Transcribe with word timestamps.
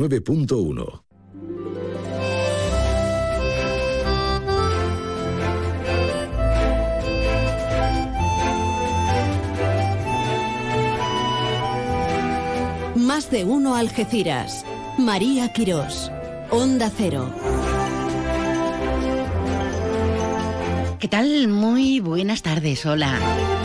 9.1. 0.00 1.02
Más 12.94 13.30
de 13.30 13.44
uno 13.44 13.74
Algeciras. 13.74 14.64
María 14.96 15.52
Quirós. 15.52 16.10
Onda 16.48 16.90
Cero. 16.96 17.30
¿Qué 20.98 21.08
tal? 21.08 21.48
Muy 21.48 22.00
buenas 22.00 22.40
tardes, 22.40 22.86
hola. 22.86 23.59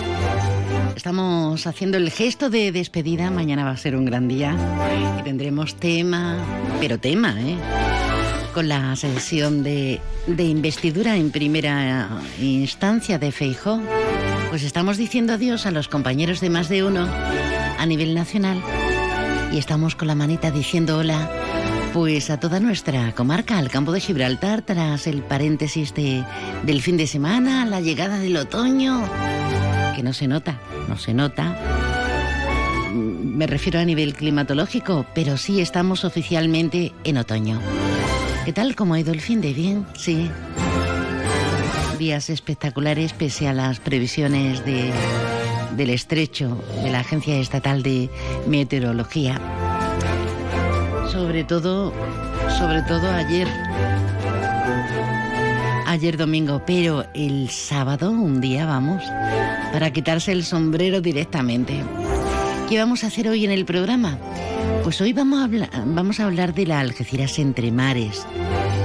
Estamos 1.06 1.68
haciendo 1.68 1.98
el 1.98 2.10
gesto 2.10 2.50
de 2.50 2.72
despedida, 2.72 3.30
mañana 3.30 3.64
va 3.64 3.70
a 3.70 3.78
ser 3.78 3.96
un 3.96 4.06
gran 4.06 4.28
día 4.28 4.58
y 5.20 5.22
tendremos 5.22 5.76
tema, 5.76 6.44
pero 6.80 6.98
tema, 6.98 7.40
¿eh? 7.40 7.58
Con 8.56 8.70
la 8.70 8.96
sesión 8.96 9.62
de, 9.62 10.02
investidura 10.26 11.16
en 11.16 11.30
primera 11.30 12.10
instancia 12.42 13.20
de 13.20 13.32
Feijo, 13.32 13.80
pues 14.50 14.64
estamos 14.64 14.98
diciendo 14.98 15.34
adiós 15.34 15.68
a 15.68 15.72
los 15.72 15.90
compañeros 15.90 16.42
de 16.42 16.50
más 16.50 16.70
de 16.70 16.84
uno 16.84 17.08
a 17.78 17.86
nivel 17.86 18.16
nacional 18.16 18.60
y 19.54 19.60
estamos 19.60 19.96
con 19.96 20.08
la 20.08 20.16
manita 20.16 20.50
diciendo 20.50 20.98
hola 20.98 21.30
pues 21.94 22.32
a 22.32 22.40
toda 22.40 22.60
nuestra 22.60 23.14
comarca, 23.14 23.60
al 23.60 23.70
campo 23.70 23.92
de 23.92 24.02
Gibraltar, 24.02 24.64
tras 24.64 25.06
el 25.06 25.22
paréntesis 25.22 25.94
de, 25.94 26.26
del 26.64 26.82
fin 26.82 26.98
de 26.98 27.06
semana, 27.08 27.64
la 27.66 27.80
llegada 27.80 28.18
del 28.18 28.36
otoño, 28.36 29.02
que 29.96 30.04
no 30.04 30.14
se 30.14 30.28
nota, 30.28 30.60
no 30.88 30.98
se 30.98 31.14
nota. 31.14 31.56
Mm, 32.94 33.38
Me 33.38 33.48
refiero 33.48 33.80
a 33.80 33.86
nivel 33.86 34.14
climatológico, 34.14 35.06
pero 35.14 35.38
sí 35.38 35.62
estamos 35.62 36.06
oficialmente 36.06 36.94
en 37.04 37.18
otoño. 37.18 37.60
¿Qué 38.46 38.54
tal? 38.54 38.76
¿Cómo 38.76 38.94
ha 38.94 39.00
ido 39.00 39.12
el 39.12 39.22
fin 39.22 39.42
de 39.42 39.54
bien? 39.54 39.86
Sí. 39.98 40.30
Días 41.98 42.30
espectaculares 42.30 43.14
pese 43.14 43.48
a 43.48 43.54
las 43.54 43.80
previsiones 43.80 44.64
de, 44.66 44.92
del 45.76 45.90
estrecho 45.90 46.62
de 46.84 46.92
la 46.92 47.00
Agencia 47.00 47.36
Estatal 47.38 47.82
de 47.84 48.10
Meteorología 48.48 49.40
sobre 51.16 51.46
todo, 51.46 51.94
sobre 52.60 52.82
todo 52.82 53.10
ayer. 53.10 53.48
Ayer 55.96 56.18
domingo, 56.18 56.62
pero 56.68 57.06
el 57.14 57.50
sábado, 57.50 58.12
un 58.12 58.42
día 58.42 58.66
vamos, 58.66 59.02
para 59.72 59.94
quitarse 59.94 60.34
el 60.34 60.44
sombrero 60.44 61.00
directamente. 61.00 61.82
¿Qué 62.68 62.78
vamos 62.78 63.06
a 63.06 63.08
hacer 63.08 63.30
hoy 63.30 63.46
en 63.46 63.52
el 63.52 63.64
programa? 63.64 64.18
Pues 64.84 65.00
hoy 65.00 65.14
vamos 65.14 65.40
a 65.40 65.46
hablar, 65.46 65.70
vamos 65.86 66.20
a 66.20 66.26
hablar 66.26 66.54
de 66.54 66.66
la 66.66 66.82
Algeciras 66.82 67.40
entre 67.40 67.72
mares. 67.72 68.28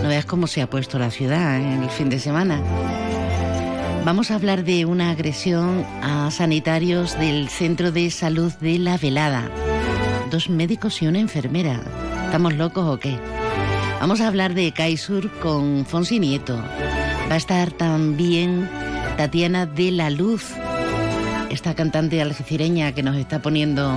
No 0.05 0.09
veas 0.09 0.25
cómo 0.25 0.47
se 0.47 0.63
ha 0.63 0.71
puesto 0.71 1.01
la 1.01 1.11
ciudad 1.11 1.57
en 1.57 1.83
el 1.83 1.91
fin 1.91 2.11
de 2.11 2.21
semana. 2.21 2.63
Vamos 4.05 4.31
a 4.31 4.37
hablar 4.37 4.63
de 4.63 4.85
una 4.85 5.11
agresión 5.11 5.85
a 6.03 6.31
sanitarios 6.31 7.19
del 7.19 7.49
Centro 7.49 7.91
de 7.91 8.09
Salud 8.13 8.53
de 8.61 8.79
La 8.79 8.99
Velada. 8.99 9.51
Dos 10.31 10.49
médicos 10.49 11.03
y 11.03 11.09
una 11.09 11.19
enfermera. 11.19 11.81
¿Estamos 12.27 12.55
locos 12.55 12.85
o 12.87 13.01
qué? 13.01 13.19
Vamos 13.99 14.21
a 14.21 14.29
hablar 14.29 14.55
de 14.55 14.71
Kaisur 14.73 15.29
con 15.41 15.85
Fonsi 15.85 16.21
Nieto. 16.21 16.57
Va 17.31 17.35
a 17.35 17.39
estar 17.39 17.71
también 17.71 18.69
Tatiana 19.17 19.67
de 19.67 19.93
la 19.93 20.11
Luz, 20.11 20.45
esta 21.51 21.75
cantante 21.75 22.21
algecireña 22.21 22.93
que 22.93 23.03
nos 23.03 23.17
está 23.17 23.41
poniendo 23.41 23.97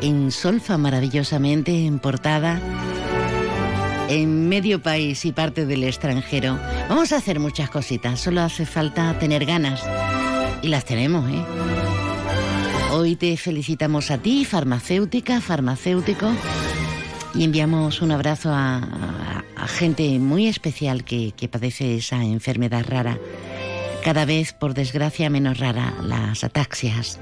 en 0.00 0.30
solfa 0.30 0.78
maravillosamente 0.78 1.84
en 1.86 1.98
portada 1.98 2.58
en 4.08 4.48
medio 4.48 4.80
país 4.80 5.24
y 5.24 5.32
parte 5.32 5.66
del 5.66 5.84
extranjero. 5.84 6.58
Vamos 6.88 7.12
a 7.12 7.16
hacer 7.16 7.40
muchas 7.40 7.68
cositas, 7.70 8.20
solo 8.20 8.40
hace 8.42 8.64
falta 8.64 9.18
tener 9.18 9.44
ganas. 9.44 9.82
Y 10.62 10.68
las 10.68 10.84
tenemos, 10.84 11.28
¿eh? 11.30 11.42
Hoy 12.92 13.16
te 13.16 13.36
felicitamos 13.36 14.10
a 14.10 14.18
ti, 14.18 14.44
farmacéutica, 14.44 15.40
farmacéutico, 15.40 16.30
y 17.34 17.44
enviamos 17.44 18.00
un 18.00 18.12
abrazo 18.12 18.50
a, 18.52 18.76
a- 18.78 19.35
a 19.56 19.66
gente 19.68 20.18
muy 20.18 20.46
especial 20.46 21.04
que, 21.04 21.32
que 21.36 21.48
padece 21.48 21.96
esa 21.96 22.22
enfermedad 22.22 22.84
rara. 22.88 23.18
Cada 24.04 24.24
vez, 24.24 24.52
por 24.52 24.74
desgracia, 24.74 25.30
menos 25.30 25.58
rara, 25.58 25.94
las 26.02 26.44
ataxias. 26.44 27.18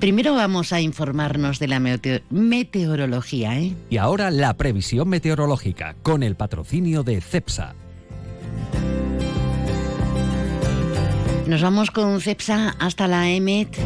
Primero 0.00 0.34
vamos 0.34 0.72
a 0.72 0.80
informarnos 0.80 1.58
de 1.58 1.68
la 1.68 1.78
meteo- 1.78 2.22
meteorología, 2.30 3.58
¿eh? 3.58 3.74
Y 3.90 3.98
ahora 3.98 4.30
la 4.30 4.56
previsión 4.56 5.08
meteorológica 5.10 5.94
con 6.02 6.22
el 6.22 6.36
patrocinio 6.36 7.02
de 7.02 7.20
CEPSA. 7.20 7.74
Nos 11.46 11.60
vamos 11.62 11.90
con 11.90 12.20
CEPSA 12.20 12.76
hasta 12.78 13.08
la 13.08 13.28
EMET 13.28 13.76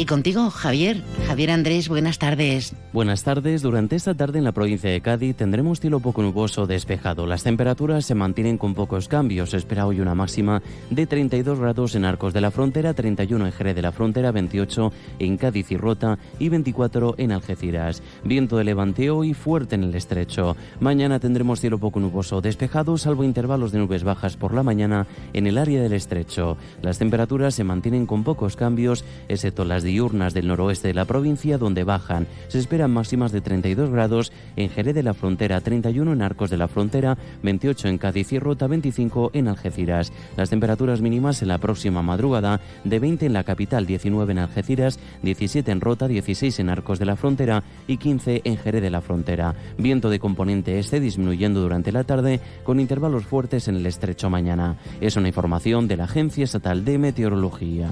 y 0.00 0.06
contigo, 0.06 0.48
Javier. 0.48 1.02
Javier 1.26 1.50
Andrés, 1.50 1.90
buenas 1.90 2.18
tardes. 2.18 2.74
Buenas 2.94 3.22
tardes. 3.22 3.60
Durante 3.60 3.96
esta 3.96 4.14
tarde 4.14 4.38
en 4.38 4.44
la 4.44 4.52
provincia 4.52 4.88
de 4.88 5.02
Cádiz 5.02 5.36
tendremos 5.36 5.78
cielo 5.78 6.00
poco 6.00 6.22
nuboso 6.22 6.66
despejado. 6.66 7.26
Las 7.26 7.42
temperaturas 7.42 8.06
se 8.06 8.14
mantienen 8.14 8.56
con 8.56 8.74
pocos 8.74 9.08
cambios. 9.08 9.50
Se 9.50 9.58
espera 9.58 9.86
hoy 9.86 10.00
una 10.00 10.14
máxima 10.14 10.62
de 10.88 11.06
32 11.06 11.60
grados 11.60 11.94
en 11.96 12.06
Arcos 12.06 12.32
de 12.32 12.40
la 12.40 12.50
Frontera, 12.50 12.94
31 12.94 13.44
en 13.44 13.52
Jerez 13.52 13.76
de 13.76 13.82
la 13.82 13.92
Frontera, 13.92 14.32
28 14.32 14.90
en 15.18 15.36
Cádiz 15.36 15.70
y 15.70 15.76
Rota 15.76 16.18
y 16.38 16.48
24 16.48 17.16
en 17.18 17.32
Algeciras. 17.32 18.02
Viento 18.24 18.56
de 18.56 18.64
levante 18.64 19.10
hoy 19.10 19.34
fuerte 19.34 19.74
en 19.74 19.84
el 19.84 19.94
estrecho. 19.94 20.56
Mañana 20.80 21.20
tendremos 21.20 21.60
cielo 21.60 21.78
poco 21.78 22.00
nuboso 22.00 22.40
despejado, 22.40 22.96
salvo 22.96 23.22
intervalos 23.22 23.70
de 23.70 23.78
nubes 23.78 24.02
bajas 24.02 24.38
por 24.38 24.54
la 24.54 24.62
mañana 24.62 25.06
en 25.34 25.46
el 25.46 25.58
área 25.58 25.82
del 25.82 25.92
estrecho. 25.92 26.56
Las 26.80 26.98
temperaturas 26.98 27.54
se 27.54 27.64
mantienen 27.64 28.06
con 28.06 28.24
pocos 28.24 28.56
cambios, 28.56 29.04
excepto 29.28 29.66
las 29.66 29.84
diurnas 29.90 30.34
del 30.34 30.46
noroeste 30.46 30.88
de 30.88 30.94
la 30.94 31.04
provincia, 31.04 31.58
donde 31.58 31.82
bajan. 31.82 32.28
Se 32.46 32.58
esperan 32.58 32.92
máximas 32.92 33.32
de 33.32 33.40
32 33.40 33.90
grados 33.90 34.32
en 34.54 34.70
Jerez 34.70 34.94
de 34.94 35.02
la 35.02 35.14
Frontera, 35.14 35.60
31 35.60 36.12
en 36.12 36.22
Arcos 36.22 36.48
de 36.48 36.56
la 36.56 36.68
Frontera, 36.68 37.18
28 37.42 37.88
en 37.88 37.98
Cádiz 37.98 38.32
y 38.32 38.38
Rota, 38.38 38.68
25 38.68 39.32
en 39.34 39.48
Algeciras. 39.48 40.12
Las 40.36 40.50
temperaturas 40.50 41.00
mínimas 41.00 41.42
en 41.42 41.48
la 41.48 41.58
próxima 41.58 42.02
madrugada 42.02 42.60
de 42.84 42.98
20 43.00 43.26
en 43.26 43.32
la 43.32 43.42
capital, 43.42 43.84
19 43.84 44.30
en 44.30 44.38
Algeciras, 44.38 45.00
17 45.22 45.72
en 45.72 45.80
Rota, 45.80 46.06
16 46.06 46.60
en 46.60 46.70
Arcos 46.70 47.00
de 47.00 47.06
la 47.06 47.16
Frontera 47.16 47.64
y 47.88 47.96
15 47.96 48.42
en 48.44 48.56
Jerez 48.58 48.82
de 48.82 48.90
la 48.90 49.00
Frontera. 49.00 49.56
Viento 49.76 50.08
de 50.08 50.20
componente 50.20 50.78
este 50.78 51.00
disminuyendo 51.00 51.60
durante 51.60 51.90
la 51.90 52.04
tarde 52.04 52.40
con 52.62 52.78
intervalos 52.78 53.24
fuertes 53.24 53.66
en 53.66 53.74
el 53.74 53.86
estrecho 53.86 54.30
mañana. 54.30 54.76
Es 55.00 55.16
una 55.16 55.28
información 55.28 55.88
de 55.88 55.96
la 55.96 56.04
Agencia 56.04 56.44
Estatal 56.44 56.84
de 56.84 56.98
Meteorología. 56.98 57.90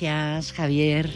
Gracias, 0.00 0.52
Javier. 0.52 1.10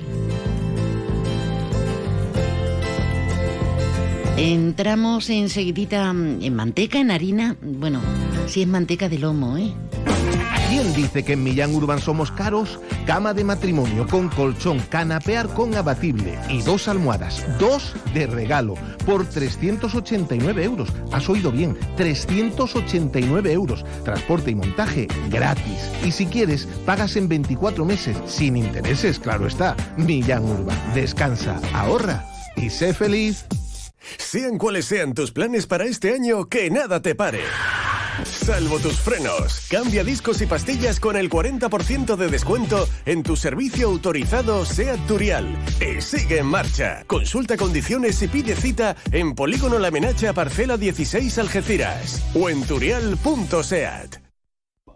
Entramos 4.36 5.28
enseguidita 5.30 6.10
en 6.10 6.54
manteca, 6.54 6.98
en 6.98 7.10
harina. 7.10 7.56
Bueno, 7.60 8.00
si 8.46 8.62
es 8.62 8.68
manteca 8.68 9.08
de 9.08 9.18
lomo, 9.18 9.58
¿eh? 9.58 9.72
¿Quién 10.72 10.94
dice 10.94 11.22
que 11.22 11.34
en 11.34 11.42
Millán 11.44 11.74
Urban 11.74 12.00
somos 12.00 12.32
caros? 12.32 12.80
Cama 13.06 13.34
de 13.34 13.44
matrimonio 13.44 14.06
con 14.06 14.30
colchón, 14.30 14.78
canapear 14.88 15.48
con 15.48 15.74
abatible 15.74 16.38
y 16.48 16.62
dos 16.62 16.88
almohadas, 16.88 17.44
dos 17.58 17.92
de 18.14 18.26
regalo, 18.26 18.74
por 19.04 19.28
389 19.28 20.64
euros. 20.64 20.88
Has 21.12 21.28
oído 21.28 21.52
bien, 21.52 21.76
389 21.98 23.52
euros. 23.52 23.84
Transporte 24.02 24.52
y 24.52 24.54
montaje 24.54 25.08
gratis. 25.28 25.90
Y 26.06 26.10
si 26.10 26.24
quieres, 26.24 26.66
pagas 26.86 27.16
en 27.16 27.28
24 27.28 27.84
meses, 27.84 28.16
sin 28.24 28.56
intereses, 28.56 29.18
claro 29.18 29.46
está. 29.46 29.76
Millán 29.98 30.42
Urban, 30.42 30.78
descansa, 30.94 31.60
ahorra 31.74 32.24
y 32.56 32.70
sé 32.70 32.94
feliz. 32.94 33.44
Sean 34.18 34.58
cuales 34.58 34.86
sean 34.86 35.14
tus 35.14 35.32
planes 35.32 35.66
para 35.66 35.84
este 35.84 36.14
año, 36.14 36.48
que 36.48 36.70
nada 36.70 37.00
te 37.02 37.14
pare. 37.14 37.42
Salvo 38.24 38.78
tus 38.78 38.98
frenos. 39.00 39.66
Cambia 39.70 40.04
discos 40.04 40.40
y 40.42 40.46
pastillas 40.46 41.00
con 41.00 41.16
el 41.16 41.30
40% 41.30 42.16
de 42.16 42.28
descuento 42.28 42.88
en 43.06 43.22
tu 43.22 43.36
servicio 43.36 43.88
autorizado 43.88 44.64
SEAT 44.64 45.06
Turial. 45.06 45.56
Y 45.80 46.00
sigue 46.00 46.38
en 46.38 46.46
marcha. 46.46 47.04
Consulta 47.06 47.56
condiciones 47.56 48.20
y 48.22 48.28
pide 48.28 48.54
cita 48.54 48.96
en 49.10 49.34
Polígono 49.34 49.78
La 49.78 49.90
Menacha, 49.90 50.32
parcela 50.32 50.76
16 50.76 51.38
Algeciras 51.38 52.22
o 52.34 52.48
en 52.48 52.62
turial.seat. 52.64 54.21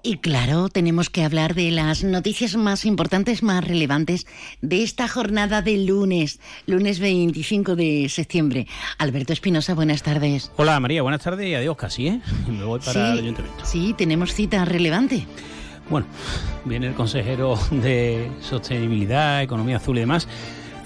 Y 0.07 0.19
claro, 0.19 0.69
tenemos 0.69 1.11
que 1.11 1.25
hablar 1.25 1.57
de 1.57 1.73
las 1.73 2.05
noticias 2.05 2.55
más 2.55 2.85
importantes, 2.85 3.43
más 3.43 3.67
relevantes 3.67 4.25
de 4.63 4.85
esta 4.85 5.09
jornada 5.09 5.63
de 5.63 5.79
lunes, 5.79 6.39
lunes 6.69 7.01
25 7.01 7.75
de 7.75 8.09
septiembre. 8.09 8.69
Alberto 8.99 9.33
Espinosa, 9.33 9.75
buenas 9.75 10.05
tardes. 10.05 10.53
Hola 10.59 10.79
María, 10.79 11.03
buenas 11.03 11.23
tardes 11.23 11.49
y 11.49 11.55
adiós 11.57 11.77
casi, 11.77 12.07
¿eh? 12.07 12.21
Me 12.49 12.63
voy 12.63 12.79
para 12.79 13.15
el 13.15 13.19
ayuntamiento. 13.19 13.65
Sí, 13.65 13.97
tenemos 13.99 14.33
cita 14.33 14.65
relevante. 14.65 15.27
Bueno, 15.91 16.07
viene 16.65 16.87
el 16.87 16.95
consejero 16.95 17.59
de 17.73 18.31
Sostenibilidad, 18.41 19.43
Economía 19.43 19.79
Azul 19.79 19.97
y 19.97 20.01
demás 20.01 20.29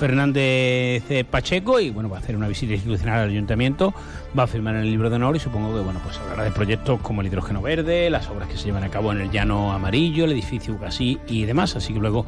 Fernández 0.00 1.04
Pacheco 1.28 1.78
y 1.78 1.90
bueno, 1.90 2.08
va 2.08 2.16
a 2.16 2.20
hacer 2.20 2.34
una 2.34 2.48
visita 2.48 2.72
institucional 2.72 3.20
al 3.20 3.28
ayuntamiento, 3.28 3.92
va 4.36 4.44
a 4.44 4.46
firmar 4.46 4.74
el 4.76 4.90
libro 4.90 5.10
de 5.10 5.16
honor 5.16 5.36
y 5.36 5.40
supongo 5.40 5.76
que 5.76 5.82
bueno, 5.82 6.00
pues 6.02 6.16
hablará 6.16 6.44
de 6.44 6.52
proyectos 6.52 7.00
como 7.02 7.20
el 7.20 7.26
hidrógeno 7.26 7.60
verde, 7.60 8.08
las 8.08 8.26
obras 8.30 8.48
que 8.48 8.56
se 8.56 8.64
llevan 8.64 8.82
a 8.82 8.88
cabo 8.88 9.12
en 9.12 9.20
el 9.20 9.30
llano 9.30 9.74
amarillo, 9.74 10.24
el 10.24 10.32
edificio 10.32 10.72
Ucasí 10.72 11.18
y 11.26 11.44
demás, 11.44 11.76
así 11.76 11.92
que 11.92 12.00
luego 12.00 12.24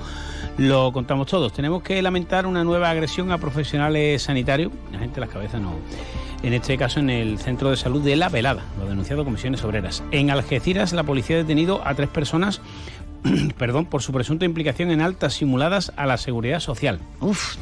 lo 0.59 0.93
contamos 0.93 1.29
todos. 1.29 1.55
Tenemos 1.55 1.83
que 1.83 2.03
lamentar 2.03 2.47
una 2.47 2.63
nueva 2.63 2.91
agresión 2.91 3.33
a 3.33 3.39
profesionales 3.39 4.21
sanitarios, 4.21 4.71
la 4.93 4.99
gente 4.99 5.19
las 5.19 5.31
cabezas 5.31 5.63
no 5.63 5.73
en 6.43 6.55
este 6.55 6.77
caso 6.77 7.01
en 7.01 7.09
el 7.09 7.39
Centro 7.39 7.71
de 7.71 7.77
Salud 7.77 8.03
de 8.03 8.17
La 8.17 8.29
Velada, 8.29 8.65
lo 8.77 8.85
ha 8.85 8.89
denunciado 8.89 9.25
Comisiones 9.25 9.63
Obreras. 9.65 10.03
En 10.11 10.31
Algeciras, 10.31 10.93
la 10.93 11.05
policía 11.05 11.37
ha 11.37 11.39
detenido 11.39 11.87
a 11.87 11.95
tres 11.95 12.09
personas 12.09 12.61
perdón, 13.59 13.87
por 13.87 14.03
su 14.03 14.13
presunta 14.13 14.45
implicación 14.45 14.91
en 14.91 15.01
altas 15.01 15.35
simuladas 15.35 15.93
a 15.97 16.07
la 16.07 16.17
seguridad 16.17 16.61
social. 16.61 16.99
Uf. 17.21 17.57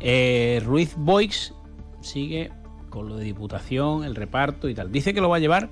Eh, 0.00 0.62
Ruiz 0.64 0.94
Boix 0.96 1.54
sigue 2.00 2.50
con 2.88 3.08
lo 3.08 3.16
de 3.16 3.24
diputación, 3.24 4.04
el 4.04 4.14
reparto 4.14 4.68
y 4.68 4.74
tal. 4.74 4.90
Dice 4.90 5.14
que 5.14 5.20
lo 5.20 5.28
va 5.28 5.36
a 5.36 5.40
llevar 5.40 5.68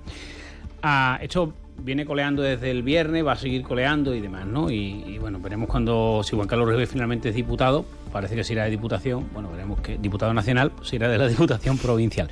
a. 0.83 1.19
Esto 1.23 1.55
viene 1.79 2.07
coleando 2.07 2.43
desde 2.43 2.71
el 2.71 2.83
viernes, 2.83 3.25
va 3.25 3.33
a 3.33 3.37
seguir 3.37 3.63
coleando 3.63 4.15
y 4.15 4.21
demás, 4.21 4.47
¿no? 4.47 4.71
Y, 4.71 5.19
bueno, 5.19 5.39
veremos 5.41 5.69
cuando. 5.69 6.23
Si 6.25 6.37
Juan 6.37 6.49
Carlos 6.49 6.69
Reyes 6.69 6.89
finalmente 6.89 7.29
es 7.31 7.35
diputado, 7.35 7.85
parece 8.13 8.35
que 8.35 8.45
se 8.45 8.53
irá 8.53 8.65
de 8.65 8.71
diputación. 8.71 9.29
Bueno, 9.33 9.51
veremos 9.51 9.81
que 9.81 9.99
diputado 9.99 10.33
nacional 10.35 10.73
se 10.83 10.97
irá 10.97 11.09
de 11.09 11.19
la 11.19 11.29
diputación 11.29 11.79
provincial. 11.79 12.29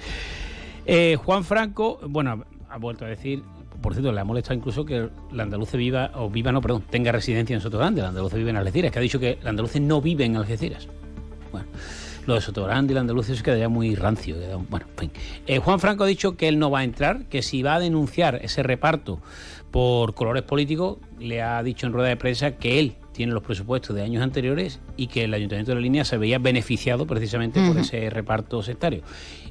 Eh, 0.87 1.17
Juan 1.17 1.45
Franco, 1.45 1.99
bueno, 2.09 2.45
ha 2.69 2.79
vuelto 2.79 3.05
a 3.05 3.09
decir 3.09 3.43
por 3.85 3.93
cierto, 3.93 4.13
le 4.13 4.21
ha 4.21 4.25
molestado 4.25 4.55
incluso 4.55 4.87
que 4.87 5.11
la 5.31 5.43
andaluce 5.43 5.77
viva, 5.77 6.11
o 6.15 6.31
viva, 6.31 6.51
no, 6.51 6.63
perdón, 6.63 6.85
tenga 6.89 7.13
residencia 7.13 7.53
en 7.53 7.61
Sotogrande. 7.61 8.01
La 8.01 8.09
andaluce 8.09 8.39
vive 8.39 8.49
en 8.49 8.57
Algeciras, 8.57 8.91
que 8.91 8.99
ha 8.99 9.03
dicho 9.03 9.21
que 9.21 9.39
la 9.43 9.51
andaluce 9.51 9.79
no 9.79 10.01
vive 10.01 10.25
en 10.25 10.39
Algeciras. 10.39 10.89
Bueno, 11.53 11.67
lo 12.27 12.33
de 12.33 12.41
Sotogrande 12.41 12.93
y 12.93 12.95
la 12.95 13.03
andaluce 13.03 13.37
se 13.37 13.43
quedaría 13.43 13.69
muy 13.69 13.95
rancio. 13.95 14.37
Bueno, 14.71 14.87
en 14.91 14.99
fin. 14.99 15.11
Eh, 15.47 15.59
Juan 15.59 15.81
Franco 15.81 16.05
ha 16.05 16.07
dicho 16.07 16.35
que 16.35 16.49
él 16.49 16.59
no 16.59 16.71
va 16.71 16.79
a 16.79 16.85
entrar, 16.85 17.27
que 17.27 17.43
si 17.43 17.63
va 17.63 17.75
a 17.75 17.79
denunciar 17.79 18.41
ese 18.43 18.63
reparto 18.63 19.21
por 19.71 20.15
colores 20.15 20.45
políticos, 20.45 20.97
le 21.21 21.43
ha 21.43 21.63
dicho 21.63 21.87
en 21.87 21.93
rueda 21.93 22.09
de 22.09 22.17
prensa 22.17 22.53
que 22.53 22.79
él 22.79 22.95
tiene 23.13 23.35
los 23.35 23.43
presupuestos 23.43 23.95
de 23.95 24.01
años 24.01 24.23
anteriores 24.23 24.81
y 24.97 25.09
que 25.09 25.25
el 25.25 25.35
Ayuntamiento 25.35 25.73
de 25.73 25.75
la 25.75 25.83
Línea 25.83 26.07
se 26.07 26.17
veía 26.17 26.39
beneficiado 26.39 27.07
precisamente 27.07 27.61
por 27.69 27.77
ese 27.77 28.09
reparto 28.09 28.63
sectario. 28.63 29.03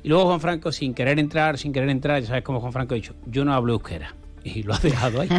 Y 0.02 0.10
luego 0.10 0.26
Juan 0.26 0.40
Franco, 0.40 0.72
sin 0.72 0.96
querer 0.96 1.20
entrar, 1.20 1.60
sin 1.60 1.72
querer 1.72 1.90
entrar, 1.90 2.20
ya 2.20 2.30
sabes 2.30 2.44
cómo 2.44 2.60
Juan 2.60 2.74
Franco 2.74 2.96
ha 2.96 2.98
dicho, 2.98 3.14
yo 3.28 3.46
no 3.46 3.54
hablo 3.54 3.74
euskera 3.74 4.16
y 4.56 4.64
lo 4.64 4.74
ha 4.74 4.80
dejado 4.80 5.22
ahí. 5.22 5.30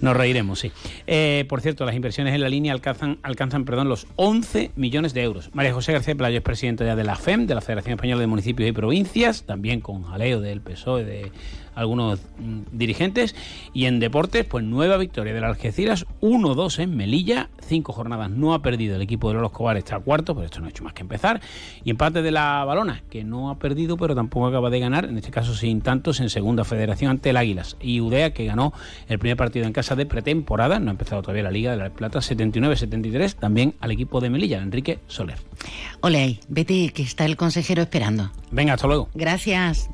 Nos 0.00 0.16
reiremos, 0.16 0.60
sí. 0.60 0.72
Eh, 1.06 1.44
por 1.48 1.60
cierto, 1.60 1.84
las 1.84 1.94
inversiones 1.94 2.34
en 2.34 2.40
la 2.40 2.48
línea 2.48 2.72
alcanzan, 2.72 3.18
alcanzan 3.22 3.64
perdón, 3.64 3.88
los 3.88 4.06
11 4.16 4.72
millones 4.76 5.14
de 5.14 5.22
euros. 5.22 5.50
María 5.52 5.72
José 5.72 5.92
García 5.92 6.14
Playo 6.14 6.38
es 6.38 6.42
presidenta 6.42 6.96
de 6.96 7.04
la 7.04 7.16
FEM, 7.16 7.46
de 7.46 7.54
la 7.54 7.60
Federación 7.60 7.94
Española 7.94 8.20
de 8.20 8.26
Municipios 8.26 8.68
y 8.68 8.72
Provincias, 8.72 9.44
también 9.44 9.80
con 9.80 10.02
jaleo 10.04 10.40
del 10.40 10.60
PSOE, 10.60 11.04
de 11.04 11.32
algunos 11.80 12.20
mm, 12.38 12.76
dirigentes. 12.76 13.34
Y 13.72 13.86
en 13.86 14.00
deportes, 14.00 14.44
pues 14.44 14.64
nueva 14.64 14.96
victoria 14.96 15.34
del 15.34 15.44
Algeciras, 15.44 16.06
1-2 16.20 16.78
en 16.80 16.96
Melilla, 16.96 17.48
cinco 17.66 17.92
jornadas 17.92 18.30
no 18.30 18.54
ha 18.54 18.62
perdido 18.62 18.96
el 18.96 19.02
equipo 19.02 19.28
de 19.28 19.34
los 19.34 19.50
Escobar, 19.50 19.76
está 19.76 19.98
cuarto, 19.98 20.34
pero 20.34 20.46
esto 20.46 20.60
no 20.60 20.66
ha 20.66 20.70
hecho 20.70 20.84
más 20.84 20.92
que 20.92 21.02
empezar. 21.02 21.40
Y 21.84 21.90
empate 21.90 22.22
de 22.22 22.30
la 22.30 22.64
Balona, 22.64 23.02
que 23.10 23.24
no 23.24 23.50
ha 23.50 23.58
perdido, 23.58 23.96
pero 23.96 24.14
tampoco 24.14 24.46
acaba 24.46 24.70
de 24.70 24.80
ganar, 24.80 25.04
en 25.06 25.18
este 25.18 25.30
caso 25.30 25.54
sin 25.54 25.80
tantos, 25.80 26.20
en 26.20 26.30
segunda 26.30 26.64
federación 26.64 27.10
ante 27.10 27.30
el 27.30 27.36
Águilas. 27.36 27.76
Y 27.80 28.00
Udea, 28.00 28.32
que 28.32 28.44
ganó 28.44 28.72
el 29.08 29.18
primer 29.18 29.36
partido 29.36 29.66
en 29.66 29.72
casa 29.72 29.96
de 29.96 30.06
pretemporada, 30.06 30.78
no 30.78 30.90
ha 30.90 30.92
empezado 30.92 31.22
todavía 31.22 31.42
la 31.42 31.50
Liga 31.50 31.72
de 31.72 31.78
la 31.78 31.90
Plata, 31.90 32.20
79-73, 32.20 33.34
también 33.34 33.74
al 33.80 33.90
equipo 33.90 34.20
de 34.20 34.30
Melilla, 34.30 34.62
Enrique 34.62 35.00
Soler. 35.06 35.38
Ole, 36.00 36.40
vete, 36.48 36.90
que 36.90 37.02
está 37.02 37.24
el 37.24 37.36
consejero 37.36 37.82
esperando. 37.82 38.30
Venga, 38.50 38.74
hasta 38.74 38.86
luego. 38.86 39.08
Gracias. 39.14 39.90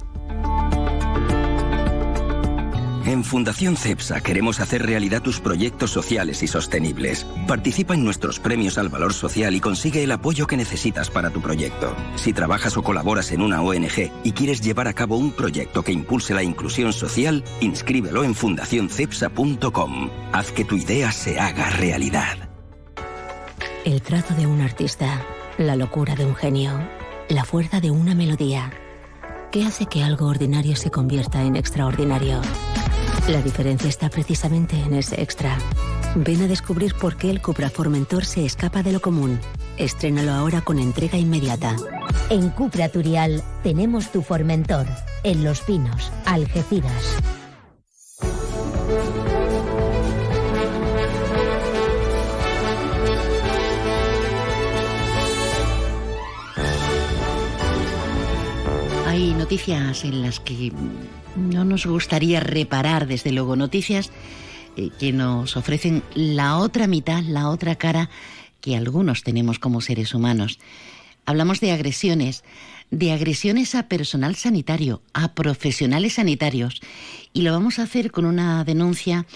En 3.07 3.23
Fundación 3.23 3.77
CEPSA 3.77 4.21
queremos 4.21 4.59
hacer 4.59 4.85
realidad 4.85 5.23
tus 5.23 5.39
proyectos 5.39 5.93
sociales 5.93 6.43
y 6.43 6.49
sostenibles. 6.49 7.25
Participa 7.47 7.95
en 7.95 8.03
nuestros 8.03 8.41
premios 8.41 8.79
al 8.79 8.89
valor 8.89 9.15
social 9.15 9.55
y 9.55 9.61
consigue 9.61 10.03
el 10.03 10.11
apoyo 10.11 10.49
que 10.49 10.57
necesitas 10.57 11.09
para 11.09 11.31
tu 11.31 11.41
proyecto. 11.41 11.95
Si 12.17 12.33
trabajas 12.33 12.77
o 12.77 12.83
colaboras 12.83 13.31
en 13.31 13.43
una 13.43 13.63
ONG 13.63 14.11
y 14.25 14.33
quieres 14.33 14.61
llevar 14.61 14.89
a 14.89 14.93
cabo 14.93 15.17
un 15.19 15.31
proyecto 15.31 15.85
que 15.85 15.93
impulse 15.93 16.35
la 16.35 16.43
inclusión 16.43 16.93
social, 16.93 17.45
inscríbelo 17.61 18.25
en 18.25 18.35
fundacioncepsa.com. 18.35 20.11
Haz 20.33 20.51
que 20.51 20.65
tu 20.65 20.75
idea 20.75 21.13
se 21.13 21.39
haga 21.39 21.71
realidad. 21.71 22.51
El 23.85 24.03
trazo 24.03 24.35
de 24.35 24.49
un 24.49 24.63
artista, 24.63 25.25
la 25.59 25.77
locura 25.77 26.17
de 26.17 26.27
un 26.27 26.35
genio, 26.35 26.73
la 27.29 27.45
fuerza 27.45 27.81
de 27.81 27.93
una 27.93 28.17
melodía. 28.17 28.73
¿Qué 29.53 29.65
hace 29.65 29.87
que 29.87 30.03
algo 30.03 30.27
ordinario 30.27 30.75
se 30.75 30.91
convierta 30.91 31.45
en 31.45 31.55
extraordinario? 31.55 32.43
La 33.29 33.43
diferencia 33.43 33.89
está 33.89 34.09
precisamente 34.09 34.77
en 34.81 34.95
ese 34.95 35.21
extra. 35.21 35.59
Ven 36.15 36.43
a 36.43 36.47
descubrir 36.47 36.95
por 36.95 37.17
qué 37.17 37.29
el 37.29 37.43
Cupra 37.43 37.71
Formentor 37.71 38.25
se 38.25 38.47
escapa 38.47 38.85
de 38.85 38.93
lo 38.93 39.01
común. 39.01 39.41
Estrénalo 39.79 40.31
ahora 40.31 40.61
con 40.61 40.79
entrega 40.79 41.19
inmediata. 41.19 41.75
En 42.31 42.51
Cupra 42.51 42.89
Turial 42.89 43.43
tenemos 43.65 44.13
tu 44.13 44.23
Formentor, 44.23 44.87
en 45.25 45.43
Los 45.43 45.61
Pinos, 45.63 46.13
Algeciras. 46.25 47.17
Hay 59.05 59.35
noticias 59.35 60.05
en 60.05 60.23
las 60.23 60.39
que 60.39 60.73
no 61.37 61.65
nos 61.65 61.87
gustaría 61.87 62.41
reparar, 62.41 63.07
desde 63.07 63.33
luego, 63.33 63.57
noticias 63.57 64.11
eh, 64.77 64.91
que 64.99 65.13
nos 65.13 65.57
ofrecen 65.57 66.03
la 66.15 66.57
otra 66.59 66.87
mitad, 66.87 67.23
la 67.23 67.49
otra 67.49 67.77
cara 67.77 68.11
que 68.61 68.77
algunos 68.77 69.23
tenemos 69.23 69.59
como 69.59 69.81
seres 69.81 70.15
humanos. 70.15 70.59
Hablamos 71.25 71.61
de 71.61 71.73
agresiones, 71.73 72.45
de 72.91 73.13
agresiones 73.13 73.75
a 73.75 73.89
personal 73.89 74.37
sanitario, 74.37 75.03
a 75.13 75.35
profesionales 75.35 76.15
sanitarios, 76.15 76.81
y 77.33 77.43
lo 77.43 77.53
vamos 77.53 77.79
a 77.79 77.83
hacer 77.83 78.11
con 78.11 78.25
una 78.25 78.65
denuncia 78.65 79.27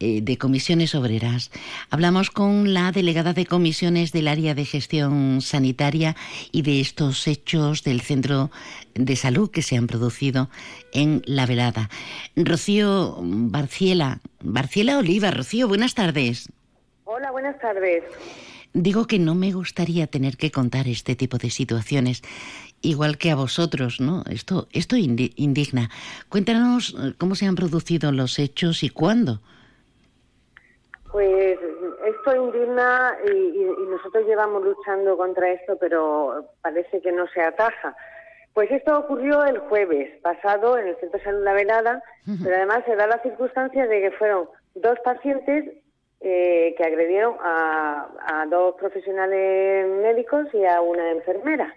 eh, 0.00 0.20
de 0.22 0.38
comisiones 0.38 0.94
obreras. 0.94 1.50
Hablamos 1.90 2.30
con 2.30 2.72
la 2.72 2.92
delegada 2.92 3.32
de 3.32 3.46
comisiones 3.46 4.12
del 4.12 4.28
área 4.28 4.54
de 4.54 4.64
gestión 4.64 5.40
sanitaria 5.40 6.14
y 6.52 6.62
de 6.62 6.80
estos 6.80 7.26
hechos 7.26 7.82
del 7.82 8.00
centro 8.00 8.50
de 8.94 9.16
salud 9.16 9.50
que 9.50 9.62
se 9.62 9.76
han 9.76 9.86
producido 9.86 10.50
en 10.92 11.22
la 11.26 11.46
velada. 11.46 11.90
Rocío 12.36 13.16
Barciela, 13.20 14.20
Barciela 14.40 14.98
Oliva, 14.98 15.30
Rocío, 15.30 15.66
buenas 15.66 15.94
tardes. 15.94 16.48
Hola, 17.04 17.30
buenas 17.30 17.58
tardes. 17.58 18.04
Digo 18.74 19.06
que 19.06 19.18
no 19.18 19.34
me 19.34 19.52
gustaría 19.52 20.06
tener 20.06 20.36
que 20.36 20.52
contar 20.52 20.86
este 20.86 21.16
tipo 21.16 21.38
de 21.38 21.50
situaciones, 21.50 22.22
igual 22.82 23.18
que 23.18 23.30
a 23.30 23.34
vosotros, 23.34 23.98
¿no? 24.00 24.22
Esto, 24.30 24.68
esto 24.72 24.96
indigna. 24.96 25.90
Cuéntanos 26.28 26.94
eh, 26.96 27.14
cómo 27.18 27.34
se 27.34 27.46
han 27.46 27.56
producido 27.56 28.12
los 28.12 28.38
hechos 28.38 28.84
y 28.84 28.90
cuándo. 28.90 29.40
Pues 31.18 31.58
esto 32.06 32.36
indigna 32.36 33.18
y, 33.26 33.58
nosotros 33.90 34.24
llevamos 34.24 34.62
luchando 34.62 35.16
contra 35.16 35.50
esto, 35.50 35.76
pero 35.76 36.44
parece 36.62 37.00
que 37.00 37.10
no 37.10 37.26
se 37.34 37.42
ataja. 37.42 37.96
Pues 38.54 38.70
esto 38.70 38.96
ocurrió 38.96 39.44
el 39.44 39.58
jueves 39.58 40.16
pasado 40.22 40.78
en 40.78 40.86
el 40.86 40.96
Centro 41.00 41.18
de 41.18 41.24
Salud 41.24 41.42
La 41.42 41.54
Velada, 41.54 42.04
pero 42.44 42.54
además 42.54 42.84
se 42.86 42.94
da 42.94 43.08
la 43.08 43.20
circunstancia 43.20 43.88
de 43.88 44.00
que 44.00 44.10
fueron 44.12 44.48
dos 44.76 44.96
pacientes 45.00 45.64
eh, 46.20 46.76
que 46.78 46.84
agredieron 46.84 47.34
a, 47.40 48.46
dos 48.48 48.76
profesionales 48.76 49.88
médicos 49.88 50.46
y 50.54 50.64
a 50.66 50.80
una 50.80 51.10
enfermera. 51.10 51.74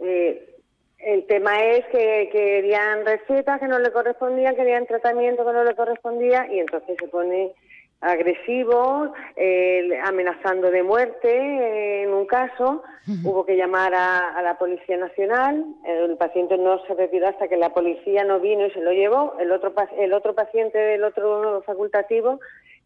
Eh, 0.00 0.56
el 0.98 1.26
tema 1.26 1.64
es 1.64 1.84
que 1.86 2.28
querían 2.30 3.04
recetas 3.04 3.58
que 3.58 3.66
no 3.66 3.78
le 3.78 3.90
correspondían, 3.90 4.54
querían 4.54 4.86
tratamiento 4.86 5.44
que 5.44 5.52
no 5.52 5.64
le 5.64 5.74
correspondía 5.74 6.46
y 6.52 6.60
entonces 6.60 6.96
se 7.00 7.08
pone 7.08 7.52
agresivo, 8.00 9.12
eh, 9.36 9.98
amenazando 10.04 10.70
de 10.70 10.82
muerte 10.82 11.28
eh, 11.28 12.02
en 12.04 12.14
un 12.14 12.26
caso. 12.26 12.82
Hubo 13.24 13.46
que 13.46 13.56
llamar 13.56 13.94
a, 13.94 14.42
la 14.42 14.58
Policía 14.58 14.98
Nacional. 14.98 15.64
El 15.84 16.16
paciente 16.18 16.58
no 16.58 16.78
se 16.84 16.92
retiró 16.92 17.28
hasta 17.28 17.48
que 17.48 17.56
la 17.56 17.72
policía 17.72 18.22
no 18.24 18.38
vino 18.38 18.66
y 18.66 18.70
se 18.70 18.82
lo 18.82 18.92
llevó. 18.92 19.34
El 19.40 19.50
otro, 19.50 19.72
el 19.98 20.12
otro 20.12 20.34
paciente 20.34 20.76
del 20.76 21.02
otro 21.02 21.62
facultativo 21.62 22.38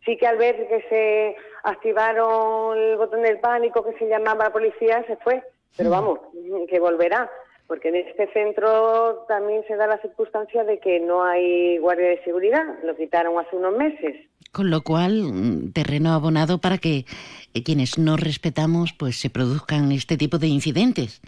sí 0.04 0.16
que 0.16 0.28
al 0.28 0.36
ver 0.36 0.68
que 0.68 0.82
se 0.88 1.36
activaron 1.64 2.78
el 2.78 2.96
botón 2.96 3.22
del 3.22 3.40
pánico 3.40 3.84
que 3.84 3.98
se 3.98 4.06
llamaba 4.06 4.44
a 4.44 4.48
la 4.48 4.52
policía 4.52 5.04
se 5.08 5.16
fue. 5.16 5.42
Pero 5.76 5.90
vamos, 5.90 6.20
que 6.68 6.78
volverá 6.78 7.28
porque 7.72 7.88
en 7.88 7.96
este 7.96 8.30
centro 8.34 9.24
también 9.28 9.64
se 9.66 9.76
da 9.76 9.86
la 9.86 9.96
circunstancia 10.02 10.62
de 10.62 10.78
que 10.78 11.00
no 11.00 11.24
hay 11.24 11.78
guardia 11.78 12.08
de 12.08 12.22
seguridad, 12.22 12.62
lo 12.84 12.94
quitaron 12.94 13.38
hace 13.38 13.56
unos 13.56 13.74
meses. 13.74 14.14
Con 14.52 14.68
lo 14.68 14.82
cual, 14.82 15.22
mm, 15.22 15.72
terreno 15.72 16.10
abonado 16.10 16.58
para 16.58 16.76
que 16.76 17.06
eh, 17.54 17.62
quienes 17.64 17.96
no 17.96 18.18
respetamos 18.18 18.92
pues 18.92 19.18
se 19.18 19.30
produzcan 19.30 19.90
este 19.90 20.18
tipo 20.18 20.36
de 20.36 20.48
incidentes. 20.48 21.22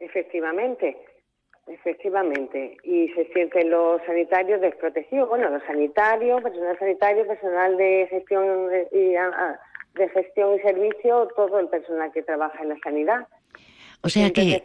Efectivamente, 0.00 0.96
efectivamente. 1.66 2.78
Y 2.84 3.08
se 3.08 3.26
sienten 3.34 3.68
los 3.68 4.00
sanitarios 4.06 4.62
desprotegidos. 4.62 5.28
Bueno, 5.28 5.50
los 5.50 5.62
sanitarios, 5.64 6.42
personal 6.42 6.78
sanitario, 6.78 7.26
personal 7.26 7.76
de 7.76 8.06
gestión 8.08 8.70
y, 8.92 9.14
ah, 9.16 9.30
ah, 9.30 9.60
de 9.96 10.08
gestión 10.08 10.56
y 10.56 10.60
servicio, 10.60 11.28
todo 11.36 11.60
el 11.60 11.68
personal 11.68 12.10
que 12.12 12.22
trabaja 12.22 12.62
en 12.62 12.70
la 12.70 12.78
sanidad. 12.82 13.28
O 14.04 14.08
sea 14.08 14.30
que 14.30 14.62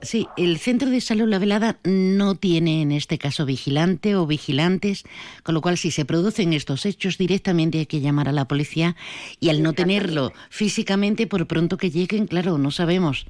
sí, 0.00 0.26
el 0.38 0.56
centro 0.56 0.88
de 0.88 1.02
salud 1.02 1.28
La 1.28 1.38
Velada 1.38 1.76
no 1.84 2.34
tiene 2.34 2.80
en 2.80 2.92
este 2.92 3.18
caso 3.18 3.44
vigilante 3.44 4.16
o 4.16 4.26
vigilantes, 4.26 5.04
con 5.42 5.54
lo 5.54 5.60
cual 5.60 5.76
si 5.76 5.90
se 5.90 6.06
producen 6.06 6.54
estos 6.54 6.86
hechos 6.86 7.18
directamente 7.18 7.78
hay 7.78 7.86
que 7.86 8.00
llamar 8.00 8.28
a 8.28 8.32
la 8.32 8.46
policía 8.46 8.96
y 9.38 9.50
al 9.50 9.62
no 9.62 9.74
tenerlo 9.74 10.30
físicamente 10.48 11.26
por 11.26 11.46
pronto 11.46 11.76
que 11.76 11.90
lleguen, 11.90 12.26
claro, 12.26 12.56
no 12.56 12.70
sabemos. 12.70 13.26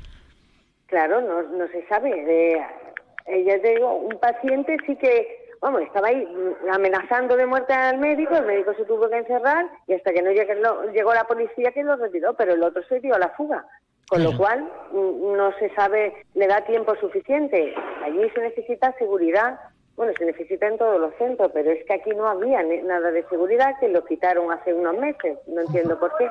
Claro, 0.86 1.20
no, 1.20 1.42
no 1.42 1.66
se 1.66 1.84
sabe. 1.88 2.12
Eh, 3.26 3.44
ya 3.44 3.60
te 3.60 3.74
digo, 3.74 3.92
un 3.92 4.16
paciente 4.20 4.76
sí 4.86 4.94
que, 4.94 5.48
vamos, 5.60 5.82
estaba 5.82 6.08
ahí 6.08 6.28
amenazando 6.70 7.36
de 7.36 7.46
muerte 7.46 7.72
al 7.72 7.98
médico, 7.98 8.36
el 8.36 8.46
médico 8.46 8.72
se 8.74 8.84
tuvo 8.84 9.10
que 9.10 9.16
encerrar 9.16 9.66
y 9.88 9.94
hasta 9.94 10.12
que 10.12 10.22
no 10.22 10.30
llegó, 10.30 10.84
llegó 10.92 11.12
la 11.12 11.24
policía 11.24 11.72
que 11.72 11.82
lo 11.82 11.96
retiró, 11.96 12.34
pero 12.34 12.54
el 12.54 12.62
otro 12.62 12.84
se 12.84 13.00
dio 13.00 13.16
a 13.16 13.18
la 13.18 13.30
fuga. 13.30 13.66
Con 14.08 14.22
lo 14.22 14.36
cual, 14.36 14.68
mm, 14.92 15.36
no 15.36 15.52
se 15.58 15.74
sabe, 15.74 16.12
le 16.34 16.46
da 16.46 16.60
tiempo 16.64 16.94
suficiente. 16.96 17.74
Allí 18.04 18.28
se 18.34 18.40
necesita 18.40 18.94
seguridad. 18.98 19.58
Bueno, 19.96 20.12
se 20.18 20.26
necesita 20.26 20.66
en 20.66 20.76
todos 20.76 21.00
los 21.00 21.14
centros, 21.14 21.52
pero 21.54 21.70
es 21.70 21.84
que 21.86 21.94
aquí 21.94 22.10
no 22.10 22.26
había 22.26 22.62
nada 22.62 23.12
de 23.12 23.24
seguridad, 23.28 23.74
que 23.78 23.88
lo 23.88 24.04
quitaron 24.04 24.52
hace 24.52 24.74
unos 24.74 24.98
meses. 24.98 25.38
No 25.46 25.60
entiendo 25.60 25.98
por 26.00 26.12
qué. 26.18 26.28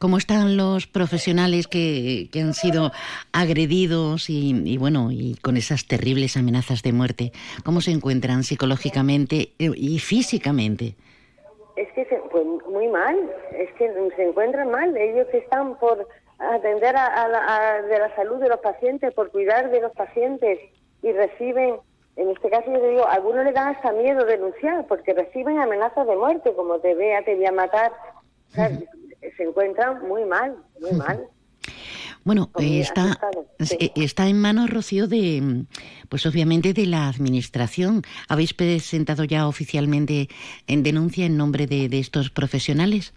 ¿Cómo 0.00 0.18
están 0.18 0.56
los 0.56 0.86
profesionales 0.86 1.68
que, 1.68 2.28
que 2.32 2.40
han 2.40 2.54
sido 2.54 2.90
agredidos 3.32 4.28
y, 4.28 4.62
y, 4.64 4.78
bueno, 4.78 5.10
y 5.12 5.36
con 5.42 5.56
esas 5.56 5.86
terribles 5.86 6.36
amenazas 6.36 6.82
de 6.82 6.92
muerte? 6.92 7.32
¿Cómo 7.64 7.80
se 7.80 7.92
encuentran 7.92 8.42
psicológicamente 8.42 9.50
y 9.58 9.98
físicamente? 10.00 10.94
Es 11.76 11.90
que 11.92 12.04
se, 12.06 12.16
pues 12.32 12.44
muy 12.68 12.88
mal, 12.88 13.16
es 13.52 13.70
que 13.74 13.92
se 14.16 14.22
encuentran 14.24 14.70
mal. 14.70 14.96
Ellos 14.96 15.26
están 15.32 15.76
por 15.78 16.06
atender 16.38 16.96
a, 16.96 17.28
la, 17.28 17.82
de 17.82 17.98
la 17.98 18.14
salud 18.14 18.38
de 18.38 18.48
los 18.48 18.60
pacientes, 18.60 19.12
por 19.12 19.30
cuidar 19.30 19.70
de 19.70 19.80
los 19.80 19.92
pacientes 19.92 20.58
y 21.02 21.12
reciben, 21.12 21.76
en 22.16 22.30
este 22.30 22.48
caso 22.50 22.72
yo 22.72 22.88
digo, 22.88 23.06
a 23.06 23.14
algunos 23.14 23.44
le 23.44 23.52
dan 23.52 23.74
hasta 23.74 23.92
miedo 23.92 24.24
denunciar 24.24 24.86
porque 24.86 25.14
reciben 25.14 25.58
amenazas 25.58 26.06
de 26.06 26.16
muerte, 26.16 26.52
como 26.54 26.78
te 26.78 26.94
vea, 26.94 27.22
te 27.22 27.34
voy 27.34 27.46
a 27.46 27.52
matar. 27.52 27.92
Se 28.54 29.42
encuentran 29.42 30.06
muy 30.06 30.24
mal, 30.24 30.56
muy 30.80 30.92
mal. 30.92 31.28
Bueno, 32.24 32.50
está, 32.58 33.16
eh, 33.58 33.90
está 33.96 34.26
en 34.26 34.40
manos, 34.40 34.70
Rocío, 34.70 35.06
de, 35.06 35.64
pues 36.08 36.26
obviamente 36.26 36.72
de 36.72 36.86
la 36.86 37.08
Administración. 37.08 38.02
¿Habéis 38.28 38.54
presentado 38.54 39.24
ya 39.24 39.48
oficialmente 39.48 40.28
en 40.66 40.82
denuncia 40.82 41.26
en 41.26 41.36
nombre 41.36 41.66
de, 41.66 41.88
de 41.88 41.98
estos 41.98 42.30
profesionales? 42.30 43.12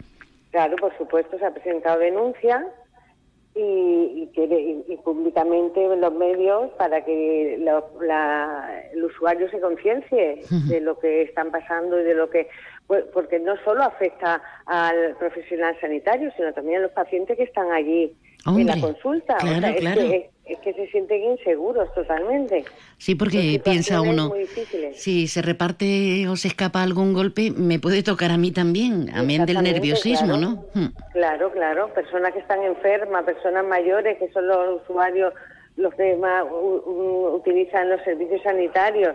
Claro, 0.50 0.76
por 0.76 0.96
supuesto, 0.96 1.38
se 1.38 1.44
ha 1.44 1.52
presentado 1.52 1.98
denuncia 1.98 2.66
y, 3.54 4.30
y, 4.34 4.96
públicamente 5.04 5.84
en 5.84 6.00
los 6.00 6.14
medios 6.14 6.70
para 6.78 7.04
que 7.04 7.54
el 7.54 9.04
usuario 9.04 9.50
se 9.50 9.60
conciencie 9.60 10.42
de 10.68 10.80
lo 10.80 10.98
que 10.98 11.22
están 11.22 11.50
pasando 11.50 12.00
y 12.00 12.04
de 12.04 12.14
lo 12.14 12.30
que 12.30 12.48
porque 12.86 13.38
no 13.40 13.56
solo 13.64 13.82
afecta 13.82 14.42
al 14.66 15.16
profesional 15.18 15.76
sanitario 15.80 16.30
sino 16.36 16.52
también 16.52 16.78
a 16.78 16.82
los 16.82 16.92
pacientes 16.92 17.36
que 17.36 17.44
están 17.44 17.70
allí 17.72 18.14
en 18.46 18.66
la 18.66 18.80
consulta. 18.80 19.36
Es, 20.44 20.58
que, 20.58 20.74
se 20.74 20.88
sienten 20.88 21.22
inseguros 21.22 21.94
totalmente. 21.94 22.64
Sí 22.98 23.14
porque 23.14 23.60
piensa 23.64 24.00
uno 24.00 24.32
si 24.94 25.28
se 25.28 25.40
reparte 25.40 26.26
o 26.28 26.34
se 26.34 26.48
escapa 26.48 26.82
algún 26.82 27.14
golpe 27.14 27.52
me 27.56 27.78
puede 27.78 28.02
tocar 28.02 28.32
a 28.32 28.36
mí 28.36 28.50
también 28.50 29.08
a 29.14 29.22
mí 29.22 29.38
del 29.38 29.62
nerviosismo 29.62 30.36
no 30.36 30.66
hmm. 30.74 30.86
claro 31.12 31.52
claro. 31.52 31.94
Personas 31.94 32.32
que 32.32 32.40
están 32.40 32.62
enfermas 32.64 33.24
personas 33.24 33.64
mayores 33.64 34.18
que 34.18 34.30
son 34.32 34.48
los 34.48 34.82
usuarios 34.82 35.32
los 35.76 35.94
que 35.94 36.16
más 36.16 36.44
utilizan 36.50 37.88
los 37.88 38.02
servicios 38.02 38.42
sanitarios 38.42 39.14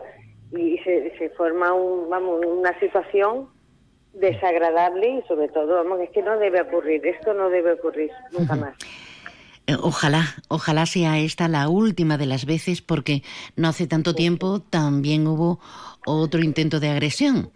y 0.51 0.77
se, 0.79 1.13
se 1.17 1.29
forma 1.31 1.73
un, 1.73 2.09
vamos, 2.09 2.43
una 2.45 2.77
situación 2.79 3.49
desagradable 4.13 5.19
y 5.19 5.27
sobre 5.27 5.47
todo, 5.49 5.75
vamos, 5.75 5.99
es 6.01 6.09
que 6.09 6.21
no 6.21 6.37
debe 6.37 6.61
ocurrir, 6.61 7.05
esto 7.05 7.33
no 7.33 7.49
debe 7.49 7.73
ocurrir 7.73 8.11
nunca 8.31 8.55
más. 8.55 8.75
Eh, 9.67 9.75
ojalá, 9.81 10.23
ojalá 10.47 10.85
sea 10.85 11.19
esta 11.19 11.49
la 11.49 11.67
última 11.67 12.17
de 12.17 12.25
las 12.25 12.45
veces 12.45 12.81
porque 12.81 13.21
no 13.57 13.67
hace 13.67 13.85
tanto 13.85 14.13
tiempo 14.13 14.61
también 14.61 15.27
hubo 15.27 15.59
otro 16.05 16.39
intento 16.39 16.79
de 16.79 16.89
agresión. 16.89 17.51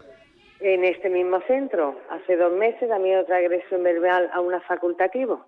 En 0.60 0.84
este 0.84 1.10
mismo 1.10 1.40
centro, 1.48 1.98
hace 2.10 2.36
dos 2.36 2.54
meses, 2.54 2.88
también 2.90 3.20
otra 3.20 3.38
agresión 3.38 3.82
verbal 3.82 4.30
a 4.34 4.42
una 4.42 4.60
facultativo. 4.62 5.46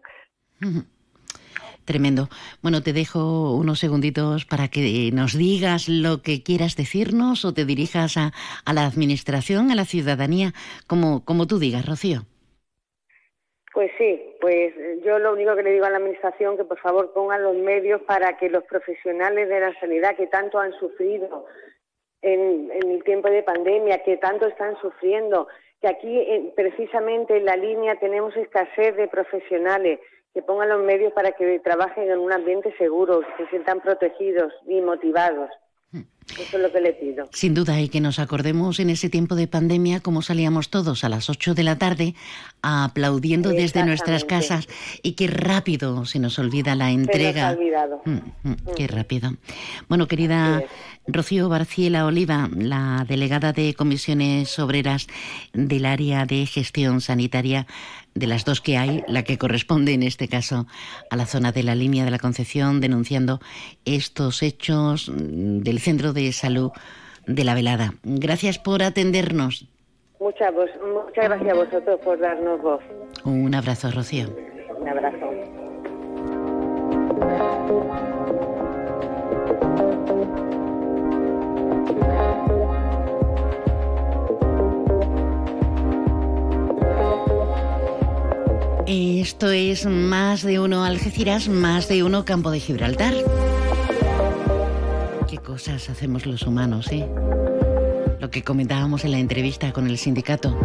Tremendo. 1.86 2.30
Bueno, 2.62 2.82
te 2.82 2.94
dejo 2.94 3.56
unos 3.56 3.80
segunditos 3.80 4.46
para 4.46 4.68
que 4.70 5.10
nos 5.14 5.38
digas 5.38 5.90
lo 5.90 6.22
que 6.22 6.44
quieras 6.44 6.76
decirnos 6.76 7.46
o 7.46 7.54
te 7.54 7.66
dirijas 7.66 8.18
a, 8.18 8.32
a 8.66 8.74
la 8.74 8.86
administración, 8.86 9.72
a 9.72 9.76
la 9.76 9.86
ciudadanía, 9.86 10.54
como, 10.88 11.26
como 11.26 11.48
tú 11.48 11.60
digas, 11.60 11.86
Rocío. 11.86 12.22
Pues 13.74 13.92
sí, 13.98 14.36
pues 14.40 14.72
yo 15.04 15.18
lo 15.18 15.34
único 15.34 15.56
que 15.56 15.64
le 15.64 15.72
digo 15.74 15.86
a 15.86 15.90
la 15.90 15.98
Administración 15.98 16.58
que 16.58 16.64
por 16.64 16.78
favor 16.80 17.12
pongan 17.12 17.42
los 17.42 17.56
medios 17.56 18.02
para 18.04 18.38
que 18.38 18.48
los 18.48 18.64
profesionales 18.66 19.50
de 19.50 19.60
la 19.60 19.74
sanidad 19.80 20.16
que 20.16 20.28
tanto 20.28 20.60
han 20.60 20.74
sufrido 20.74 21.48
en, 22.22 22.72
el 22.72 23.04
tiempo 23.04 23.30
de 23.30 23.42
pandemia, 23.42 24.04
que 24.04 24.18
tanto 24.18 24.48
están 24.48 24.80
sufriendo, 24.80 25.48
que 25.82 25.88
aquí 25.88 26.52
precisamente 26.56 27.38
en 27.38 27.46
la 27.46 27.56
línea 27.56 27.96
tenemos 27.96 28.36
escasez 28.38 28.96
de 28.96 29.08
profesionales, 29.08 30.00
que 30.34 30.42
pongan 30.42 30.70
los 30.70 30.84
medios 30.84 31.14
para 31.14 31.32
que 31.32 31.60
trabajen 31.60 32.10
en 32.10 32.20
un 32.20 32.32
ambiente 32.32 32.76
seguro, 32.78 33.22
que 33.22 33.44
se 33.44 33.50
sientan 33.52 33.82
protegidos 33.82 34.52
y 34.66 34.82
motivados. 34.82 35.50
Eso 36.40 36.58
es 36.58 36.64
lo 36.64 36.72
que 36.72 36.82
le 36.82 36.94
pido. 36.94 37.30
Sin 37.32 37.54
duda, 37.54 37.80
y 37.82 37.90
que 37.90 38.02
nos 38.02 38.20
acordemos 38.20 38.80
en 38.80 38.90
ese 38.90 39.10
tiempo 39.10 39.36
de 39.36 39.48
pandemia 39.48 40.00
cómo 40.00 40.22
salíamos 40.22 40.70
todos 40.70 41.04
a 41.04 41.10
las 41.10 41.30
8 41.30 41.54
de 41.54 41.64
la 41.64 41.78
tarde 41.78 42.16
aplaudiendo 42.62 43.50
desde 43.50 43.84
nuestras 43.84 44.24
casas 44.24 44.68
y 45.02 45.14
qué 45.14 45.28
rápido 45.28 46.06
se 46.06 46.20
nos 46.20 46.40
olvida 46.40 46.76
la 46.76 46.92
entrega. 46.92 47.52
Se 47.52 47.58
olvidado. 47.58 48.02
Mm, 48.06 48.12
mm, 48.12 48.22
mm. 48.44 48.56
Qué 48.76 48.88
rápido. 48.88 49.34
Bueno, 49.90 50.08
querida 50.08 50.64
Rocío 51.06 51.50
Barciela 51.50 52.06
Oliva, 52.06 52.50
la 52.56 53.06
delegada 53.08 53.52
de 53.52 53.74
comisiones 53.74 54.58
obreras 54.60 55.08
del 55.52 55.86
área 55.86 56.26
de 56.26 56.46
gestión 56.46 57.02
sanitaria, 57.02 57.68
de 58.16 58.28
las 58.28 58.46
dos 58.46 58.62
que 58.62 58.78
hay, 58.78 59.04
la 59.08 59.24
que 59.24 59.38
corresponde 59.38 59.94
en 59.94 60.04
este 60.04 60.28
caso 60.28 60.68
a 61.10 61.16
la 61.16 61.26
zona 61.26 61.52
de 61.52 61.64
la 61.64 61.76
línea 61.76 62.06
de 62.06 62.12
la 62.12 62.20
Concepción, 62.20 62.80
denunciando 62.80 63.42
estos 63.86 64.44
hechos 64.44 65.12
del 65.14 65.80
Centro 65.80 66.13
de 66.14 66.32
Salud 66.32 66.72
de 67.28 67.44
la 67.44 67.56
Velada. 67.56 67.94
Gracias 68.04 68.60
por 68.60 68.84
atendernos. 68.84 69.68
Muchas, 70.20 70.54
muchas 70.54 71.26
gracias 71.26 71.52
a 71.52 71.56
vosotros 71.56 72.00
por 72.04 72.20
darnos 72.20 72.62
voz. 72.62 72.82
Un 73.26 73.54
abrazo, 73.56 73.92
Rocío. 73.92 74.28
Un 74.80 74.88
abrazo. 74.88 75.30
Esto 88.86 89.50
es 89.52 89.86
más 89.86 90.44
de 90.44 90.60
uno 90.60 90.84
Algeciras, 90.84 91.48
más 91.48 91.88
de 91.88 92.04
uno 92.04 92.26
Campo 92.26 92.52
de 92.52 92.60
Gibraltar. 92.60 93.14
Cosas 95.54 95.88
hacemos 95.92 96.26
los 96.26 96.48
humanos, 96.48 96.88
¿eh? 96.92 97.08
Lo 98.20 98.32
que 98.32 98.42
comentábamos 98.42 99.06
en 99.06 99.12
la 99.12 99.20
entrevista 99.20 99.72
con 99.72 99.86
el 99.86 100.00
sindicato. 100.00 100.58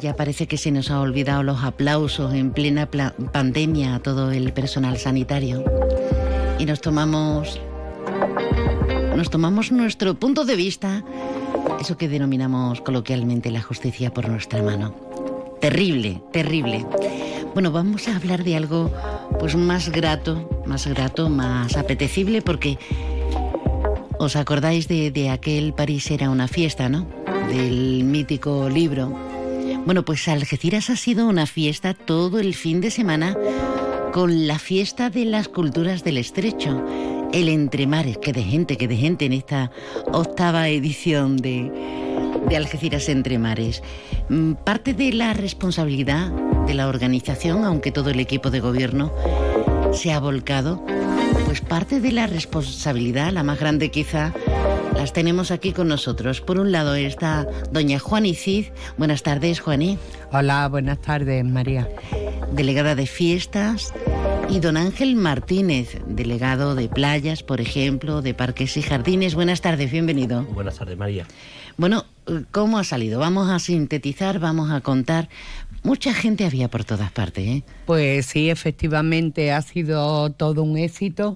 Ya 0.00 0.14
parece 0.14 0.46
que 0.46 0.56
se 0.56 0.70
nos 0.70 0.92
ha 0.92 1.00
olvidado 1.00 1.42
los 1.42 1.64
aplausos 1.64 2.32
en 2.32 2.52
plena 2.52 2.88
pandemia 2.88 3.96
a 3.96 3.98
todo 3.98 4.30
el 4.30 4.52
personal 4.52 4.98
sanitario. 4.98 5.64
Y 6.60 6.64
nos 6.64 6.80
tomamos 6.80 7.60
nos 9.16 9.30
tomamos 9.30 9.72
nuestro 9.72 10.14
punto 10.14 10.44
de 10.44 10.54
vista, 10.54 11.02
eso 11.80 11.96
que 11.96 12.08
denominamos 12.08 12.80
coloquialmente 12.80 13.50
la 13.50 13.62
justicia 13.62 14.14
por 14.14 14.28
nuestra 14.28 14.62
mano. 14.62 14.94
Terrible, 15.60 16.22
terrible. 16.32 16.86
Bueno, 17.52 17.72
vamos 17.72 18.06
a 18.06 18.14
hablar 18.14 18.44
de 18.44 18.54
algo 18.54 18.92
pues 19.40 19.56
más 19.56 19.88
grato, 19.88 20.62
más 20.66 20.86
grato, 20.86 21.28
más 21.28 21.76
apetecible 21.76 22.42
porque 22.42 22.78
os 24.18 24.36
acordáis 24.36 24.88
de, 24.88 25.10
de 25.10 25.30
aquel 25.30 25.72
París 25.72 26.10
era 26.10 26.30
una 26.30 26.48
fiesta, 26.48 26.88
¿no? 26.88 27.06
Del 27.48 28.04
mítico 28.04 28.68
libro. 28.68 29.16
Bueno, 29.84 30.04
pues 30.04 30.28
Algeciras 30.28 30.90
ha 30.90 30.96
sido 30.96 31.26
una 31.26 31.46
fiesta 31.46 31.94
todo 31.94 32.38
el 32.38 32.54
fin 32.54 32.80
de 32.80 32.90
semana 32.90 33.36
con 34.12 34.46
la 34.46 34.58
fiesta 34.58 35.10
de 35.10 35.24
las 35.24 35.48
culturas 35.48 36.04
del 36.04 36.18
estrecho 36.18 36.84
el 37.32 37.48
Entremares, 37.48 38.18
que 38.18 38.32
de 38.32 38.42
gente, 38.42 38.76
que 38.76 38.88
de 38.88 38.96
gente 38.96 39.26
en 39.26 39.32
esta 39.32 39.70
octava 40.12 40.68
edición 40.68 41.36
de, 41.36 41.70
de 42.48 42.56
Algeciras 42.56 43.08
Entremares. 43.08 43.82
Mm, 44.28 44.54
parte 44.54 44.94
de 44.94 45.12
la 45.12 45.34
responsabilidad 45.34 46.30
de 46.66 46.74
la 46.74 46.88
organización, 46.88 47.64
aunque 47.64 47.92
todo 47.92 48.10
el 48.10 48.20
equipo 48.20 48.50
de 48.50 48.60
gobierno 48.60 49.12
se 49.92 50.12
ha 50.12 50.20
volcado, 50.20 50.84
pues 51.48 51.62
parte 51.62 52.02
de 52.02 52.12
la 52.12 52.26
responsabilidad, 52.26 53.32
la 53.32 53.42
más 53.42 53.58
grande 53.58 53.90
quizá, 53.90 54.34
las 54.94 55.14
tenemos 55.14 55.50
aquí 55.50 55.72
con 55.72 55.88
nosotros. 55.88 56.42
Por 56.42 56.60
un 56.60 56.72
lado 56.72 56.94
está 56.94 57.46
doña 57.72 57.98
Juani 57.98 58.34
Cid. 58.34 58.66
Buenas 58.98 59.22
tardes, 59.22 59.60
Juaní. 59.60 59.96
Hola, 60.30 60.68
buenas 60.68 61.00
tardes, 61.00 61.42
María. 61.46 61.88
Delegada 62.52 62.94
de 62.94 63.06
fiestas 63.06 63.94
y 64.50 64.60
don 64.60 64.76
Ángel 64.76 65.16
Martínez, 65.16 66.02
delegado 66.06 66.74
de 66.74 66.90
playas, 66.90 67.42
por 67.42 67.62
ejemplo, 67.62 68.20
de 68.20 68.34
parques 68.34 68.76
y 68.76 68.82
jardines. 68.82 69.34
Buenas 69.34 69.62
tardes, 69.62 69.90
bienvenido. 69.90 70.42
Buenas 70.44 70.76
tardes, 70.76 70.98
María. 70.98 71.26
Bueno, 71.78 72.04
¿cómo 72.50 72.78
ha 72.78 72.84
salido? 72.84 73.20
Vamos 73.20 73.48
a 73.48 73.58
sintetizar, 73.58 74.38
vamos 74.38 74.70
a 74.70 74.82
contar. 74.82 75.30
Mucha 75.82 76.12
gente 76.12 76.44
había 76.44 76.68
por 76.68 76.84
todas 76.84 77.10
partes, 77.12 77.46
¿eh? 77.46 77.62
Pues 77.86 78.26
sí, 78.26 78.50
efectivamente 78.50 79.52
ha 79.52 79.62
sido 79.62 80.30
todo 80.30 80.62
un 80.62 80.76
éxito. 80.76 81.34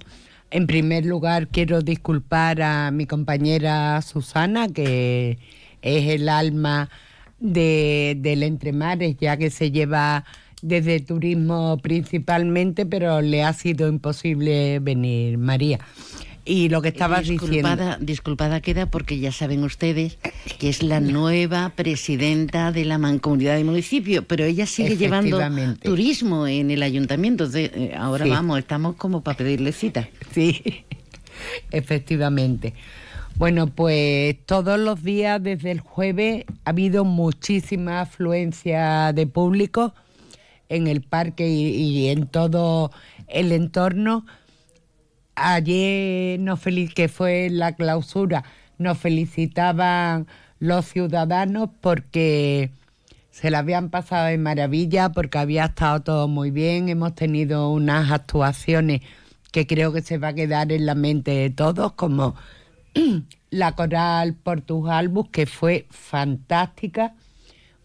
En 0.51 0.67
primer 0.67 1.05
lugar, 1.05 1.47
quiero 1.47 1.81
disculpar 1.81 2.61
a 2.61 2.91
mi 2.91 3.07
compañera 3.07 4.01
Susana, 4.01 4.67
que 4.67 5.39
es 5.81 6.09
el 6.09 6.29
alma 6.29 6.89
de, 7.39 8.15
del 8.19 8.43
Entremares, 8.43 9.17
ya 9.19 9.37
que 9.37 9.49
se 9.49 9.71
lleva 9.71 10.25
desde 10.61 10.99
turismo 10.99 11.77
principalmente, 11.81 12.85
pero 12.85 13.21
le 13.21 13.43
ha 13.43 13.53
sido 13.53 13.87
imposible 13.87 14.79
venir, 14.79 15.37
María. 15.37 15.79
Y 16.45 16.69
lo 16.69 16.81
que 16.81 16.89
estaba 16.89 17.21
diciendo. 17.21 17.97
Disculpada 17.99 18.61
queda 18.61 18.85
porque 18.87 19.19
ya 19.19 19.31
saben 19.31 19.63
ustedes 19.63 20.17
que 20.59 20.69
es 20.69 20.83
la 20.83 20.99
nueva 20.99 21.71
presidenta 21.75 22.71
de 22.71 22.85
la 22.85 22.97
mancomunidad 22.97 23.55
de 23.55 23.63
municipio, 23.63 24.23
pero 24.23 24.43
ella 24.43 24.65
sigue 24.65 24.97
llevando 24.97 25.39
turismo 25.81 26.47
en 26.47 26.71
el 26.71 26.83
ayuntamiento. 26.83 27.47
Eh, 27.53 27.93
ahora 27.97 28.25
vamos, 28.25 28.59
estamos 28.59 28.95
como 28.95 29.21
para 29.21 29.37
pedirle 29.37 29.71
cita. 29.71 30.09
Sí, 30.33 30.61
efectivamente. 31.71 32.73
Bueno, 33.35 33.67
pues 33.67 34.35
todos 34.45 34.79
los 34.79 35.03
días 35.03 35.41
desde 35.41 35.71
el 35.71 35.79
jueves 35.79 36.45
ha 36.65 36.69
habido 36.69 37.03
muchísima 37.03 38.01
afluencia 38.01 39.11
de 39.11 39.25
público 39.25 39.93
en 40.69 40.87
el 40.87 41.01
parque 41.01 41.47
y, 41.49 42.09
en 42.09 42.27
todo 42.27 42.91
el 43.27 43.51
entorno. 43.51 44.25
Ayer 45.35 46.39
nos 46.39 46.61
que 46.61 47.07
fue 47.07 47.49
la 47.49 47.73
clausura, 47.73 48.43
nos 48.77 48.97
felicitaban 48.97 50.27
los 50.59 50.85
ciudadanos 50.85 51.69
porque 51.81 52.71
se 53.31 53.49
la 53.49 53.59
habían 53.59 53.89
pasado 53.89 54.27
de 54.27 54.37
maravilla, 54.37 55.11
porque 55.11 55.39
había 55.39 55.65
estado 55.65 56.01
todo 56.01 56.27
muy 56.27 56.51
bien, 56.51 56.87
hemos 56.87 57.15
tenido 57.15 57.69
unas 57.71 58.11
actuaciones 58.11 59.01
que 59.51 59.65
creo 59.65 59.91
que 59.91 60.01
se 60.01 60.19
va 60.19 60.29
a 60.29 60.33
quedar 60.33 60.71
en 60.71 60.85
la 60.85 60.95
mente 60.95 61.31
de 61.31 61.49
todos, 61.49 61.93
como 61.93 62.35
la 63.49 63.73
coral 63.73 64.35
Portugalbus, 64.35 65.29
que 65.29 65.45
fue 65.47 65.87
fantástica, 65.89 67.15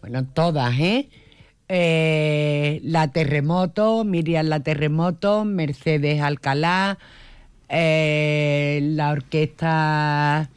bueno, 0.01 0.25
todas, 0.25 0.79
¿eh? 0.79 1.09
Eh, 1.67 2.79
la 2.83 3.09
Terremoto, 3.09 4.03
Miriam 4.03 4.47
La 4.47 4.61
Terremoto, 4.61 5.45
Mercedes 5.45 6.21
Alcalá, 6.21 6.97
eh, 7.69 8.79
la 8.81 9.11
orquesta 9.11 10.49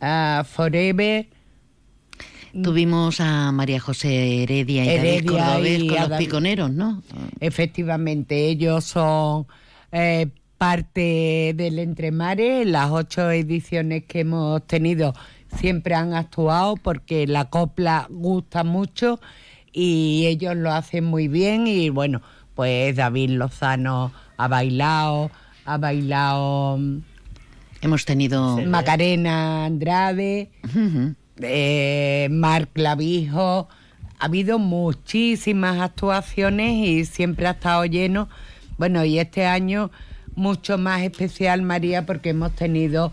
uh, 0.00 0.44
Forever. 0.44 1.26
Tuvimos 2.62 3.20
a 3.20 3.52
María 3.52 3.78
José 3.78 4.42
Heredia 4.42 4.84
y 4.84 4.88
Heredia 4.88 5.44
David 5.44 5.90
con 5.90 6.10
los 6.10 6.18
piconeros, 6.18 6.70
¿no? 6.70 7.02
Efectivamente, 7.40 8.48
ellos 8.48 8.84
son 8.84 9.46
eh, 9.92 10.28
parte 10.56 11.52
del 11.54 11.78
Entremare. 11.78 12.64
Las 12.64 12.90
ocho 12.90 13.30
ediciones 13.30 14.04
que 14.04 14.20
hemos 14.20 14.66
tenido 14.66 15.14
siempre 15.56 15.94
han 15.94 16.14
actuado 16.14 16.76
porque 16.76 17.26
la 17.26 17.48
copla 17.50 18.06
gusta 18.10 18.64
mucho 18.64 19.20
y 19.72 20.26
ellos 20.26 20.56
lo 20.56 20.72
hacen 20.72 21.04
muy 21.04 21.28
bien 21.28 21.66
y 21.66 21.90
bueno, 21.90 22.22
pues 22.54 22.96
David 22.96 23.30
Lozano 23.30 24.12
ha 24.36 24.48
bailado, 24.48 25.30
ha 25.68 25.76
bailado... 25.76 26.78
Mm, 26.78 27.02
Hemos 27.82 28.04
tenido... 28.04 28.56
Macarena 28.66 29.66
Andrade, 29.66 30.50
eh, 31.40 32.26
Marc 32.30 32.70
Clavijo, 32.72 33.68
ha 34.18 34.24
habido 34.24 34.58
muchísimas 34.58 35.80
actuaciones 35.80 36.72
y 36.74 37.04
siempre 37.04 37.46
ha 37.46 37.52
estado 37.52 37.84
lleno. 37.84 38.28
Bueno, 38.78 39.04
y 39.04 39.20
este 39.20 39.46
año 39.46 39.92
mucho 40.34 40.76
más 40.76 41.02
especial, 41.02 41.62
María, 41.62 42.04
porque 42.04 42.30
hemos 42.30 42.52
tenido 42.56 43.12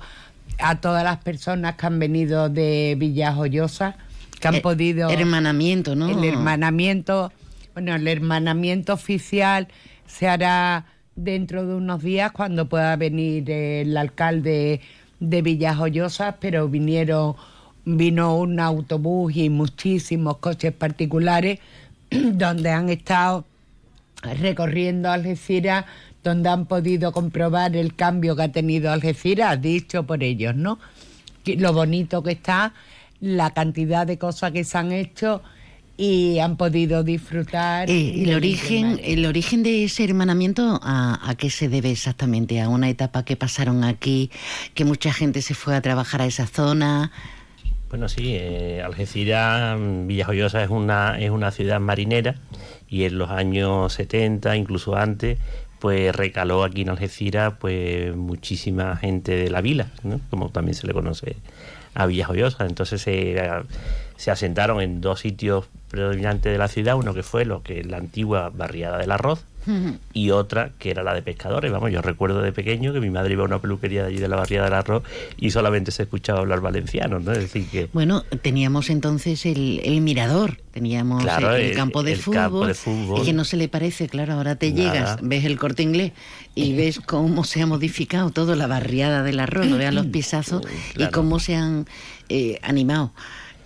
a 0.58 0.80
todas 0.80 1.04
las 1.04 1.18
personas 1.18 1.76
que 1.76 1.86
han 1.86 2.00
venido 2.00 2.50
de 2.50 2.96
Villajoyosa 2.98 3.98
que 4.39 4.48
han 4.48 4.56
eh, 4.56 4.62
podido... 4.62 5.10
Hermanamiento, 5.10 5.96
¿no? 5.96 6.10
El 6.10 6.24
hermanamiento, 6.24 7.32
bueno, 7.74 7.94
el 7.94 8.08
hermanamiento 8.08 8.94
oficial 8.94 9.68
se 10.08 10.28
hará 10.28 10.86
dentro 11.15 11.65
de 11.65 11.75
unos 11.75 12.04
días 12.04 12.32
cuando 12.32 12.67
pueda 12.67 12.95
venir 12.95 13.49
el 13.49 13.95
alcalde 13.95 14.82
de 15.19 15.41
Villajoyosa, 15.41 16.38
pero 16.39 16.67
vinieron, 16.67 17.36
vino 17.86 18.38
un 18.38 18.60
autobús 18.60 19.36
y 19.36 19.49
muchísimos 19.49 20.38
coches 20.38 20.73
particulares 20.73 21.60
donde 22.10 22.69
han 22.69 22.89
estado 22.89 23.45
recorriendo 24.21 25.10
Algeciras, 25.10 25.86
donde 26.23 26.49
han 26.49 26.65
podido 26.65 27.12
comprobar 27.12 27.75
el 27.75 27.95
cambio 27.95 28.36
que 28.36 28.43
ha 28.43 28.51
tenido 28.51 28.91
Algeciras, 28.91 29.62
dicho 29.62 30.04
por 30.04 30.23
ellos, 30.23 30.56
¿no? 30.56 30.80
Lo 31.45 31.73
bonito 31.73 32.23
que 32.23 32.32
está 32.32 32.73
la 33.21 33.51
cantidad 33.51 34.06
de 34.06 34.17
cosas 34.17 34.51
que 34.51 34.63
se 34.63 34.78
han 34.78 34.91
hecho 34.91 35.41
y 35.98 36.40
han 36.40 36.58
podido 36.58 37.04
disfrutar. 37.04 37.90
Eh, 37.90 38.24
el, 38.24 38.34
origen, 38.34 39.00
el 39.04 39.26
origen 39.26 39.64
de 39.64 39.86
ese 39.86 40.04
hermanamiento, 40.04 40.80
¿a, 40.84 41.20
¿a, 41.30 41.36
qué 41.36 41.50
se 41.50 41.70
debe 41.70 41.92
exactamente? 41.92 42.62
¿A 42.62 42.70
una 42.70 42.90
etapa 42.90 43.24
que 43.24 43.36
pasaron 43.36 43.84
aquí, 43.84 44.32
que 44.74 44.86
mucha 44.86 45.14
gente 45.14 45.42
se 45.42 45.54
fue 45.54 45.76
a 45.76 45.82
trabajar 45.82 46.22
a 46.22 46.26
esa 46.26 46.48
zona? 46.48 47.12
Bueno, 47.90 48.10
sí, 48.10 48.36
eh, 48.36 48.82
Algeciras, 48.84 49.80
Villajoyosa 49.80 50.64
es 50.64 50.70
una, 50.70 51.18
es 51.20 51.30
una 51.30 51.52
ciudad 51.52 51.80
marinera 51.80 52.36
y 52.90 53.04
en 53.04 53.18
los 53.18 53.30
años 53.30 53.94
70, 53.94 54.56
incluso 54.58 54.96
antes, 54.98 55.38
pues 55.80 56.14
recaló 56.16 56.64
aquí 56.64 56.82
en 56.82 56.90
Algeciras 56.90 57.54
pues 57.60 58.16
muchísima 58.16 58.98
gente 58.98 59.36
de 59.36 59.50
la 59.50 59.62
vila, 59.62 59.92
¿no? 60.04 60.20
como 60.30 60.50
también 60.50 60.76
se 60.76 60.88
le 60.88 60.94
conoce 60.94 61.38
a 61.94 62.06
Villajoyosa. 62.06 62.66
Entonces 62.66 63.02
se, 63.02 63.40
se 64.17 64.32
asentaron 64.32 64.82
en 64.82 65.01
dos 65.01 65.19
sitios 65.19 65.65
predominantes 65.89 66.51
de 66.51 66.58
la 66.58 66.67
ciudad, 66.67 66.95
uno 66.95 67.13
que 67.13 67.23
fue 67.23 67.45
lo 67.45 67.63
que 67.63 67.80
es 67.80 67.86
la 67.86 67.97
antigua 67.97 68.51
barriada 68.54 68.97
del 68.97 69.12
arroz 69.12 69.45
y 70.13 70.30
otra 70.30 70.71
que 70.78 70.91
era 70.91 71.04
la 71.04 71.13
de 71.13 71.21
pescadores. 71.21 71.71
Vamos, 71.71 71.91
yo 71.91 72.01
recuerdo 72.01 72.41
de 72.41 72.51
pequeño 72.51 72.93
que 72.93 72.99
mi 72.99 73.10
madre 73.10 73.34
iba 73.34 73.43
a 73.43 73.45
una 73.47 73.60
peluquería 73.60 74.04
de 74.04 74.10
allí 74.10 74.19
de 74.19 74.28
la 74.28 74.36
barriada 74.36 74.65
del 74.65 74.75
arroz 74.75 75.04
y 75.38 75.51
solamente 75.51 75.91
se 75.91 76.04
escuchaba 76.04 76.39
hablar 76.39 76.62
valenciano, 76.62 77.19
¿no? 77.19 77.32
Es 77.32 77.39
decir 77.39 77.67
que... 77.67 77.89
Bueno, 77.91 78.23
teníamos 78.41 78.89
entonces 78.89 79.45
el, 79.45 79.82
mirador, 80.01 80.60
teníamos 80.71 81.23
el, 81.23 81.75
campo 81.75 82.04
de 82.04 82.15
fútbol, 82.15 82.75
y 83.19 83.25
que 83.25 83.34
no 83.34 83.43
se 83.43 83.58
le 83.58 83.67
parece, 83.67 84.08
claro, 84.08 84.34
ahora 84.34 84.56
te 84.56 84.73
llegas, 84.73 85.17
ves 85.21 85.45
el 85.45 85.58
corte 85.58 85.84
inglés 85.84 86.12
y 86.54 86.73
ves 86.78 86.99
cómo 86.99 87.43
se 87.43 87.62
ha 87.62 87.65
modificado 87.65 88.30
todo 88.30 88.56
la 88.56 88.67
barriada 88.67 89.23
del 89.23 89.39
arroz, 89.39 89.69
vean 89.78 89.95
los 89.95 90.06
pisazos 90.08 90.62
y 90.95 91.08
cómo 91.08 91.39
se 91.39 91.56
han 91.56 91.88
eh, 92.30 92.60
animado 92.62 93.13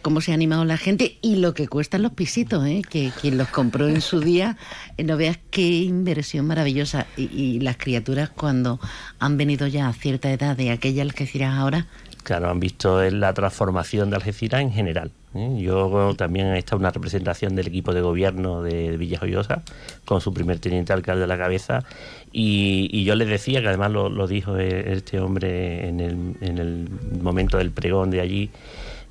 cómo 0.09 0.21
se 0.21 0.31
ha 0.31 0.33
animado 0.33 0.65
la 0.65 0.77
gente 0.77 1.19
y 1.21 1.35
lo 1.35 1.53
que 1.53 1.67
cuestan 1.67 2.01
los 2.01 2.13
pisitos, 2.13 2.65
¿eh? 2.65 2.81
que 2.89 3.11
quien 3.21 3.37
los 3.37 3.47
compró 3.49 3.87
en 3.87 4.01
su 4.01 4.21
día, 4.21 4.57
eh, 4.97 5.03
no 5.03 5.17
veas 5.17 5.37
qué 5.51 5.83
inversión 5.83 6.47
maravillosa. 6.47 7.05
Y, 7.15 7.59
las 7.59 7.77
criaturas 7.77 8.31
cuando 8.31 8.79
han 9.19 9.37
venido 9.37 9.67
ya 9.67 9.87
a 9.87 9.93
cierta 9.93 10.31
edad 10.31 10.57
de 10.57 10.71
aquella 10.71 11.03
Algeciras 11.03 11.55
ahora. 11.55 11.85
Claro, 12.23 12.49
han 12.49 12.59
visto 12.59 13.07
la 13.11 13.35
transformación 13.35 14.09
de 14.09 14.15
Algeciras 14.15 14.61
en 14.61 14.71
general. 14.71 15.11
¿eh? 15.35 15.57
Yo 15.61 16.15
también 16.17 16.47
he 16.47 16.57
estado 16.57 16.79
una 16.79 16.89
representación 16.89 17.55
del 17.55 17.67
equipo 17.67 17.93
de 17.93 18.01
gobierno 18.01 18.63
de 18.63 18.97
Villajoyosa, 18.97 19.61
con 20.05 20.21
su 20.21 20.33
primer 20.33 20.57
teniente 20.57 20.91
alcalde 20.91 21.25
a 21.25 21.27
la 21.27 21.37
cabeza, 21.37 21.83
y, 22.31 23.03
yo 23.03 23.13
les 23.13 23.27
decía, 23.27 23.61
que 23.61 23.67
además 23.67 23.91
lo, 23.91 24.27
dijo 24.27 24.57
e, 24.57 24.91
este 24.91 25.19
hombre 25.19 25.87
en 25.87 25.99
el, 25.99 26.35
en 26.41 26.57
el 26.57 26.89
momento 27.21 27.59
del 27.59 27.69
pregón 27.69 28.09
de 28.09 28.21
allí, 28.21 28.49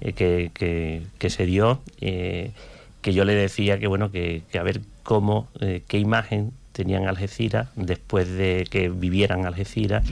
eh, 0.00 0.12
que, 0.12 1.02
que, 1.18 1.30
se 1.30 1.46
dio, 1.46 1.80
eh, 2.00 2.52
que 3.02 3.12
yo 3.12 3.24
le 3.24 3.34
decía 3.34 3.78
que 3.78 3.86
bueno, 3.86 4.10
que, 4.10 4.42
a 4.58 4.62
ver 4.62 4.80
cómo, 5.02 5.48
qué 5.86 5.98
imagen 5.98 6.52
tenían 6.72 7.08
Algeciras 7.08 7.68
después 7.74 8.28
de 8.28 8.66
que 8.70 8.88
vivieran 8.88 9.46
Algeciras, 9.46 10.04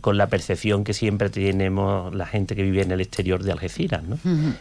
con 0.00 0.18
la 0.18 0.28
percepción 0.28 0.84
que 0.84 0.94
siempre 0.94 1.30
tenemos 1.30 2.14
la 2.14 2.26
gente 2.26 2.54
que 2.54 2.62
vive 2.62 2.82
en 2.82 2.92
el 2.92 3.00
exterior 3.00 3.42
de 3.42 3.52
Algeciras, 3.52 4.04
¿no? 4.04 4.18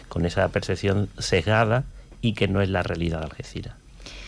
con 0.08 0.26
esa 0.26 0.48
percepción 0.48 1.10
sesgada 1.20 1.84
y 2.22 2.34
que 2.34 2.48
no 2.48 2.62
es 2.62 2.70
la 2.70 2.82
realidad 2.82 3.20
de 3.20 3.26
Algeciras 3.26 3.76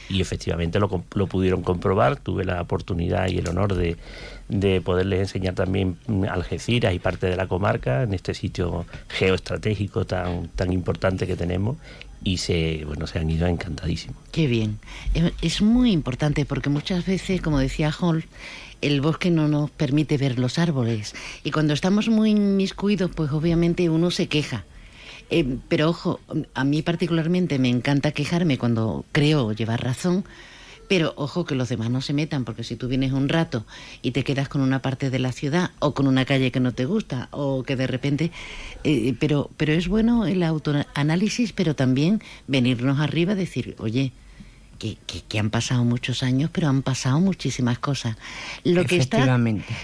y 0.09 0.21
efectivamente 0.21 0.79
lo, 0.79 1.03
lo, 1.13 1.27
pudieron 1.27 1.61
comprobar. 1.61 2.17
Tuve 2.17 2.45
la 2.45 2.61
oportunidad 2.61 3.27
y 3.29 3.37
el 3.37 3.47
honor 3.47 3.75
de, 3.75 3.97
de 4.47 4.81
poderles 4.81 5.19
enseñar 5.19 5.55
también 5.55 5.97
Algeciras 6.29 6.93
y 6.93 6.99
parte 6.99 7.27
de 7.27 7.35
la 7.35 7.47
comarca 7.47 8.03
en 8.03 8.13
este 8.13 8.33
sitio 8.33 8.85
geoestratégico 9.09 10.05
tan, 10.05 10.47
tan 10.49 10.71
importante 10.71 11.27
que 11.27 11.35
tenemos 11.35 11.77
y 12.23 12.37
se 12.37 12.83
bueno 12.85 13.07
se 13.07 13.19
han 13.19 13.29
ido 13.29 13.47
encantadísimos. 13.47 14.17
Qué 14.31 14.47
bien. 14.47 14.79
Es 15.41 15.61
muy 15.61 15.91
importante 15.91 16.45
porque 16.45 16.69
muchas 16.69 17.05
veces, 17.05 17.41
como 17.41 17.59
decía 17.59 17.91
Hall, 17.99 18.25
el 18.81 19.01
bosque 19.01 19.31
no 19.31 19.47
nos 19.47 19.69
permite 19.71 20.17
ver 20.17 20.39
los 20.39 20.59
árboles 20.59 21.15
y 21.43 21.51
cuando 21.51 21.73
estamos 21.73 22.09
muy 22.09 22.31
inmiscuidos, 22.31 23.11
pues 23.13 23.31
obviamente 23.31 23.89
uno 23.89 24.11
se 24.11 24.27
queja 24.27 24.65
eh, 25.29 25.57
pero 25.67 25.89
ojo, 25.89 26.19
a 26.53 26.63
mí 26.63 26.81
particularmente 26.81 27.59
me 27.59 27.69
encanta 27.69 28.11
quejarme 28.11 28.57
cuando 28.57 29.05
creo 29.11 29.51
llevar 29.51 29.83
razón, 29.83 30.23
pero 30.87 31.13
ojo 31.17 31.45
que 31.45 31.55
los 31.55 31.69
demás 31.69 31.89
no 31.89 32.01
se 32.01 32.13
metan, 32.13 32.45
porque 32.45 32.63
si 32.63 32.75
tú 32.75 32.87
vienes 32.87 33.11
un 33.11 33.27
rato 33.27 33.65
y 34.01 34.11
te 34.11 34.23
quedas 34.23 34.47
con 34.47 34.61
una 34.61 34.81
parte 34.81 35.09
de 35.09 35.19
la 35.19 35.31
ciudad 35.31 35.71
o 35.79 35.93
con 35.93 36.07
una 36.07 36.25
calle 36.25 36.51
que 36.51 36.59
no 36.59 36.73
te 36.73 36.85
gusta 36.85 37.27
o 37.31 37.63
que 37.63 37.75
de 37.75 37.87
repente... 37.87 38.31
Eh, 38.83 39.15
pero, 39.19 39.49
pero 39.57 39.73
es 39.73 39.87
bueno 39.87 40.25
el 40.25 40.43
autoanálisis, 40.43 41.51
pero 41.51 41.75
también 41.75 42.21
venirnos 42.47 42.99
arriba 42.99 43.33
y 43.33 43.37
decir, 43.37 43.75
oye, 43.79 44.13
que, 44.77 44.97
que, 45.27 45.39
han 45.39 45.49
pasado 45.49 45.83
muchos 45.83 46.23
años, 46.23 46.49
pero 46.53 46.67
han 46.67 46.81
pasado 46.81 47.19
muchísimas 47.19 47.79
cosas. 47.79 48.15
Lo 48.63 48.85
que, 48.85 48.97
está, 48.97 49.37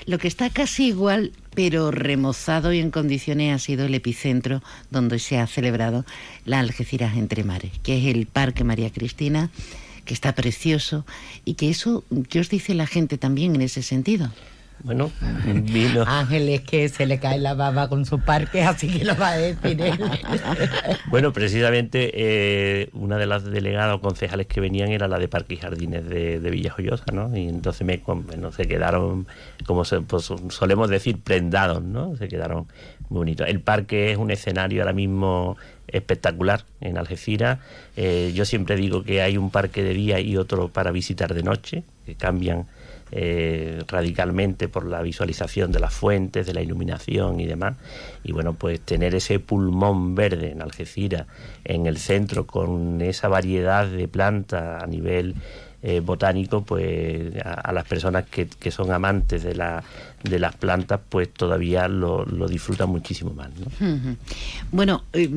lo 0.06 0.18
que 0.18 0.28
está 0.28 0.50
casi 0.50 0.88
igual, 0.88 1.32
pero 1.56 1.92
remozado 1.92 2.74
y 2.74 2.80
en 2.80 2.92
condiciones, 2.92 3.56
ha 3.56 3.60
sido 3.60 3.86
el 3.86 3.96
epicentro 3.96 4.62
donde 4.92 5.20
se 5.20 5.38
ha 5.38 5.48
celebrado 5.48 6.06
la 6.46 6.60
Algeciras 6.60 7.18
Entre 7.18 7.44
Mares, 7.44 7.72
que 7.84 7.98
es 7.98 8.16
el 8.16 8.26
Parque 8.26 8.64
María 8.64 8.92
Cristina, 8.92 9.50
que 10.06 10.14
está 10.14 10.34
precioso 10.34 11.06
y 11.46 11.56
que 11.56 11.70
eso, 11.70 12.04
¿qué 12.30 12.40
os 12.40 12.50
dice 12.50 12.74
la 12.74 12.88
gente 12.88 13.18
también 13.18 13.56
en 13.56 13.62
ese 13.62 13.82
sentido? 13.82 14.32
Bueno, 14.84 15.12
vino. 15.46 16.04
Ángel 16.06 16.50
es 16.50 16.62
que 16.62 16.90
se 16.90 17.06
le 17.06 17.18
cae 17.18 17.40
la 17.40 17.54
baba 17.54 17.88
con 17.88 18.06
su 18.06 18.20
parque, 18.20 18.64
así 18.64 18.90
que 18.90 19.06
lo 19.06 19.16
va 19.16 19.30
a 19.30 19.38
decir 19.38 19.82
él. 19.82 19.98
bueno, 21.08 21.32
precisamente 21.32 22.12
eh, 22.14 22.90
una 22.92 23.18
de 23.18 23.26
las 23.26 23.46
delegadas 23.46 23.96
o 23.96 24.02
concejales 24.02 24.46
que 24.48 24.60
venían 24.60 24.90
era 24.90 25.08
la 25.08 25.20
de 25.20 25.30
Parques 25.30 25.58
y 25.58 25.62
Jardines 25.62 26.08
de, 26.08 26.42
de 26.42 26.50
Villajoyosa, 26.52 27.06
¿no? 27.14 27.36
Y 27.36 27.48
entonces 27.48 27.88
me, 27.88 28.02
bueno, 28.06 28.52
se 28.52 28.68
quedaron, 28.68 29.26
como 29.66 29.84
pues, 29.84 30.34
solemos 30.50 30.90
decir, 30.90 31.18
prendados, 31.18 31.82
¿no? 31.82 32.18
Se 32.18 32.28
quedaron 32.28 32.68
muy 33.08 33.20
bonitos. 33.20 33.48
El 33.48 33.62
parque 33.62 34.12
es 34.12 34.18
un 34.18 34.32
escenario 34.32 34.82
ahora 34.82 34.94
mismo 34.94 35.56
espectacular 35.88 36.66
en 36.82 36.98
Algeciras. 36.98 37.60
Eh, 37.96 38.34
yo 38.36 38.44
siempre 38.44 38.76
digo 38.76 39.04
que 39.04 39.22
hay 39.22 39.38
un 39.38 39.50
parque 39.50 39.82
de 39.82 39.94
día 39.94 40.20
y 40.20 40.36
otro 40.36 40.68
para 40.68 40.92
visitar 40.92 41.34
de 41.34 41.44
noche, 41.44 41.84
que 42.06 42.16
cambian 42.16 42.66
eh, 43.12 43.84
radicalmente 43.88 44.68
por 44.68 44.86
la 44.86 45.02
visualización 45.02 45.72
de 45.72 45.80
las 45.80 45.94
fuentes, 45.94 46.46
de 46.46 46.54
la 46.54 46.62
iluminación 46.62 47.40
y 47.40 47.46
demás. 47.46 47.76
Y 48.24 48.32
bueno, 48.32 48.54
pues 48.54 48.80
tener 48.82 49.16
ese 49.16 49.40
pulmón 49.40 50.16
verde 50.16 50.52
en 50.52 50.62
Algeciras, 50.62 51.28
en 51.64 51.86
el 51.86 51.98
centro, 51.98 52.48
con 52.48 53.02
esa 53.02 53.28
variedad 53.28 53.88
de 53.88 54.08
plantas 54.08 54.84
a 54.84 54.88
nivel 54.88 55.36
eh, 55.86 56.00
botánico, 56.00 56.64
pues 56.64 57.34
a, 57.44 57.74
las 57.74 57.84
personas 57.84 58.24
que, 58.26 58.72
son 58.72 58.92
amantes 58.92 59.44
de, 59.44 59.54
la, 59.54 59.84
de 60.24 60.40
las 60.40 60.56
plantas, 60.56 61.02
pues 61.10 61.34
todavía 61.34 61.90
lo, 61.90 62.26
disfrutan 62.48 62.90
muchísimo 62.90 63.34
más. 63.34 63.50
Bueno, 64.72 65.04
eh, 65.12 65.30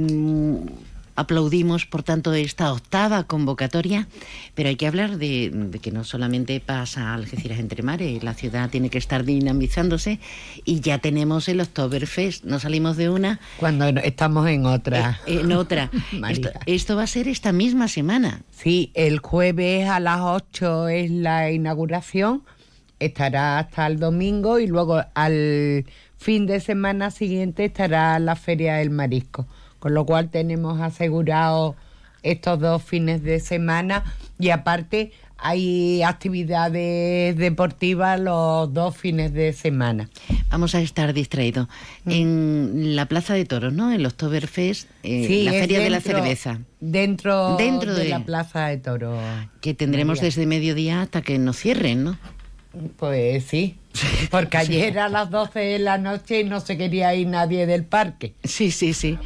Aplaudimos, 1.16 1.86
por 1.86 2.02
tanto, 2.02 2.34
esta 2.34 2.70
octava 2.70 3.24
convocatoria, 3.24 4.06
pero 4.54 4.68
hay 4.68 4.76
que 4.76 4.86
hablar 4.86 5.16
de, 5.16 5.70
que 5.80 5.90
no 5.90 6.04
solamente 6.04 6.60
pasa 6.60 7.14
Algeciras 7.14 7.58
entre 7.58 7.82
mares, 7.82 8.22
la 8.22 8.34
ciudad 8.34 8.68
tiene 8.68 8.90
que 8.90 8.98
estar 8.98 9.24
dinamizándose 9.24 10.20
y 10.66 10.80
ya 10.80 10.98
tenemos 10.98 11.48
el 11.48 11.62
Oktoberfest, 11.62 12.44
no 12.44 12.58
salimos 12.58 12.98
de 12.98 13.08
una. 13.08 13.40
Cuando 13.56 13.86
estamos 13.88 14.46
en 14.48 14.66
otra. 14.66 15.18
Eh, 15.26 15.40
en 15.40 15.52
otra. 15.52 15.90
esto, 16.28 16.50
esto, 16.66 16.96
va 16.96 17.04
a 17.04 17.06
ser 17.06 17.28
esta 17.28 17.50
misma 17.50 17.88
semana. 17.88 18.42
Sí, 18.50 18.90
el 18.92 19.20
jueves 19.20 19.88
a 19.88 20.00
las 20.00 20.20
8 20.20 20.88
es 20.88 21.10
la 21.10 21.50
inauguración, 21.50 22.42
estará 22.98 23.58
hasta 23.58 23.86
el 23.86 23.98
domingo 23.98 24.58
y 24.58 24.66
luego 24.66 25.02
al 25.14 25.86
fin 26.18 26.46
de 26.46 26.60
semana 26.60 27.10
siguiente 27.10 27.64
estará 27.64 28.18
la 28.18 28.36
Feria 28.36 28.76
del 28.76 28.90
Marisco 28.90 29.46
con 29.78 29.94
lo 29.94 30.06
cual 30.06 30.30
tenemos 30.30 30.80
asegurado 30.80 31.76
estos 32.22 32.58
dos 32.60 32.82
fines 32.82 33.22
de 33.22 33.40
semana 33.40 34.04
y 34.38 34.50
aparte 34.50 35.12
hay 35.38 36.02
actividades 36.02 37.36
deportivas 37.36 38.18
los 38.18 38.72
dos 38.72 38.96
fines 38.96 39.32
de 39.32 39.52
semana. 39.52 40.08
Vamos 40.50 40.74
a 40.74 40.80
estar 40.80 41.12
distraídos. 41.12 41.68
Mm. 42.04 42.10
En 42.10 42.96
la 42.96 43.06
Plaza 43.06 43.34
de 43.34 43.44
Toros, 43.44 43.72
¿no? 43.72 43.92
En 43.92 44.02
los 44.02 44.14
Oktoberfest, 44.14 44.88
eh, 45.02 45.42
la 45.44 45.52
Feria 45.52 45.80
de 45.80 45.90
la 45.90 46.00
Cerveza. 46.00 46.60
Dentro, 46.80 47.56
dentro 47.56 47.94
de, 47.94 48.08
la 48.08 48.24
Plaza 48.24 48.68
de 48.68 48.78
Toros. 48.78 49.18
Que 49.60 49.74
tendremos 49.74 50.20
desde 50.20 50.46
mediodía 50.46 51.02
hasta 51.02 51.22
que 51.22 51.38
nos 51.38 51.58
cierren, 51.58 52.04
¿no? 52.04 52.18
Pues 52.98 53.44
sí, 53.44 53.76
porque 54.30 54.56
ayer 54.56 54.98
a 54.98 55.08
las 55.08 55.30
12 55.30 55.58
de 55.58 55.78
la 55.78 55.98
noche 55.98 56.44
no 56.44 56.60
se 56.60 56.76
quería 56.76 57.14
ir 57.14 57.28
nadie 57.28 57.66
del 57.66 57.84
parque. 57.84 58.34
Sí, 58.44 58.70
sí, 58.70 58.94
sí. 58.94 59.18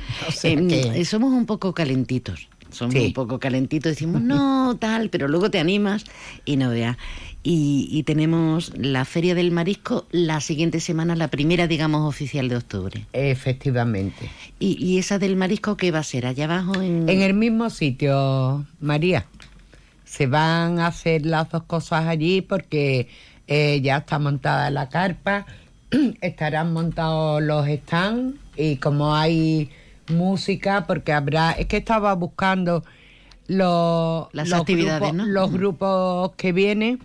Em, 0.43 1.05
somos 1.05 1.33
un 1.33 1.47
poco 1.47 1.75
calentitos. 1.75 2.49
Somos 2.71 2.95
un 2.95 3.13
poco 3.13 3.39
calentitos. 3.39 3.93
Decimos, 3.93 4.23
no, 4.23 4.77
tal, 4.79 5.11
pero 5.11 5.29
luego 5.29 5.51
te 5.51 5.59
animas 5.59 6.05
y 6.45 6.57
no 6.57 6.71
veas. 6.71 6.97
Y, 7.43 8.03
tenemos 8.05 8.73
la 8.77 9.07
Feria 9.07 9.35
del 9.35 9.51
Marisco 9.51 10.07
la 10.11 10.43
siguiente 10.43 10.79
semana, 10.79 11.17
la 11.17 11.29
primera, 11.29 11.67
digamos, 11.67 12.07
oficial 12.07 12.51
de 12.51 12.57
octubre. 12.57 13.07
Efectivamente. 13.15 14.31
¿Y, 14.59 14.99
esa 14.99 15.19
del 15.19 15.37
Marisco 15.37 15.77
qué 15.77 15.91
va 15.91 16.01
a 16.01 16.05
ser? 16.05 16.27
¿Allá 16.27 16.45
abajo? 16.45 16.83
En... 16.83 17.09
en 17.09 17.23
el 17.23 17.33
mismo 17.33 17.71
sitio, 17.71 18.67
María. 18.79 19.27
Se 20.05 20.27
van 20.27 20.81
a 20.81 20.89
hacer 20.89 21.25
las 21.25 21.49
dos 21.51 21.63
cosas 21.63 22.07
allí 22.07 22.43
porque 22.43 23.09
eh, 23.51 23.81
ya 23.83 23.97
está 23.99 24.21
montada 24.21 24.71
la 24.71 24.89
carpa, 24.89 25.45
estarán 26.21 26.73
montados 26.73 27.43
los 27.43 27.67
stands 27.67 28.37
y 28.57 28.77
como 28.77 29.15
hay 29.15 29.71
música, 30.09 30.87
porque 30.87 31.13
habrá, 31.13 31.51
es 31.51 31.67
que 31.67 31.79
estaba 31.79 32.15
buscando 32.15 32.85
los, 33.49 34.29
Las 34.33 34.53
actividades, 34.53 35.13
grupos, 35.13 35.27
los 35.27 35.53
grupos 35.53 36.33
que 36.37 36.53
vienen 36.53 37.01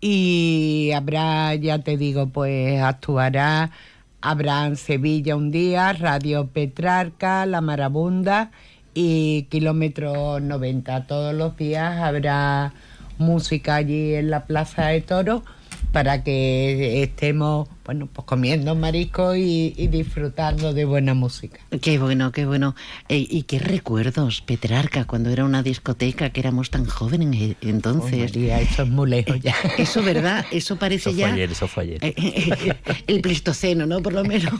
y 0.00 0.92
habrá, 0.94 1.56
ya 1.56 1.80
te 1.80 1.96
digo, 1.96 2.28
pues 2.28 2.80
actuará, 2.80 3.72
habrá 4.20 4.64
en 4.64 4.76
Sevilla 4.76 5.34
un 5.34 5.50
día, 5.50 5.92
Radio 5.92 6.46
Petrarca, 6.46 7.46
La 7.46 7.60
Marabunda 7.60 8.52
y 8.94 9.48
Kilómetro 9.50 10.38
90. 10.38 11.08
Todos 11.08 11.34
los 11.34 11.56
días 11.56 11.98
habrá 11.98 12.72
música 13.18 13.76
allí 13.76 14.14
en 14.14 14.30
la 14.30 14.46
Plaza 14.46 14.86
de 14.86 15.00
Toros 15.00 15.42
para 15.92 16.22
que 16.22 17.02
estemos 17.02 17.68
bueno, 17.88 18.06
pues 18.06 18.26
comiendo 18.26 18.74
marisco 18.74 19.34
y, 19.34 19.70
disfrutando 19.90 20.74
de 20.74 20.84
buena 20.84 21.14
música. 21.14 21.58
Qué 21.80 21.98
bueno, 21.98 22.32
qué 22.32 22.44
bueno. 22.44 22.76
Eh, 23.08 23.26
y 23.30 23.44
qué 23.44 23.58
recuerdos, 23.58 24.42
Petrarca, 24.42 25.06
cuando 25.06 25.30
era 25.30 25.46
una 25.46 25.62
discoteca, 25.62 26.28
que 26.28 26.40
éramos 26.40 26.68
tan 26.68 26.84
jóvenes 26.84 27.40
eh, 27.40 27.56
entonces. 27.62 28.36
Oh, 28.36 28.38
eso 28.38 28.82
es 28.82 28.88
muy 28.90 29.08
lejos 29.08 29.40
ya. 29.40 29.54
Eso, 29.78 30.02
¿verdad? 30.02 30.44
Eso 30.52 30.76
parece 30.76 31.08
eso 31.08 31.18
ya... 31.18 31.28
Fue 31.28 31.34
ayer, 31.36 31.50
eso 31.50 31.66
fue 31.66 31.84
ayer. 31.84 32.14
el 33.06 33.22
Pleistoceno, 33.22 33.86
¿no? 33.86 34.02
Por 34.02 34.12
lo 34.12 34.22
menos. 34.22 34.52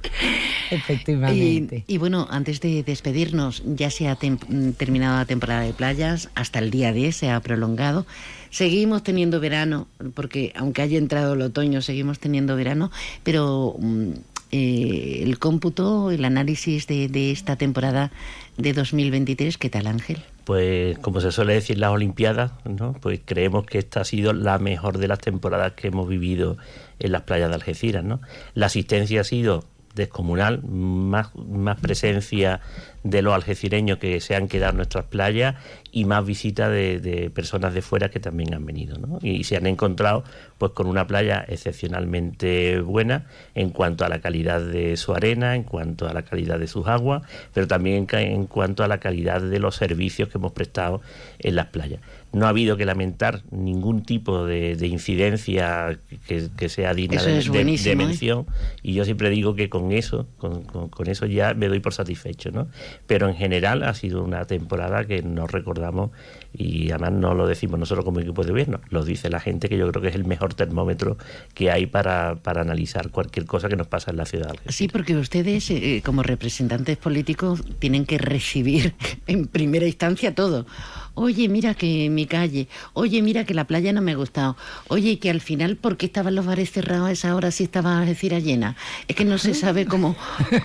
Efectivamente. 0.70 1.84
Y, 1.86 1.98
bueno, 1.98 2.26
antes 2.30 2.62
de 2.62 2.82
despedirnos, 2.82 3.62
ya 3.66 3.90
se 3.90 4.08
ha 4.08 4.16
terminado 4.16 5.18
la 5.18 5.26
temporada 5.26 5.60
de 5.60 5.74
playas, 5.74 6.30
hasta 6.34 6.58
el 6.58 6.70
día 6.70 6.94
10 6.94 7.14
se 7.14 7.30
ha 7.30 7.38
prolongado. 7.40 8.06
Seguimos 8.52 9.02
teniendo 9.02 9.40
verano, 9.40 9.88
porque 10.12 10.52
aunque 10.54 10.82
haya 10.82 10.98
entrado 10.98 11.32
el 11.32 11.40
otoño, 11.40 11.80
seguimos 11.80 12.18
teniendo 12.18 12.54
verano, 12.54 12.90
pero 13.24 13.76
mm, 13.78 14.10
eh, 14.52 15.20
el 15.22 15.38
cómputo, 15.38 16.10
el 16.10 16.22
análisis 16.26 16.86
de, 16.86 17.30
esta 17.32 17.56
temporada 17.56 18.12
de 18.58 18.74
2023, 18.74 19.56
¿qué 19.56 19.70
tal 19.70 19.86
Ángel? 19.86 20.22
pues 20.44 20.98
como 20.98 21.20
se 21.20 21.30
suele 21.30 21.54
decir 21.54 21.78
las 21.78 21.92
Olimpiadas, 21.92 22.50
¿no? 22.64 22.94
pues 23.00 23.20
creemos 23.24 23.64
que 23.64 23.78
esta 23.78 24.00
ha 24.00 24.04
sido 24.04 24.32
la 24.32 24.58
mejor 24.58 24.98
de 24.98 25.08
las 25.08 25.20
temporadas 25.20 25.72
que 25.72 25.86
hemos 25.88 26.08
vivido 26.08 26.58
en 26.98 27.12
las 27.12 27.22
playas 27.22 27.48
de 27.48 27.54
Algeciras. 27.54 28.04
¿no? 28.04 28.20
La 28.54 28.66
asistencia 28.66 29.20
ha 29.20 29.24
sido 29.24 29.64
descomunal, 29.94 30.62
más, 30.62 31.34
más 31.34 31.78
presencia 31.80 32.60
de 33.02 33.22
los 33.22 33.34
algecireños 33.34 33.98
que 33.98 34.20
se 34.20 34.36
han 34.36 34.48
quedado 34.48 34.70
en 34.70 34.76
nuestras 34.76 35.04
playas 35.06 35.56
y 35.90 36.04
más 36.04 36.24
visitas 36.24 36.70
de, 36.70 37.30
personas 37.34 37.74
de 37.74 37.82
fuera 37.82 38.10
que 38.10 38.20
también 38.20 38.54
han 38.54 38.64
venido 38.64 38.96
y 39.22 39.44
se 39.44 39.56
han 39.56 39.66
encontrado 39.66 40.24
pues 40.58 40.72
con 40.72 40.86
una 40.86 41.06
playa 41.06 41.44
excepcionalmente 41.48 42.80
buena 42.80 43.26
en 43.54 43.70
cuanto 43.70 44.04
a 44.04 44.08
la 44.08 44.20
calidad 44.20 44.60
de 44.60 44.96
su 44.96 45.12
arena, 45.14 45.56
en 45.56 45.64
cuanto 45.64 46.08
a 46.08 46.14
la 46.14 46.22
calidad 46.22 46.58
de 46.58 46.68
sus 46.68 46.86
aguas, 46.86 47.22
pero 47.52 47.66
también 47.66 48.06
en 48.12 48.46
cuanto 48.46 48.84
a 48.84 48.88
la 48.88 48.98
calidad 48.98 49.40
de 49.40 49.58
los 49.58 49.76
servicios 49.76 50.28
que 50.28 50.38
hemos 50.38 50.52
prestado 50.52 51.02
en 51.38 51.56
las 51.56 51.66
playas 51.66 52.00
no 52.32 52.46
ha 52.46 52.48
habido 52.50 52.76
que 52.76 52.84
lamentar 52.84 53.42
ningún 53.50 54.02
tipo 54.02 54.44
de, 54.44 54.76
incidencia 54.86 55.98
que, 56.26 56.68
sea 56.68 56.94
digna 56.94 57.22
de, 57.22 57.40
¿eh? 57.40 57.96
mención. 57.96 58.46
Y 58.82 58.94
yo 58.94 59.04
siempre 59.04 59.30
digo 59.30 59.54
que 59.54 59.68
con 59.68 59.92
eso 59.92 60.26
con, 60.38 60.88
eso 61.06 61.26
ya 61.26 61.54
me 61.54 61.68
doy 61.68 61.80
por 61.80 61.94
satisfecho 61.94 62.50
no 62.50 62.68
pero 63.06 63.28
en 63.28 63.34
general 63.34 63.82
ha 63.82 63.94
sido 63.94 64.22
una 64.22 64.44
temporada 64.44 65.04
que 65.04 65.22
nos 65.22 65.50
recordamos 65.50 66.10
y 66.52 66.90
además 66.90 67.12
no 67.12 67.34
lo 67.34 67.46
decimos 67.46 67.78
nosotros 67.78 68.04
como 68.04 68.20
equipo 68.20 68.42
de 68.44 68.50
gobierno. 68.50 68.80
Lo 68.90 69.04
dice 69.04 69.30
la 69.30 69.40
gente 69.40 69.68
que 69.68 69.78
yo 69.78 69.90
creo 69.90 70.02
que 70.02 70.08
es 70.08 70.14
el 70.14 70.24
mejor 70.24 70.54
termómetro 70.54 71.16
que 71.54 71.70
hay 71.70 71.86
para, 71.86 72.36
para 72.36 72.60
analizar 72.60 73.10
cualquier 73.10 73.46
cosa 73.46 73.68
que 73.68 73.76
nos 73.76 73.86
pasa 73.86 74.10
en 74.10 74.16
la 74.16 74.26
ciudad 74.26 74.54
sí 74.68 74.88
porque 74.88 75.16
ustedes 75.16 75.70
eh, 75.70 76.02
como 76.04 76.22
representantes 76.22 76.96
políticos 76.96 77.62
tienen 77.78 78.06
que 78.06 78.18
recibir 78.18 78.94
en 79.26 79.46
primera 79.46 79.86
instancia 79.86 80.34
todo 80.34 80.66
oye, 81.14 81.48
mira 81.48 81.74
que 81.74 82.08
mi 82.10 82.26
calle, 82.26 82.68
oye, 82.94 83.22
mira 83.22 83.44
que 83.44 83.54
la 83.54 83.66
playa 83.66 83.92
no 83.92 84.02
me 84.02 84.12
ha 84.12 84.16
gustado, 84.16 84.56
oye, 84.88 85.18
que 85.18 85.30
al 85.30 85.40
final, 85.40 85.76
¿por 85.76 85.96
qué 85.96 86.06
estaban 86.06 86.34
los 86.34 86.46
bares 86.46 86.70
cerrados 86.70 87.08
a 87.08 87.12
esa 87.12 87.36
hora 87.36 87.50
si 87.50 87.64
estaba 87.64 88.00
a 88.00 88.04
decir 88.04 88.32
llena? 88.40 88.76
Es 89.08 89.16
que 89.16 89.24
no 89.24 89.38
se 89.38 89.54
sabe 89.54 89.86
cómo... 89.86 90.16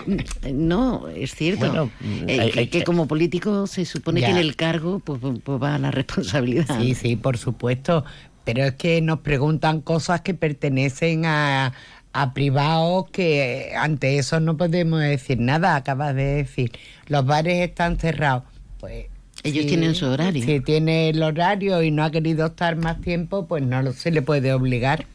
no, 0.52 1.08
es 1.08 1.34
cierto. 1.34 1.90
Eh, 2.26 2.68
que, 2.70 2.84
como 2.84 3.06
político 3.06 3.66
se 3.66 3.84
supone 3.84 4.20
que 4.20 4.30
en 4.30 4.36
el 4.36 4.56
cargo 4.56 5.00
pues, 5.00 5.20
pues, 5.20 5.38
pues 5.44 5.62
va 5.62 5.78
la 5.78 5.90
responsabilidad. 5.90 6.80
Sí, 6.80 6.94
sí, 6.94 7.16
por 7.16 7.36
supuesto. 7.36 8.04
Pero 8.44 8.64
es 8.64 8.74
que 8.74 9.02
nos 9.02 9.20
preguntan 9.20 9.82
cosas 9.82 10.22
que 10.22 10.32
pertenecen 10.32 11.26
a, 11.26 11.74
a 12.14 12.32
privados 12.32 13.10
que 13.10 13.74
ante 13.76 14.18
eso 14.18 14.40
no 14.40 14.56
podemos 14.56 15.00
decir 15.00 15.38
nada. 15.38 15.76
Acabas 15.76 16.14
de 16.14 16.24
decir, 16.24 16.72
los 17.06 17.26
bares 17.26 17.68
están 17.68 17.98
cerrados. 17.98 18.44
Pues 18.80 19.06
ellos 19.48 19.66
tienen 19.66 19.94
su 19.94 20.06
horario. 20.06 20.44
Si 20.44 20.60
tiene 20.60 21.10
el 21.10 21.22
horario 21.22 21.82
y 21.82 21.90
no 21.90 22.04
ha 22.04 22.10
querido 22.10 22.46
estar 22.46 22.76
más 22.76 23.00
tiempo, 23.00 23.46
pues 23.46 23.62
no 23.62 23.92
se 23.92 24.10
le 24.10 24.22
puede 24.22 24.52
obligar. 24.52 25.06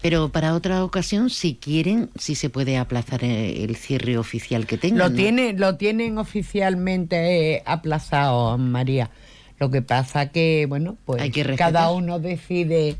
Pero 0.00 0.28
para 0.28 0.54
otra 0.54 0.84
ocasión, 0.84 1.28
si 1.28 1.56
quieren, 1.56 2.10
sí 2.16 2.34
se 2.34 2.50
puede 2.50 2.76
aplazar 2.76 3.24
eh, 3.24 3.64
el 3.64 3.76
cierre 3.76 4.16
oficial 4.16 4.66
que 4.66 4.78
tengan. 4.78 4.98
Lo, 4.98 5.12
tiene, 5.12 5.54
lo 5.54 5.76
tienen 5.76 6.18
oficialmente 6.18 7.56
eh, 7.56 7.62
aplazado, 7.66 8.56
María. 8.58 9.10
Lo 9.58 9.70
que 9.70 9.82
pasa 9.82 10.28
que, 10.28 10.66
bueno, 10.68 10.96
pues 11.04 11.32
cada 11.56 11.90
uno 11.90 12.20
decide 12.20 12.96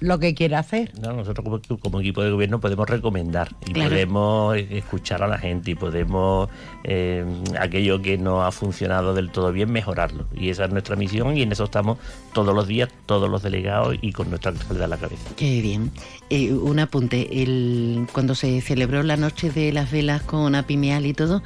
lo 0.00 0.18
que 0.18 0.34
quiere 0.34 0.56
hacer. 0.56 0.92
No, 1.00 1.12
nosotros 1.12 1.44
como, 1.80 2.00
equipo 2.00 2.22
de 2.22 2.30
gobierno 2.30 2.60
podemos 2.60 2.88
recomendar 2.88 3.54
y 3.66 3.74
podemos 3.74 4.56
escuchar 4.56 5.22
a 5.22 5.28
la 5.28 5.38
gente 5.38 5.72
y 5.72 5.74
podemos 5.74 6.48
eh, 6.84 7.24
aquello 7.58 8.00
que 8.02 8.18
no 8.18 8.44
ha 8.44 8.52
funcionado 8.52 9.14
del 9.14 9.30
todo 9.30 9.52
bien 9.52 9.70
mejorarlo. 9.70 10.26
Y 10.34 10.50
esa 10.50 10.64
es 10.64 10.70
nuestra 10.70 10.96
misión 10.96 11.36
y 11.36 11.42
en 11.42 11.52
eso 11.52 11.64
estamos 11.64 11.98
todos 12.32 12.54
los 12.54 12.66
días, 12.66 12.88
todos 13.06 13.28
los 13.28 13.42
delegados 13.42 13.96
y 14.00 14.12
con 14.12 14.30
nuestra 14.30 14.52
alcaldía 14.52 14.84
a 14.84 14.88
la 14.88 14.96
cabeza. 14.98 15.30
Qué 15.36 15.60
bien. 15.60 15.90
Eh, 16.30 16.52
un 16.52 16.78
apunte, 16.78 17.42
el, 17.42 18.06
cuando 18.12 18.34
se 18.34 18.60
celebró 18.60 19.02
la 19.02 19.16
noche 19.16 19.50
de 19.50 19.72
las 19.72 19.90
velas 19.90 20.22
con 20.22 20.54
Apimeal 20.54 21.06
y 21.06 21.14
todo, 21.14 21.42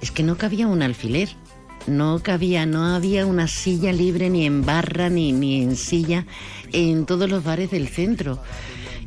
es 0.00 0.10
que 0.10 0.22
no 0.22 0.36
cabía 0.36 0.66
un 0.66 0.82
alfiler 0.82 1.28
no 1.86 2.20
cabía, 2.22 2.66
no 2.66 2.84
había 2.84 3.26
una 3.26 3.48
silla 3.48 3.92
libre 3.92 4.30
ni 4.30 4.46
en 4.46 4.64
barra 4.64 5.08
ni, 5.08 5.32
ni 5.32 5.62
en 5.62 5.76
silla 5.76 6.26
en 6.72 7.06
todos 7.06 7.28
los 7.28 7.44
bares 7.44 7.70
del 7.70 7.88
centro. 7.88 8.38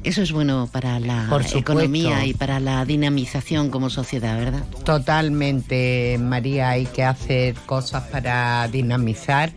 Eso 0.04 0.22
es 0.22 0.34
bueno 0.34 0.68
para 0.70 1.00
la 1.00 1.30
economía 1.56 2.26
y 2.26 2.34
para 2.34 2.60
la 2.60 2.84
dinamización 2.84 3.70
como 3.70 3.90
sociedad, 3.90 4.38
¿verdad? 4.38 4.64
Totalmente, 4.84 6.18
María, 6.20 6.72
hay 6.72 6.86
que 6.86 7.04
hacer 7.04 7.56
cosas 7.66 8.04
para 8.10 8.68
dinamizar, 8.68 9.54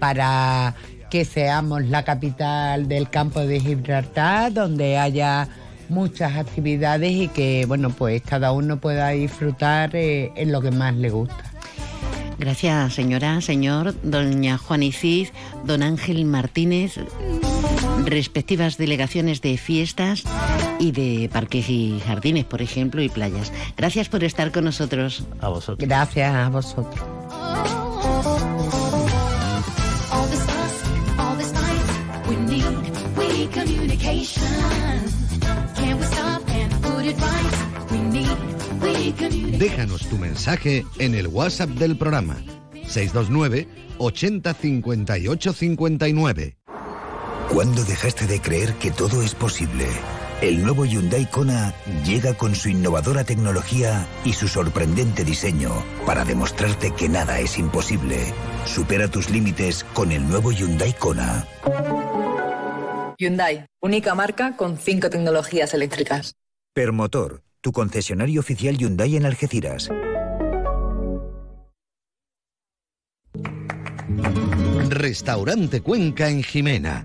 para 0.00 0.74
que 1.10 1.24
seamos 1.24 1.84
la 1.84 2.04
capital 2.04 2.88
del 2.88 3.08
campo 3.08 3.40
de 3.40 3.60
Gibraltar, 3.60 4.52
donde 4.52 4.98
haya 4.98 5.48
muchas 5.88 6.36
actividades 6.36 7.12
y 7.12 7.28
que, 7.28 7.64
bueno, 7.66 7.90
pues 7.90 8.20
cada 8.22 8.52
uno 8.52 8.80
pueda 8.80 9.10
disfrutar 9.10 9.94
eh, 9.94 10.32
en 10.34 10.50
lo 10.50 10.60
que 10.60 10.72
más 10.72 10.94
le 10.94 11.10
gusta. 11.10 11.47
Gracias, 12.38 12.94
señora, 12.94 13.40
señor, 13.40 13.94
doña 14.02 14.58
Juan 14.58 14.82
Isis, 14.84 15.32
don 15.64 15.82
Ángel 15.82 16.24
Martínez, 16.24 17.00
respectivas 18.04 18.76
delegaciones 18.78 19.40
de 19.42 19.58
fiestas 19.58 20.22
y 20.78 20.92
de 20.92 21.28
parques 21.32 21.68
y 21.68 22.00
jardines, 22.06 22.44
por 22.44 22.62
ejemplo, 22.62 23.02
y 23.02 23.08
playas. 23.08 23.52
Gracias 23.76 24.08
por 24.08 24.22
estar 24.22 24.52
con 24.52 24.64
nosotros. 24.64 25.24
A 25.40 25.48
vosotros. 25.48 25.88
Gracias 25.88 26.34
a 26.34 26.48
vosotros. 26.48 27.02
Déjanos 39.58 40.08
tu 40.08 40.18
mensaje 40.18 40.86
en 41.00 41.16
el 41.16 41.26
WhatsApp 41.26 41.70
del 41.70 41.98
programa 41.98 42.36
629 42.86 43.66
80 43.98 44.54
58 44.54 45.52
59. 45.52 46.56
¿Cuándo 47.52 47.82
dejaste 47.82 48.28
de 48.28 48.40
creer 48.40 48.74
que 48.74 48.92
todo 48.92 49.20
es 49.20 49.34
posible? 49.34 49.86
El 50.42 50.62
nuevo 50.62 50.84
Hyundai 50.84 51.28
Kona 51.28 51.74
llega 52.06 52.34
con 52.34 52.54
su 52.54 52.68
innovadora 52.68 53.24
tecnología 53.24 54.06
y 54.24 54.34
su 54.34 54.46
sorprendente 54.46 55.24
diseño 55.24 55.72
para 56.06 56.24
demostrarte 56.24 56.92
que 56.92 57.08
nada 57.08 57.40
es 57.40 57.58
imposible. 57.58 58.32
Supera 58.64 59.08
tus 59.08 59.28
límites 59.28 59.82
con 59.92 60.12
el 60.12 60.28
nuevo 60.28 60.52
Hyundai 60.52 60.92
Kona. 60.92 61.48
Hyundai, 63.18 63.66
única 63.80 64.14
marca 64.14 64.56
con 64.56 64.78
cinco 64.78 65.10
tecnologías 65.10 65.74
eléctricas. 65.74 66.36
Permotor 66.74 67.42
tu 67.60 67.72
concesionario 67.72 68.40
oficial 68.40 68.76
Hyundai 68.76 69.16
en 69.16 69.26
Algeciras. 69.26 69.90
Restaurante 74.88 75.80
Cuenca 75.80 76.28
en 76.28 76.42
Jimena. 76.42 77.04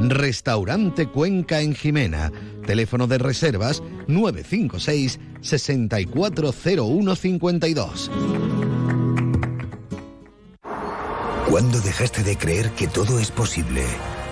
Restaurante 0.00 1.06
Cuenca 1.06 1.60
en 1.60 1.74
Jimena, 1.74 2.32
Teléfono 2.66 3.06
de 3.06 3.18
reservas 3.18 3.82
956 4.08 5.20
640152. 5.40 8.10
¿Cuándo 11.48 11.80
dejaste 11.80 12.22
de 12.22 12.36
creer 12.36 12.70
que 12.72 12.88
todo 12.88 13.18
es 13.18 13.30
posible? 13.30 13.82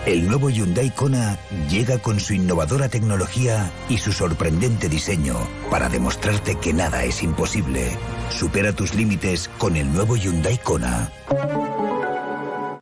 El 0.04 0.28
nuevo 0.28 0.50
Hyundai 0.50 0.90
Kona 0.90 1.38
llega 1.70 1.96
con 1.98 2.20
su 2.20 2.34
innovadora 2.34 2.90
tecnología 2.90 3.72
y 3.88 3.96
su 3.96 4.12
sorprendente 4.12 4.90
diseño 4.90 5.38
para 5.70 5.88
demostrarte 5.88 6.56
que 6.56 6.74
nada 6.74 7.04
es 7.04 7.22
imposible. 7.22 7.96
Supera 8.30 8.74
tus 8.74 8.94
límites 8.94 9.48
con 9.56 9.76
el 9.76 9.90
nuevo 9.92 10.16
Hyundai 10.16 10.58
Kona. 10.58 11.10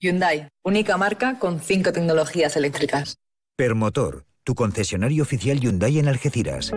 Hyundai, 0.03 0.49
única 0.65 0.97
marca 0.97 1.39
con 1.39 1.61
cinco 1.61 1.93
tecnologías 1.93 2.57
eléctricas. 2.57 3.19
Permotor, 3.57 4.25
tu 4.43 4.57
concesionario 4.57 5.23
oficial 5.23 5.61
Hyundai 5.61 6.01
en 6.01 6.09
Algeciras. 6.09 6.73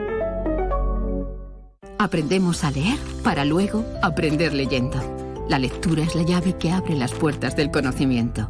Aprendemos 1.98 2.64
a 2.64 2.70
leer 2.70 3.00
para 3.24 3.44
luego 3.44 3.84
aprender 4.04 4.54
leyendo. 4.54 5.02
La 5.50 5.58
lectura 5.58 6.04
es 6.04 6.14
la 6.14 6.22
llave 6.22 6.56
que 6.56 6.70
abre 6.70 6.94
las 6.94 7.14
puertas 7.14 7.56
del 7.56 7.72
conocimiento, 7.72 8.48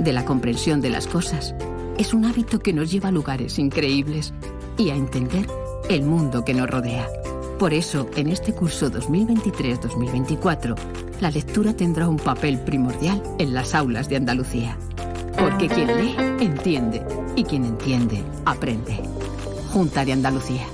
de 0.00 0.12
la 0.12 0.26
comprensión 0.26 0.82
de 0.82 0.90
las 0.90 1.06
cosas. 1.06 1.54
Es 1.96 2.12
un 2.12 2.26
hábito 2.26 2.58
que 2.58 2.74
nos 2.74 2.90
lleva 2.90 3.08
a 3.08 3.12
lugares 3.12 3.58
increíbles 3.58 4.34
y 4.76 4.90
a 4.90 4.96
entender 4.96 5.46
el 5.88 6.02
mundo 6.02 6.44
que 6.44 6.52
nos 6.52 6.68
rodea. 6.68 7.08
Por 7.60 7.74
eso, 7.74 8.08
en 8.16 8.30
este 8.30 8.54
curso 8.54 8.90
2023-2024, 8.90 10.74
la 11.20 11.30
lectura 11.30 11.74
tendrá 11.74 12.08
un 12.08 12.16
papel 12.16 12.58
primordial 12.58 13.22
en 13.38 13.52
las 13.52 13.74
aulas 13.74 14.08
de 14.08 14.16
Andalucía. 14.16 14.78
Porque 15.38 15.68
quien 15.68 15.88
lee, 15.88 16.16
entiende. 16.40 17.02
Y 17.36 17.44
quien 17.44 17.66
entiende, 17.66 18.24
aprende. 18.46 19.02
Junta 19.74 20.06
de 20.06 20.12
Andalucía. 20.14 20.66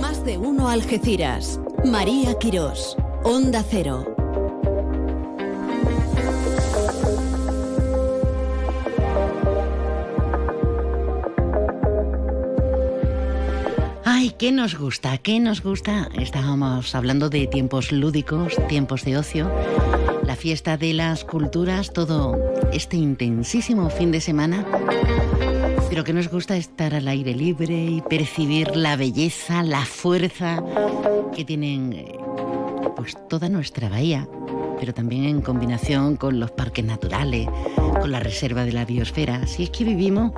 Más 0.00 0.24
de 0.24 0.38
uno 0.38 0.70
Algeciras. 0.70 1.60
María 1.84 2.38
Quirós. 2.38 2.96
Onda 3.22 3.62
Cero. 3.68 4.19
Ay, 14.12 14.34
¿qué 14.36 14.50
nos 14.50 14.76
gusta? 14.76 15.18
¿Qué 15.18 15.38
nos 15.38 15.62
gusta? 15.62 16.08
Estábamos 16.18 16.96
hablando 16.96 17.30
de 17.30 17.46
tiempos 17.46 17.92
lúdicos, 17.92 18.56
tiempos 18.66 19.04
de 19.04 19.16
ocio, 19.16 19.48
la 20.24 20.34
fiesta 20.34 20.76
de 20.76 20.94
las 20.94 21.22
culturas, 21.24 21.92
todo 21.92 22.36
este 22.72 22.96
intensísimo 22.96 23.88
fin 23.88 24.10
de 24.10 24.20
semana. 24.20 24.66
Pero 25.88 26.02
que 26.02 26.12
nos 26.12 26.28
gusta 26.28 26.56
estar 26.56 26.92
al 26.92 27.06
aire 27.06 27.34
libre 27.34 27.84
y 27.84 28.00
percibir 28.00 28.74
la 28.74 28.96
belleza, 28.96 29.62
la 29.62 29.84
fuerza 29.84 30.60
que 31.32 31.44
tienen 31.44 31.92
eh, 31.92 32.18
pues 32.96 33.16
toda 33.28 33.48
nuestra 33.48 33.88
bahía, 33.88 34.26
pero 34.80 34.94
también 34.94 35.24
en 35.26 35.42
combinación 35.42 36.16
con 36.16 36.40
los 36.40 36.50
parques 36.50 36.84
naturales, 36.84 37.46
con 38.00 38.10
la 38.10 38.18
reserva 38.18 38.64
de 38.64 38.72
la 38.72 38.86
biosfera. 38.86 39.46
Si 39.46 39.64
es 39.64 39.70
que 39.70 39.84
vivimos, 39.84 40.32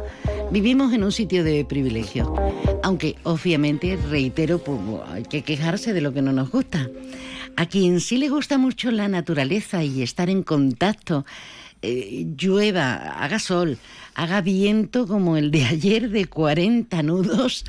vivimos 0.51 0.93
en 0.93 1.05
un 1.05 1.13
sitio 1.13 1.45
de 1.45 1.65
privilegio. 1.65 2.35
Aunque 2.83 3.15
obviamente, 3.23 3.97
reitero, 4.11 4.59
pues, 4.59 4.81
hay 5.09 5.23
que 5.23 5.43
quejarse 5.43 5.93
de 5.93 6.01
lo 6.01 6.13
que 6.13 6.23
no 6.23 6.33
nos 6.33 6.51
gusta. 6.51 6.91
A 7.57 7.67
quien 7.67 8.01
sí 8.01 8.17
le 8.17 8.29
gusta 8.29 8.59
mucho 8.59 8.91
la 8.91 9.07
naturaleza 9.07 9.85
y 9.85 10.03
estar 10.03 10.29
en 10.29 10.43
contacto, 10.43 11.25
eh, 11.81 12.27
llueva, 12.37 12.95
haga 13.23 13.39
sol, 13.39 13.79
haga 14.15 14.41
viento 14.41 15.07
como 15.07 15.37
el 15.37 15.53
de 15.53 15.65
ayer 15.67 16.11
de 16.11 16.27
40 16.27 17.01
nudos, 17.05 17.65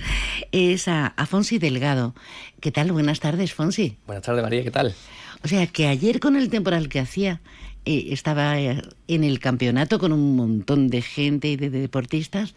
es 0.51 0.87
a, 0.87 1.07
a 1.07 1.25
Fonsi 1.27 1.59
Delgado. 1.59 2.15
¿Qué 2.59 2.71
tal? 2.71 2.91
Buenas 2.91 3.19
tardes, 3.19 3.53
Fonsi. 3.53 3.97
Buenas 4.07 4.23
tardes, 4.23 4.41
María, 4.41 4.63
¿qué 4.63 4.71
tal? 4.71 4.95
O 5.43 5.47
sea, 5.47 5.67
que 5.67 5.87
ayer 5.87 6.19
con 6.19 6.35
el 6.35 6.49
temporal 6.49 6.89
que 6.89 6.99
hacía, 6.99 7.41
eh, 7.85 8.07
estaba 8.11 8.59
eh, 8.59 8.81
en 9.07 9.23
el 9.23 9.39
campeonato 9.39 9.99
con 9.99 10.13
un 10.13 10.35
montón 10.35 10.87
de 10.87 11.01
gente 11.01 11.49
y 11.49 11.57
de 11.57 11.69
deportistas 11.69 12.55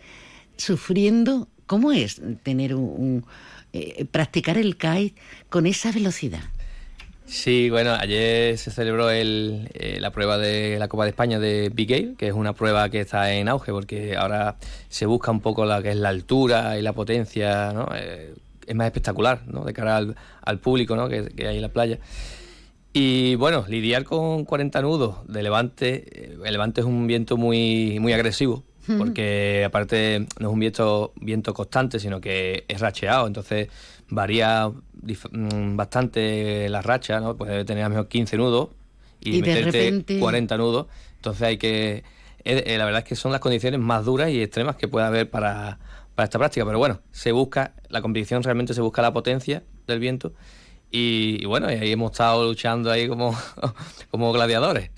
sufriendo. 0.57 1.49
¿Cómo 1.67 1.91
es 1.91 2.23
tener 2.45 2.77
un, 2.77 3.25
eh, 3.73 4.05
practicar 4.11 4.57
el 4.57 4.77
kite 4.77 5.15
con 5.49 5.67
esa 5.67 5.91
velocidad? 5.91 6.45
Sí, 7.27 7.71
bueno, 7.71 7.93
ayer 7.95 8.57
se 8.57 8.71
celebró 8.71 9.11
el, 9.11 9.69
eh, 9.75 9.99
la 10.01 10.13
prueba 10.13 10.39
de 10.39 10.79
la 10.79 10.87
Copa 10.87 11.03
de 11.03 11.11
España 11.11 11.41
de 11.41 11.71
Big 11.75 11.91
Air, 11.91 12.15
que 12.17 12.29
es 12.29 12.33
una 12.33 12.53
prueba 12.53 12.89
que 12.89 13.01
está 13.01 13.33
en 13.33 13.49
auge 13.49 13.73
porque 13.73 14.17
ahora 14.17 14.57
se 14.89 15.07
busca 15.07 15.33
un 15.33 15.41
poco 15.41 15.65
la 15.65 15.83
que 15.83 15.91
es 15.91 15.97
la 15.97 16.11
altura 16.11 16.79
y 16.79 16.83
la 16.83 16.93
potencia, 16.93 17.73
¿no? 17.73 17.89
Eh, 17.97 18.33
es 18.65 18.75
más 18.77 18.87
espectacular, 18.87 19.43
¿no? 19.49 19.65
De 19.65 19.73
cara 19.73 19.97
al, 19.97 20.15
al 20.43 20.59
público, 20.61 20.95
¿no? 20.95 21.09
Que, 21.09 21.25
que 21.25 21.49
hay 21.49 21.57
en 21.57 21.63
la 21.63 21.69
playa. 21.69 21.99
Y 22.99 23.35
bueno, 23.35 23.67
lidiar 23.69 24.05
con 24.05 24.47
40 24.47 24.81
nudos 24.81 25.17
de 25.29 25.43
levante, 25.43 26.05
eh, 26.11 26.39
el 26.43 26.51
levante 26.51 26.81
es 26.81 26.87
un 26.87 27.07
viento 27.07 27.37
muy, 27.37 27.99
muy 28.01 28.15
agresivo, 28.15 28.65
porque 28.97 29.65
aparte 29.67 30.27
no 30.41 30.49
es 30.49 30.53
un 30.55 30.59
viento, 30.59 31.13
viento 31.17 31.53
constante, 31.53 31.99
sino 32.01 32.23
que 32.23 32.65
es 32.69 32.81
racheado, 32.81 33.27
entonces 33.27 33.69
varía 34.09 34.69
mm, 34.71 35.77
bastante 35.77 36.71
la 36.71 36.81
racha, 36.81 37.21
¿no? 37.21 37.37
Puede 37.37 37.67
tener 37.67 37.85
a 37.85 37.89
lo 37.91 37.97
mejor 37.97 38.09
15 38.09 38.39
nudos 38.39 38.71
y, 39.21 39.37
Y 39.37 39.41
meterte 39.43 39.73
repente- 39.73 40.19
40 40.19 40.57
nudos, 40.57 40.87
entonces 41.17 41.43
hay 41.43 41.59
que... 41.59 41.97
eh, 42.45 42.63
eh, 42.65 42.79
la 42.79 42.87
verdad 42.87 43.03
es 43.03 43.09
que 43.09 43.15
son 43.17 43.31
las 43.31 43.43
condiciones 43.43 43.79
más 43.79 44.07
duras 44.07 44.31
y 44.31 44.41
extremas 44.41 44.77
que 44.77 44.89
puede 44.89 45.05
haber 45.05 45.29
para, 45.29 45.79
para 46.15 46.25
esta 46.25 46.39
práctica, 46.39 46.65
pero 46.65 46.79
bueno, 46.79 47.01
se 47.13 47.33
busca, 47.33 47.75
la 47.91 48.01
competición 48.01 48.43
realmente 48.43 48.73
se 48.73 48.81
busca 48.81 49.03
la 49.03 49.13
potencia 49.13 49.65
del 49.87 50.01
viento 50.01 50.33
y, 50.91 51.39
y 51.43 51.45
bueno, 51.47 51.71
y 51.71 51.75
ahí 51.77 51.93
hemos 51.93 52.13
estado 52.13 52.45
luchando 52.47 52.91
ahí 52.91 53.09
como, 53.09 53.37
como 54.11 54.33
gladiadores. 54.33 54.91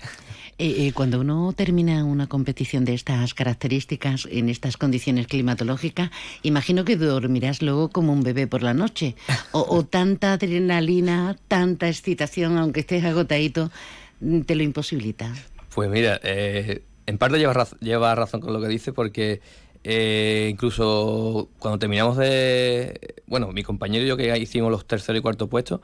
Eh, 0.61 0.87
eh, 0.87 0.91
cuando 0.93 1.21
uno 1.21 1.53
termina 1.55 2.03
una 2.03 2.27
competición 2.27 2.83
de 2.83 2.93
estas 2.93 3.33
características, 3.33 4.27
en 4.29 4.49
estas 4.49 4.75
condiciones 4.75 5.25
climatológicas, 5.27 6.11
imagino 6.43 6.83
que 6.83 6.97
dormirás 6.97 7.61
luego 7.61 7.87
como 7.89 8.11
un 8.11 8.23
bebé 8.23 8.45
por 8.45 8.61
la 8.61 8.73
noche. 8.73 9.15
O, 9.53 9.61
o 9.69 9.85
tanta 9.85 10.33
adrenalina, 10.33 11.37
tanta 11.47 11.87
excitación, 11.87 12.57
aunque 12.57 12.81
estés 12.81 13.05
agotadito, 13.05 13.71
mm, 14.19 14.41
te 14.41 14.55
lo 14.55 14.63
imposibilita. 14.63 15.33
Pues 15.73 15.89
mira, 15.89 16.19
eh, 16.23 16.83
en 17.05 17.17
parte 17.17 17.37
lleva, 17.39 17.53
raz- 17.53 17.77
lleva 17.79 18.13
razón 18.15 18.41
con 18.41 18.51
lo 18.51 18.59
que 18.59 18.67
dice 18.67 18.91
porque 18.91 19.39
eh, 19.83 20.49
incluso 20.51 21.49
cuando 21.59 21.79
terminamos 21.79 22.17
de... 22.17 23.15
Bueno, 23.27 23.51
mi 23.51 23.63
compañero 23.63 24.05
y 24.05 24.07
yo 24.07 24.17
que 24.17 24.37
hicimos 24.37 24.71
los 24.71 24.85
tercero 24.85 25.17
y 25.17 25.21
cuarto 25.21 25.47
puestos, 25.47 25.81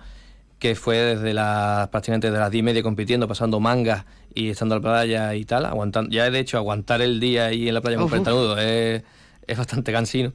que 0.60 0.76
fue 0.76 0.98
desde 0.98 1.34
las 1.34 1.88
prácticamente 1.90 2.32
de 2.32 2.38
las 2.38 2.50
10 2.52 2.60
y 2.62 2.64
media 2.64 2.84
compitiendo, 2.84 3.28
pasando 3.28 3.60
mangas 3.60 4.06
y 4.34 4.50
estando 4.50 4.76
en 4.76 4.82
la 4.82 4.90
playa 4.90 5.36
y 5.36 5.46
tal, 5.46 5.66
aguantando, 5.66 6.12
ya 6.12 6.30
de 6.30 6.40
hecho 6.40 6.58
aguantar 6.58 7.02
el 7.02 7.20
día 7.20 7.46
ahí 7.48 7.68
en 7.68 7.74
la 7.74 7.82
playa 7.82 7.98
con 7.98 8.06
Uf, 8.06 8.12
40 8.12 8.34
uf. 8.34 8.40
nudos 8.40 8.60
es, 8.62 9.04
es 9.48 9.58
bastante 9.58 9.92
cansino. 9.92 10.34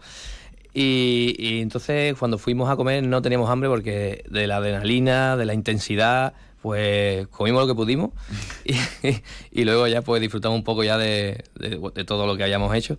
Y, 0.73 1.35
y 1.39 1.61
entonces 1.61 2.15
cuando 2.17 2.39
fuimos 2.39 2.71
a 2.71 2.77
comer 2.77 3.03
no 3.03 3.21
teníamos 3.23 3.51
hambre 3.51 3.69
porque 3.69 4.23
de 4.31 4.47
la 4.47 4.59
adrenalina, 4.59 5.37
de 5.37 5.45
la 5.45 5.53
intensidad, 5.55 6.33
pues 6.63 7.27
comimos 7.29 7.63
lo 7.63 7.67
que 7.67 7.75
pudimos 7.75 8.11
y, 8.65 8.75
y 9.51 9.65
luego 9.65 9.89
ya 9.89 10.03
pues 10.03 10.21
disfrutamos 10.21 10.57
un 10.57 10.63
poco 10.65 10.85
ya 10.85 10.97
de, 10.97 11.43
de- 11.59 11.81
de 11.95 12.05
todo 12.05 12.27
lo 12.27 12.37
que 12.37 12.45
hayamos 12.45 12.73
hecho. 12.77 12.99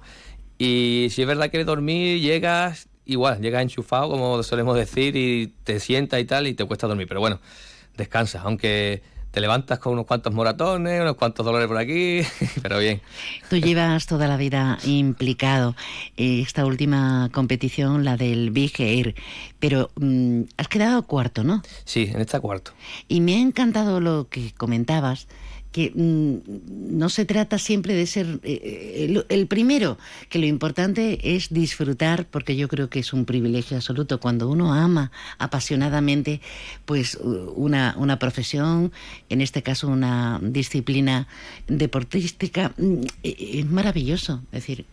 Y 0.63 1.08
si 1.10 1.24
es 1.24 1.28
verdad 1.28 1.50
que 1.50 1.63
dormir 1.63 2.21
llegas 2.21 2.88
igual, 3.08 3.41
llegas 3.41 3.63
enchufado 3.63 4.12
como 4.12 4.43
solemos 4.43 4.76
decir 4.78 5.15
y 5.15 5.47
te 5.63 5.80
sientas 5.80 6.19
y 6.21 6.26
tal 6.26 6.45
y 6.45 6.54
te 6.54 6.65
cuesta 6.65 6.86
dormir, 6.86 7.08
pero 7.08 7.19
bueno, 7.19 7.39
descansas, 7.97 8.43
aunque 8.45 9.02
te 9.32 9.41
levantas 9.41 9.80
con 9.80 9.93
unos 9.93 10.06
cuantos 10.06 10.32
moratones, 10.36 11.02
unos 11.02 11.15
cuantos 11.15 11.43
dolores 11.43 11.67
por 11.67 11.78
aquí, 11.78 12.21
pero 12.62 12.78
bien. 12.78 13.02
Tú 13.50 13.58
llevas 13.58 14.06
toda 14.06 14.28
la 14.28 14.38
vida 14.38 14.78
implicado. 14.86 15.76
eh, 16.15 16.41
Esta 16.41 16.63
última 16.63 17.30
competición, 17.32 18.06
la 18.06 18.15
del 18.15 18.52
Big 18.52 18.74
Air, 18.80 19.15
pero 19.60 19.89
mm, 19.95 20.41
has 20.58 20.67
quedado 20.67 21.02
cuarto, 21.08 21.43
¿no? 21.43 21.63
Sí, 21.86 22.12
en 22.13 22.21
esta 22.21 22.39
cuarto. 22.39 22.74
Y 23.08 23.21
me 23.21 23.34
ha 23.34 23.39
encantado 23.39 24.00
lo 24.00 24.28
que 24.30 24.52
comentabas, 24.54 25.28
que 25.72 25.92
mm, 25.94 26.98
no 26.98 27.10
se 27.10 27.26
trata 27.26 27.58
siempre 27.58 27.94
de 27.94 28.06
ser 28.06 28.40
eh, 28.44 29.08
el, 29.10 29.26
el 29.30 29.48
primero, 29.48 29.98
que 30.30 30.40
lo 30.40 30.46
importante 30.46 31.36
es 31.36 31.50
disfrutar, 31.50 32.26
porque 32.26 32.56
yo 32.56 32.68
creo 32.68 32.90
que 32.90 33.00
es 33.00 33.14
un 33.14 33.26
privilegio 33.26 33.78
absoluto 33.78 34.20
cuando 34.20 34.50
uno 34.50 34.74
ama 34.74 35.12
apasionadamente 35.38 36.42
pues 36.86 37.16
una, 37.16 37.96
una 37.98 38.20
profesión, 38.20 38.92
en 39.30 39.42
este 39.42 39.64
caso 39.64 39.88
una 39.88 40.40
disciplina 40.42 41.28
deportística, 41.68 42.74
mm, 42.78 42.94
eh, 43.24 43.36
es 43.60 43.66
maravilloso. 43.66 44.42
Es 44.52 44.62
decir, 44.62 44.86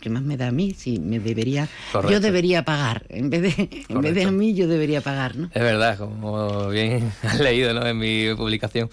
¿qué 0.00 0.10
más 0.10 0.22
me 0.22 0.36
da 0.36 0.48
a 0.48 0.52
mí? 0.52 0.74
Si 0.76 0.98
me 0.98 1.20
debería, 1.20 1.68
yo 2.08 2.20
debería 2.20 2.64
pagar, 2.64 3.04
en 3.08 3.30
vez 3.30 3.42
de, 3.42 3.84
en 3.88 4.00
vez 4.00 4.14
de 4.14 4.24
a 4.24 4.30
mí 4.30 4.54
yo 4.54 4.66
debería 4.66 5.00
pagar, 5.00 5.36
¿no? 5.36 5.50
Es 5.54 5.62
verdad, 5.62 5.98
como 5.98 6.68
bien 6.68 7.12
has 7.22 7.40
leído 7.40 7.72
¿no? 7.72 7.86
en 7.86 7.98
mi 7.98 8.34
publicación. 8.34 8.90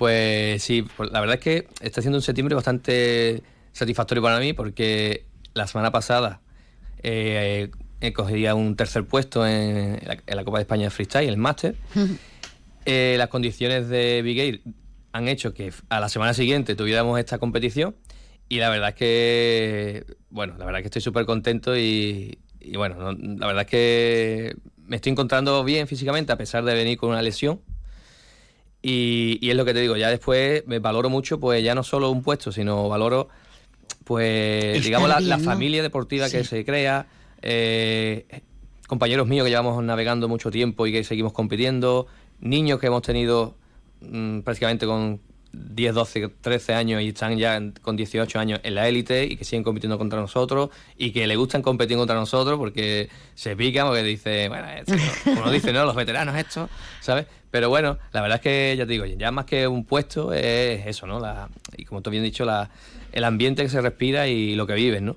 Pues 0.00 0.62
sí, 0.62 0.80
pues 0.96 1.12
la 1.12 1.20
verdad 1.20 1.34
es 1.36 1.42
que 1.42 1.68
está 1.82 2.00
siendo 2.00 2.16
un 2.16 2.22
septiembre 2.22 2.54
bastante 2.54 3.42
satisfactorio 3.72 4.22
para 4.22 4.40
mí 4.40 4.54
porque 4.54 5.26
la 5.52 5.66
semana 5.66 5.92
pasada 5.92 6.40
eh, 7.02 7.70
he 8.00 8.12
cogido 8.14 8.56
un 8.56 8.76
tercer 8.76 9.04
puesto 9.04 9.46
en 9.46 10.00
la, 10.26 10.42
Copa 10.42 10.56
de 10.56 10.62
España 10.62 10.84
de 10.84 10.90
Freestyle, 10.90 11.28
el 11.28 11.36
Máster. 11.36 11.76
Eh, 12.86 13.16
las 13.18 13.28
condiciones 13.28 13.90
de 13.90 14.22
Big 14.22 14.38
Air 14.38 14.60
han 15.12 15.28
hecho 15.28 15.52
que 15.52 15.70
a 15.90 16.00
la 16.00 16.08
semana 16.08 16.32
siguiente 16.32 16.74
tuviéramos 16.74 17.18
esta 17.20 17.36
competición 17.36 17.94
y 18.48 18.56
la 18.56 18.70
verdad 18.70 18.88
es 18.88 18.94
que, 18.94 20.06
bueno, 20.30 20.54
la 20.56 20.64
verdad 20.64 20.80
es 20.80 20.84
que 20.84 20.88
estoy 20.88 21.02
súper 21.02 21.26
contento 21.26 21.76
y, 21.76 22.38
bueno, 22.74 23.12
la 23.12 23.46
verdad 23.46 23.64
es 23.64 23.70
que 23.70 24.56
me 24.78 24.96
estoy 24.96 25.12
encontrando 25.12 25.62
bien 25.62 25.86
físicamente 25.86 26.32
a 26.32 26.38
pesar 26.38 26.64
de 26.64 26.72
venir 26.72 26.96
con 26.96 27.10
una 27.10 27.20
lesión. 27.20 27.60
Y, 28.82 29.48
es 29.48 29.56
lo 29.56 29.64
que 29.64 29.74
te 29.74 29.80
digo, 29.80 29.96
ya 29.96 30.08
después 30.08 30.66
me 30.66 30.78
valoro 30.78 31.10
mucho, 31.10 31.38
pues 31.38 31.62
ya 31.62 31.74
no 31.74 31.82
solo 31.82 32.10
un 32.10 32.22
puesto, 32.22 32.50
sino 32.50 32.88
valoro, 32.88 33.28
pues, 34.04 34.82
digamos, 34.82 35.08
la, 35.22 35.38
familia 35.38 35.82
deportiva 35.82 36.30
que 36.30 36.44
se 36.44 36.64
crea, 36.64 37.06
eh, 37.42 38.26
compañeros 38.86 39.26
míos 39.28 39.44
que 39.44 39.50
llevamos 39.50 39.82
navegando 39.84 40.28
mucho 40.28 40.50
tiempo 40.50 40.86
y 40.86 40.92
que 40.92 41.04
seguimos 41.04 41.32
compitiendo, 41.32 42.06
niños 42.40 42.80
que 42.80 42.86
hemos 42.86 43.02
tenido 43.02 43.54
mm, 44.00 44.40
prácticamente 44.40 44.86
con 44.86 45.20
10, 45.52 45.94
12, 45.94 46.28
13 46.40 46.74
años 46.74 47.02
y 47.02 47.08
están 47.08 47.36
ya 47.36 47.60
con 47.82 47.96
18 47.96 48.38
años 48.38 48.60
en 48.62 48.74
la 48.74 48.88
élite 48.88 49.24
y 49.24 49.36
que 49.36 49.44
siguen 49.44 49.64
compitiendo 49.64 49.98
contra 49.98 50.20
nosotros 50.20 50.70
y 50.96 51.10
que 51.10 51.26
le 51.26 51.36
gustan 51.36 51.60
competir 51.60 51.96
contra 51.96 52.14
nosotros 52.14 52.58
porque 52.58 53.08
se 53.34 53.56
pican 53.56 53.88
porque 53.88 54.04
dice, 54.04 54.48
bueno, 54.48 54.66
como 55.24 55.50
dice, 55.50 55.72
¿no? 55.72 55.84
Los 55.84 55.96
veteranos 55.96 56.36
estos, 56.36 56.70
¿sabes? 57.00 57.26
Pero 57.50 57.68
bueno, 57.68 57.98
la 58.12 58.20
verdad 58.22 58.36
es 58.36 58.42
que 58.42 58.74
ya 58.76 58.86
te 58.86 58.92
digo, 58.92 59.06
ya 59.06 59.30
más 59.30 59.44
que 59.44 59.66
un 59.66 59.84
puesto 59.84 60.32
es 60.32 60.86
eso, 60.86 61.06
¿no? 61.06 61.18
La, 61.18 61.48
y 61.76 61.84
como 61.84 62.00
tú 62.00 62.10
bien 62.10 62.22
dicho, 62.22 62.44
la, 62.44 62.70
el 63.12 63.24
ambiente 63.24 63.62
que 63.62 63.68
se 63.68 63.80
respira 63.80 64.28
y 64.28 64.54
lo 64.54 64.66
que 64.66 64.74
vives, 64.74 65.02
¿no? 65.02 65.16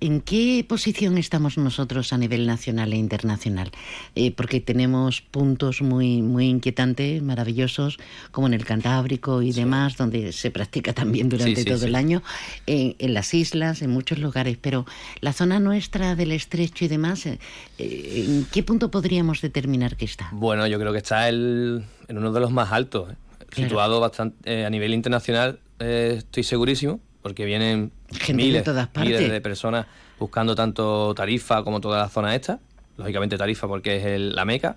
¿En 0.00 0.20
qué 0.20 0.64
posición 0.68 1.18
estamos 1.18 1.58
nosotros 1.58 2.12
a 2.12 2.18
nivel 2.18 2.46
nacional 2.46 2.92
e 2.92 2.96
internacional? 2.96 3.70
Eh, 4.14 4.32
porque 4.32 4.60
tenemos 4.60 5.20
puntos 5.20 5.82
muy, 5.82 6.22
muy 6.22 6.46
inquietantes, 6.46 7.22
maravillosos, 7.22 7.98
como 8.30 8.46
en 8.46 8.54
el 8.54 8.64
Cantábrico 8.64 9.42
y 9.42 9.52
demás, 9.52 9.96
donde 9.96 10.32
se 10.32 10.50
practica 10.50 10.92
también 10.92 11.28
durante 11.28 11.64
todo 11.64 11.86
el 11.86 11.94
año, 11.94 12.22
en, 12.66 13.14
las 13.14 13.34
islas, 13.34 13.82
en 13.82 13.90
muchos 13.90 14.18
lugares, 14.18 14.56
pero 14.60 14.86
la 15.20 15.32
zona 15.32 15.60
nuestra 15.60 16.14
del 16.14 16.32
estrecho 16.32 16.84
y 16.84 16.88
demás, 16.88 17.26
eh, 17.26 17.38
eh, 17.78 18.24
¿en 18.28 18.46
qué 18.46 18.62
punto 18.62 18.90
podríamos 18.90 19.40
determinar 19.40 19.96
que 19.96 20.04
está? 20.04 20.28
Bueno, 20.32 20.66
yo 20.66 20.78
creo 20.78 20.92
que 20.92 20.98
está 20.98 21.28
el, 21.32 21.84
en 22.08 22.18
uno 22.18 22.32
de 22.32 22.40
los 22.40 22.50
más 22.50 22.72
altos, 22.72 23.12
situado 23.54 24.00
bastante 24.00 24.64
a 24.64 24.70
nivel 24.70 24.94
internacional 24.94 25.58
eh, 25.82 26.14
estoy 26.18 26.44
segurísimo, 26.44 27.00
porque 27.22 27.44
vienen 27.44 27.90
miles, 28.32 28.64
de 28.64 28.88
miles 29.00 29.30
de 29.30 29.40
personas 29.40 29.86
buscando 30.18 30.54
tanto 30.54 31.12
Tarifa 31.14 31.64
como 31.64 31.80
toda 31.80 31.98
la 31.98 32.08
zona 32.08 32.34
esta, 32.34 32.60
lógicamente 32.96 33.36
Tarifa 33.36 33.66
porque 33.66 33.96
es 33.96 34.20
la 34.20 34.44
meca, 34.44 34.76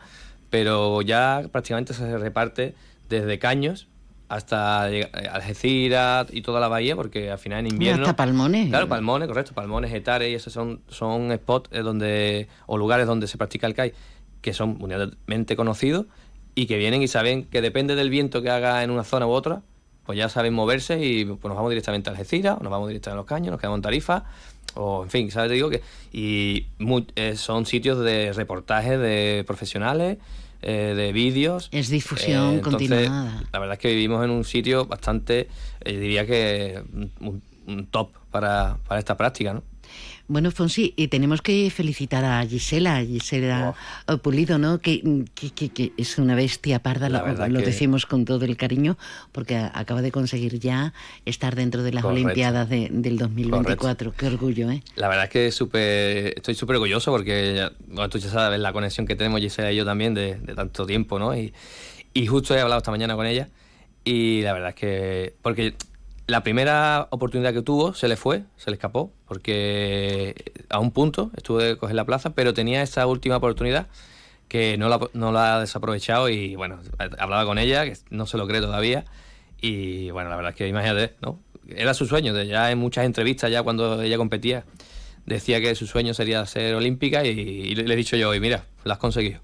pero 0.50 1.02
ya 1.04 1.44
prácticamente 1.52 1.94
se 1.94 2.18
reparte 2.18 2.74
desde 3.08 3.38
Caños 3.38 3.88
hasta 4.30 4.86
Algeciras 5.32 6.28
y 6.32 6.42
toda 6.42 6.60
la 6.60 6.68
bahía, 6.68 6.96
porque 6.96 7.30
al 7.30 7.38
final 7.38 7.60
en 7.60 7.68
invierno... 7.68 8.04
Hasta 8.04 8.16
Palmones. 8.16 8.70
Claro, 8.70 8.88
Palmones, 8.88 9.28
correcto, 9.28 9.54
Palmones, 9.54 9.94
Etares, 9.94 10.32
y 10.32 10.34
esos 10.34 10.52
son, 10.52 10.82
son 10.88 11.32
spots 11.36 11.70
eh, 11.72 11.82
donde, 11.82 12.48
o 12.66 12.78
lugares 12.78 13.06
donde 13.06 13.28
se 13.28 13.38
practica 13.38 13.68
el 13.68 13.76
CAI, 13.76 13.94
que 14.42 14.54
son 14.54 14.80
mundialmente 14.80 15.56
conocidos 15.56 16.08
y 16.56 16.66
que 16.66 16.78
vienen 16.78 17.02
y 17.02 17.08
saben 17.08 17.44
que 17.44 17.62
depende 17.62 17.96
del 17.96 18.10
viento 18.10 18.42
que 18.42 18.50
haga 18.50 18.84
en 18.84 18.90
una 18.90 19.04
zona 19.04 19.28
u 19.28 19.32
otra, 19.32 19.62
pues 20.06 20.18
ya 20.18 20.30
saben 20.30 20.54
moverse 20.54 21.04
y 21.04 21.26
pues 21.26 21.44
nos 21.44 21.56
vamos 21.56 21.70
directamente 21.70 22.10
a 22.10 22.14
Algeciras, 22.14 22.58
o 22.60 22.64
nos 22.64 22.72
vamos 22.72 22.88
directamente 22.88 23.16
a 23.16 23.22
Los 23.22 23.26
Caños, 23.26 23.52
nos 23.52 23.60
quedamos 23.60 23.80
en 23.80 23.82
Tarifa, 23.82 24.24
o 24.76 25.04
en 25.04 25.10
fin, 25.10 25.32
¿sabes? 25.32 25.50
Te 25.50 25.56
digo 25.56 25.70
que. 25.70 25.82
Y 26.12 26.68
eh, 27.16 27.36
son 27.36 27.66
sitios 27.66 28.00
de 28.00 28.34
reportajes 28.34 29.00
de 29.00 29.44
profesionales, 29.48 30.18
eh, 30.62 30.94
de 30.96 31.12
vídeos. 31.12 31.70
Es 31.72 31.90
difusión 31.90 32.58
eh, 32.58 32.62
continuada. 32.62 33.44
La 33.52 33.60
verdad 33.60 33.74
es 33.74 33.80
que 33.80 33.90
vivimos 33.90 34.24
en 34.24 34.32
un 34.32 34.44
sitio 34.44 34.86
bastante, 34.86 35.50
diría 35.84 36.26
que 36.26 36.82
un, 37.20 37.88
top 37.88 38.12
para, 38.32 38.78
para 38.88 39.00
esta 39.00 39.18
práctica, 39.18 39.54
¿no? 39.54 39.64
Bueno, 40.28 40.50
Fonsi, 40.50 40.94
y 40.98 41.08
tenemos 41.08 41.44
que 41.44 41.70
felicitar 41.70 42.26
a 42.26 42.44
Gisela, 42.46 43.04
Gisela 43.06 43.76
Pulido, 44.24 44.58
¿no? 44.58 44.80
Que, 44.80 45.02
que, 45.36 45.92
es 45.98 46.18
una 46.18 46.34
bestia 46.34 46.80
parda, 46.80 47.10
lo, 47.10 47.62
decimos 47.62 48.08
con 48.08 48.26
todo 48.26 48.44
el 48.46 48.58
cariño, 48.58 48.98
porque 49.32 49.56
acaba 49.56 50.02
de 50.02 50.12
conseguir 50.12 50.60
ya 50.60 50.94
estar 51.26 51.56
dentro 51.56 51.84
de 51.84 51.94
las 51.94 52.04
Olimpiadas 52.04 52.68
del 52.70 53.18
2024. 53.18 54.14
Qué 54.14 54.28
orgullo, 54.28 54.72
¿eh? 54.72 54.82
La 54.96 55.10
verdad 55.10 55.26
es 55.26 55.30
que 55.30 55.52
super, 55.52 56.34
estoy 56.36 56.56
súper 56.56 56.78
orgulloso 56.78 57.12
porque 57.12 57.70
tú 58.10 58.18
ya 58.18 58.30
sabes 58.30 58.60
la 58.60 58.74
conexión 58.74 59.06
que 59.06 59.16
tenemos 59.16 59.42
Gisela 59.42 59.72
y 59.72 59.76
yo 59.76 59.86
también 59.86 60.16
de, 60.16 60.36
tanto 60.56 60.88
tiempo, 60.88 61.20
¿no? 61.20 61.38
Y, 61.38 61.54
y 62.16 62.26
justo 62.26 62.56
he 62.56 62.62
hablado 62.62 62.80
esta 62.80 62.92
mañana 62.92 63.16
con 63.16 63.28
ella 63.28 63.50
y 64.04 64.42
la 64.42 64.54
verdad 64.54 64.70
es 64.70 64.76
que... 64.76 65.36
Porque 65.44 65.76
la 66.28 66.42
primera 66.42 67.08
oportunidad 67.12 67.54
que 67.54 67.62
tuvo 67.62 67.94
se 67.94 68.08
le 68.08 68.16
fue, 68.16 68.44
se 68.58 68.72
le 68.72 68.76
escapó, 68.76 69.12
porque 69.28 70.54
a 70.70 70.80
un 70.80 70.92
punto 70.92 71.32
estuvo 71.36 71.60
de 71.60 71.78
coger 71.78 71.96
la 71.96 72.06
plaza, 72.06 72.32
pero 72.32 72.54
tenía 72.54 72.82
esa 72.82 73.06
última 73.08 73.38
oportunidad 73.38 73.88
que 74.48 74.78
no 74.78 74.90
la, 74.90 75.00
no 75.14 75.32
la 75.32 75.56
ha 75.56 75.60
desaprovechado 75.60 76.30
y 76.30 76.56
bueno, 76.56 76.80
hablaba 77.20 77.46
con 77.46 77.58
ella, 77.58 77.86
que 77.86 77.98
no 78.10 78.26
se 78.26 78.38
lo 78.38 78.48
cree 78.48 78.62
todavía, 78.62 79.06
y 79.62 80.12
bueno, 80.12 80.30
la 80.30 80.36
verdad 80.36 80.52
es 80.52 80.58
que 80.58 80.68
imagínate, 80.68 81.16
¿no? 81.22 81.40
Era 81.68 81.94
su 81.94 82.06
sueño, 82.06 82.34
de 82.34 82.46
ya 82.48 82.72
en 82.72 82.78
muchas 82.78 83.06
entrevistas, 83.06 83.52
ya 83.52 83.64
cuando 83.64 84.02
ella 84.02 84.18
competía, 84.18 84.66
decía 85.26 85.60
que 85.60 85.74
su 85.76 85.88
sueño 85.88 86.14
sería 86.14 86.46
ser 86.46 86.76
olímpica 86.76 87.26
y, 87.26 87.74
le 87.74 87.92
he 87.92 87.98
dicho 87.98 88.16
yo, 88.16 88.34
y 88.36 88.40
mira, 88.40 88.66
la 88.84 88.94
has 88.94 89.00
conseguido. 89.00 89.40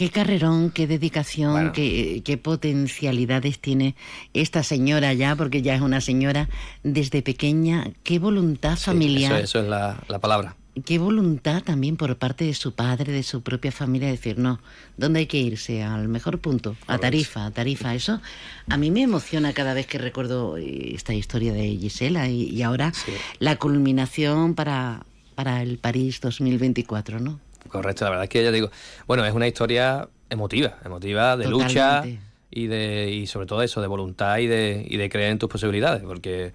Qué 0.00 0.08
carrerón, 0.08 0.70
qué 0.70 0.86
dedicación, 0.86 1.72
qué, 1.72 2.40
potencialidades 2.42 3.58
tiene 3.58 3.96
esta 4.32 4.62
señora 4.62 5.12
ya, 5.12 5.36
porque 5.36 5.60
ya 5.60 5.74
es 5.74 5.82
una 5.82 6.00
señora 6.00 6.48
desde 6.82 7.20
pequeña. 7.20 7.92
Qué 8.02 8.18
voluntad 8.18 8.78
familiar. 8.78 9.38
Eso, 9.42 9.60
es 9.60 9.68
la, 9.68 10.02
palabra. 10.18 10.56
Qué 10.86 10.98
voluntad 10.98 11.62
también 11.62 11.98
por 11.98 12.16
parte 12.16 12.46
de 12.46 12.54
su 12.54 12.72
padre, 12.72 13.12
de 13.12 13.22
su 13.22 13.42
propia 13.42 13.72
familia, 13.72 14.08
decir, 14.08 14.38
no, 14.38 14.58
¿dónde 14.96 15.18
hay 15.18 15.26
que 15.26 15.36
irse? 15.36 15.82
Al 15.82 16.08
mejor 16.08 16.38
punto, 16.38 16.76
a 16.86 16.96
Tarifa, 16.96 17.44
a 17.44 17.50
Tarifa. 17.50 17.94
Eso 17.94 18.22
a 18.70 18.78
mí 18.78 18.90
me 18.90 19.02
emociona 19.02 19.52
cada 19.52 19.74
vez 19.74 19.86
que 19.86 19.98
recuerdo 19.98 20.56
esta 20.56 21.12
historia 21.12 21.52
de 21.52 21.76
Gisela 21.76 22.26
y, 22.26 22.62
ahora 22.62 22.94
la 23.38 23.56
culminación 23.56 24.54
para, 24.54 25.04
para 25.34 25.60
el 25.60 25.76
París 25.76 26.22
2024, 26.22 27.20
¿no? 27.20 27.38
Correcto, 27.68 28.04
la 28.04 28.10
verdad 28.10 28.24
es 28.24 28.30
que 28.30 28.42
ya 28.42 28.50
digo, 28.50 28.70
bueno, 29.06 29.24
es 29.24 29.34
una 29.34 29.46
historia 29.46 30.08
emotiva, 30.30 30.78
emotiva, 30.84 31.36
de 31.36 31.48
lucha 31.48 32.04
y 32.50 32.66
de 32.66 33.10
y 33.10 33.26
sobre 33.26 33.46
todo 33.46 33.62
eso, 33.62 33.80
de 33.80 33.86
voluntad 33.86 34.38
y 34.38 34.46
de, 34.46 34.86
y 34.88 34.96
de 34.96 35.08
creer 35.08 35.32
en 35.32 35.38
tus 35.38 35.48
posibilidades, 35.48 36.02
porque 36.02 36.52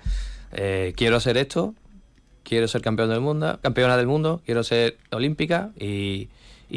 eh, 0.51 0.93
quiero 0.95 1.18
hacer 1.18 1.38
esto, 1.38 1.74
quiero 2.43 2.68
ser 2.68 2.82
campeón 2.82 3.10
del 3.10 3.22
mundo, 3.22 3.60
campeona 3.62 3.97
del 3.97 4.08
mundo, 4.08 4.41
quiero 4.45 4.64
ser 4.64 4.97
olímpica 5.12 5.72
y, 5.80 6.30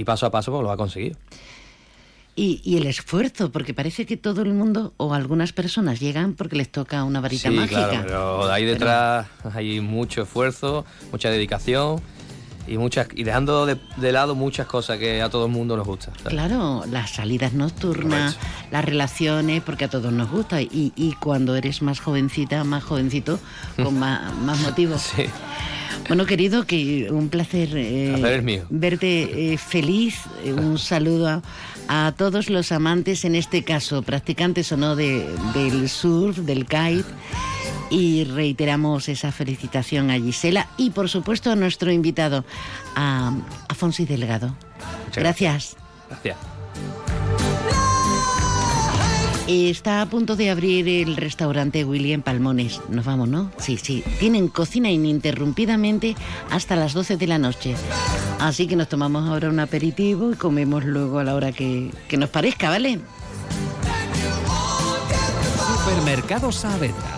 paso 0.04 0.26
a 0.26 0.30
paso 0.30 0.52
pues, 0.52 0.62
lo 0.62 0.70
ha 0.70 0.76
conseguido. 0.76 1.16
Y, 2.36 2.60
y, 2.62 2.76
el 2.76 2.86
esfuerzo, 2.86 3.50
porque 3.50 3.74
parece 3.74 4.06
que 4.06 4.16
todo 4.16 4.42
el 4.42 4.54
mundo 4.54 4.94
o 4.96 5.12
algunas 5.12 5.52
personas 5.52 5.98
llegan 5.98 6.34
porque 6.34 6.54
les 6.54 6.70
toca 6.70 7.02
una 7.02 7.20
varita 7.20 7.48
sí, 7.48 7.56
mágica. 7.56 7.88
Claro, 7.88 8.02
pero 8.04 8.52
ahí 8.52 8.64
detrás 8.64 9.26
hay 9.52 9.80
mucho 9.80 10.22
esfuerzo, 10.22 10.84
mucha 11.10 11.30
dedicación 11.30 12.00
y 12.68 12.78
muchas 12.78 13.08
y 13.14 13.24
dejando 13.24 13.66
de, 13.66 14.12
lado 14.12 14.34
muchas 14.34 14.66
cosas 14.66 14.98
que 14.98 15.22
a 15.22 15.28
todo 15.28 15.46
el 15.46 15.52
mundo 15.52 15.76
nos 15.76 15.86
gusta. 15.86 16.12
Claro, 16.24 16.84
las 16.90 17.10
salidas 17.10 17.52
nocturnas, 17.52 18.36
las 18.70 18.84
relaciones, 18.84 19.62
porque 19.62 19.86
a 19.86 19.88
todos 19.88 20.12
nos 20.12 20.30
gusta 20.30 20.60
y, 20.60 20.92
y 20.96 21.12
cuando 21.14 21.56
eres 21.56 21.82
más 21.82 22.00
jovencita, 22.00 22.64
más 22.64 22.84
jovencito, 22.84 23.38
con 23.76 23.98
más, 23.98 24.34
más 24.36 24.60
motivos. 24.60 25.02
Sí. 25.02 25.24
Bueno, 26.08 26.24
querido, 26.24 26.64
que 26.64 27.08
un 27.10 27.28
placer, 27.28 27.68
eh, 27.74 28.62
verte 28.70 29.52
eh, 29.52 29.58
feliz. 29.58 30.20
Eh, 30.42 30.54
un 30.54 30.78
saludo 30.78 31.42
a, 31.86 32.12
todos 32.16 32.48
los 32.48 32.72
amantes, 32.72 33.24
en 33.26 33.34
este 33.34 33.62
caso, 33.62 34.02
practicantes 34.02 34.72
o 34.72 34.76
no 34.78 34.96
de, 34.96 35.28
del 35.54 35.88
surf, 35.88 36.38
del 36.38 36.64
kite 36.64 37.04
y 37.90 38.24
reiteramos 38.24 39.08
esa 39.08 39.32
felicitación 39.32 40.10
a 40.10 40.14
Gisela 40.14 40.68
y 40.76 40.90
por 40.90 41.08
supuesto 41.08 41.50
a 41.50 41.56
nuestro 41.56 41.90
invitado, 41.90 42.44
a 42.94 43.32
Afonso 43.68 44.04
Delgado. 44.04 44.54
gracias. 45.14 45.76
Gracias. 46.08 46.36
Está 49.48 50.02
a 50.02 50.06
punto 50.06 50.36
de 50.36 50.50
abrir 50.50 50.86
el 50.86 51.16
restaurante 51.16 51.82
William 51.82 52.20
Palmones. 52.20 52.82
Nos 52.90 53.06
vamos, 53.06 53.28
¿no? 53.28 53.50
Sí, 53.56 53.78
sí. 53.78 54.04
Tienen 54.20 54.48
cocina 54.48 54.90
ininterrumpidamente 54.90 56.16
hasta 56.50 56.76
las 56.76 56.92
12 56.92 57.16
de 57.16 57.26
la 57.26 57.38
noche. 57.38 57.74
Así 58.38 58.66
que 58.66 58.76
nos 58.76 58.90
tomamos 58.90 59.26
ahora 59.26 59.48
un 59.48 59.58
aperitivo 59.58 60.32
y 60.32 60.36
comemos 60.36 60.84
luego 60.84 61.18
a 61.18 61.24
la 61.24 61.34
hora 61.34 61.52
que, 61.52 61.90
que 62.08 62.18
nos 62.18 62.28
parezca, 62.28 62.68
¿vale? 62.68 63.00
Supermercado 65.88 66.52
Saavedra, 66.52 67.17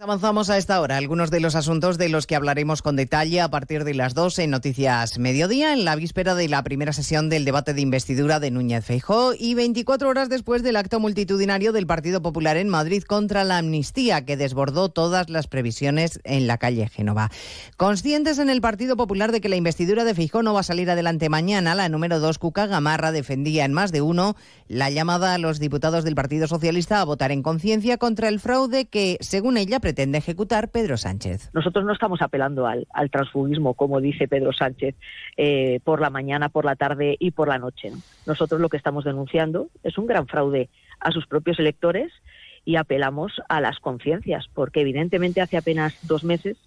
Avanzamos 0.00 0.48
a 0.48 0.58
esta 0.58 0.80
hora 0.80 0.96
algunos 0.96 1.32
de 1.32 1.40
los 1.40 1.56
asuntos 1.56 1.98
de 1.98 2.08
los 2.08 2.28
que 2.28 2.36
hablaremos 2.36 2.82
con 2.82 2.94
detalle 2.94 3.40
a 3.40 3.50
partir 3.50 3.82
de 3.82 3.94
las 3.94 4.14
2 4.14 4.38
en 4.38 4.50
Noticias 4.50 5.18
Mediodía, 5.18 5.72
en 5.72 5.84
la 5.84 5.96
víspera 5.96 6.36
de 6.36 6.46
la 6.46 6.62
primera 6.62 6.92
sesión 6.92 7.28
del 7.28 7.44
debate 7.44 7.74
de 7.74 7.80
investidura 7.80 8.38
de 8.38 8.52
Núñez 8.52 8.84
Feijó 8.84 9.32
y 9.36 9.54
24 9.54 10.08
horas 10.08 10.28
después 10.28 10.62
del 10.62 10.76
acto 10.76 11.00
multitudinario 11.00 11.72
del 11.72 11.88
Partido 11.88 12.22
Popular 12.22 12.56
en 12.58 12.68
Madrid 12.68 13.02
contra 13.02 13.42
la 13.42 13.58
amnistía 13.58 14.24
que 14.24 14.36
desbordó 14.36 14.88
todas 14.88 15.30
las 15.30 15.48
previsiones 15.48 16.20
en 16.22 16.46
la 16.46 16.58
calle 16.58 16.88
Génova. 16.88 17.32
Conscientes 17.76 18.38
en 18.38 18.50
el 18.50 18.60
Partido 18.60 18.96
Popular 18.96 19.32
de 19.32 19.40
que 19.40 19.48
la 19.48 19.56
investidura 19.56 20.04
de 20.04 20.14
Feijó 20.14 20.44
no 20.44 20.54
va 20.54 20.60
a 20.60 20.62
salir 20.62 20.88
adelante 20.88 21.28
mañana, 21.28 21.74
la 21.74 21.88
número 21.88 22.20
2 22.20 22.38
Cuca 22.38 22.66
Gamarra 22.66 23.10
defendía 23.10 23.64
en 23.64 23.72
más 23.72 23.90
de 23.90 24.02
uno 24.02 24.36
la 24.68 24.90
llamada 24.90 25.34
a 25.34 25.38
los 25.38 25.58
diputados 25.58 26.04
del 26.04 26.14
Partido 26.14 26.46
Socialista 26.46 27.00
a 27.00 27.04
votar 27.04 27.32
en 27.32 27.42
conciencia 27.42 27.98
contra 27.98 28.28
el 28.28 28.38
fraude 28.38 28.86
que, 28.86 29.18
según 29.20 29.56
ella, 29.56 29.80
pretende 29.88 30.18
ejecutar 30.18 30.68
Pedro 30.68 30.98
Sánchez. 30.98 31.48
Nosotros 31.54 31.82
no 31.86 31.94
estamos 31.94 32.20
apelando 32.20 32.66
al, 32.66 32.86
al 32.92 33.10
transfugismo, 33.10 33.72
como 33.72 34.02
dice 34.02 34.28
Pedro 34.28 34.52
Sánchez, 34.52 34.96
eh, 35.38 35.80
por 35.82 36.02
la 36.02 36.10
mañana, 36.10 36.50
por 36.50 36.66
la 36.66 36.76
tarde 36.76 37.16
y 37.18 37.30
por 37.30 37.48
la 37.48 37.56
noche. 37.56 37.90
Nosotros 38.26 38.60
lo 38.60 38.68
que 38.68 38.76
estamos 38.76 39.04
denunciando 39.04 39.70
es 39.82 39.96
un 39.96 40.06
gran 40.06 40.26
fraude 40.26 40.68
a 41.00 41.10
sus 41.10 41.26
propios 41.26 41.58
electores 41.58 42.12
y 42.66 42.76
apelamos 42.76 43.40
a 43.48 43.62
las 43.62 43.78
conciencias, 43.78 44.50
porque 44.52 44.82
evidentemente 44.82 45.40
hace 45.40 45.56
apenas 45.56 45.94
dos 46.06 46.22
meses 46.22 46.58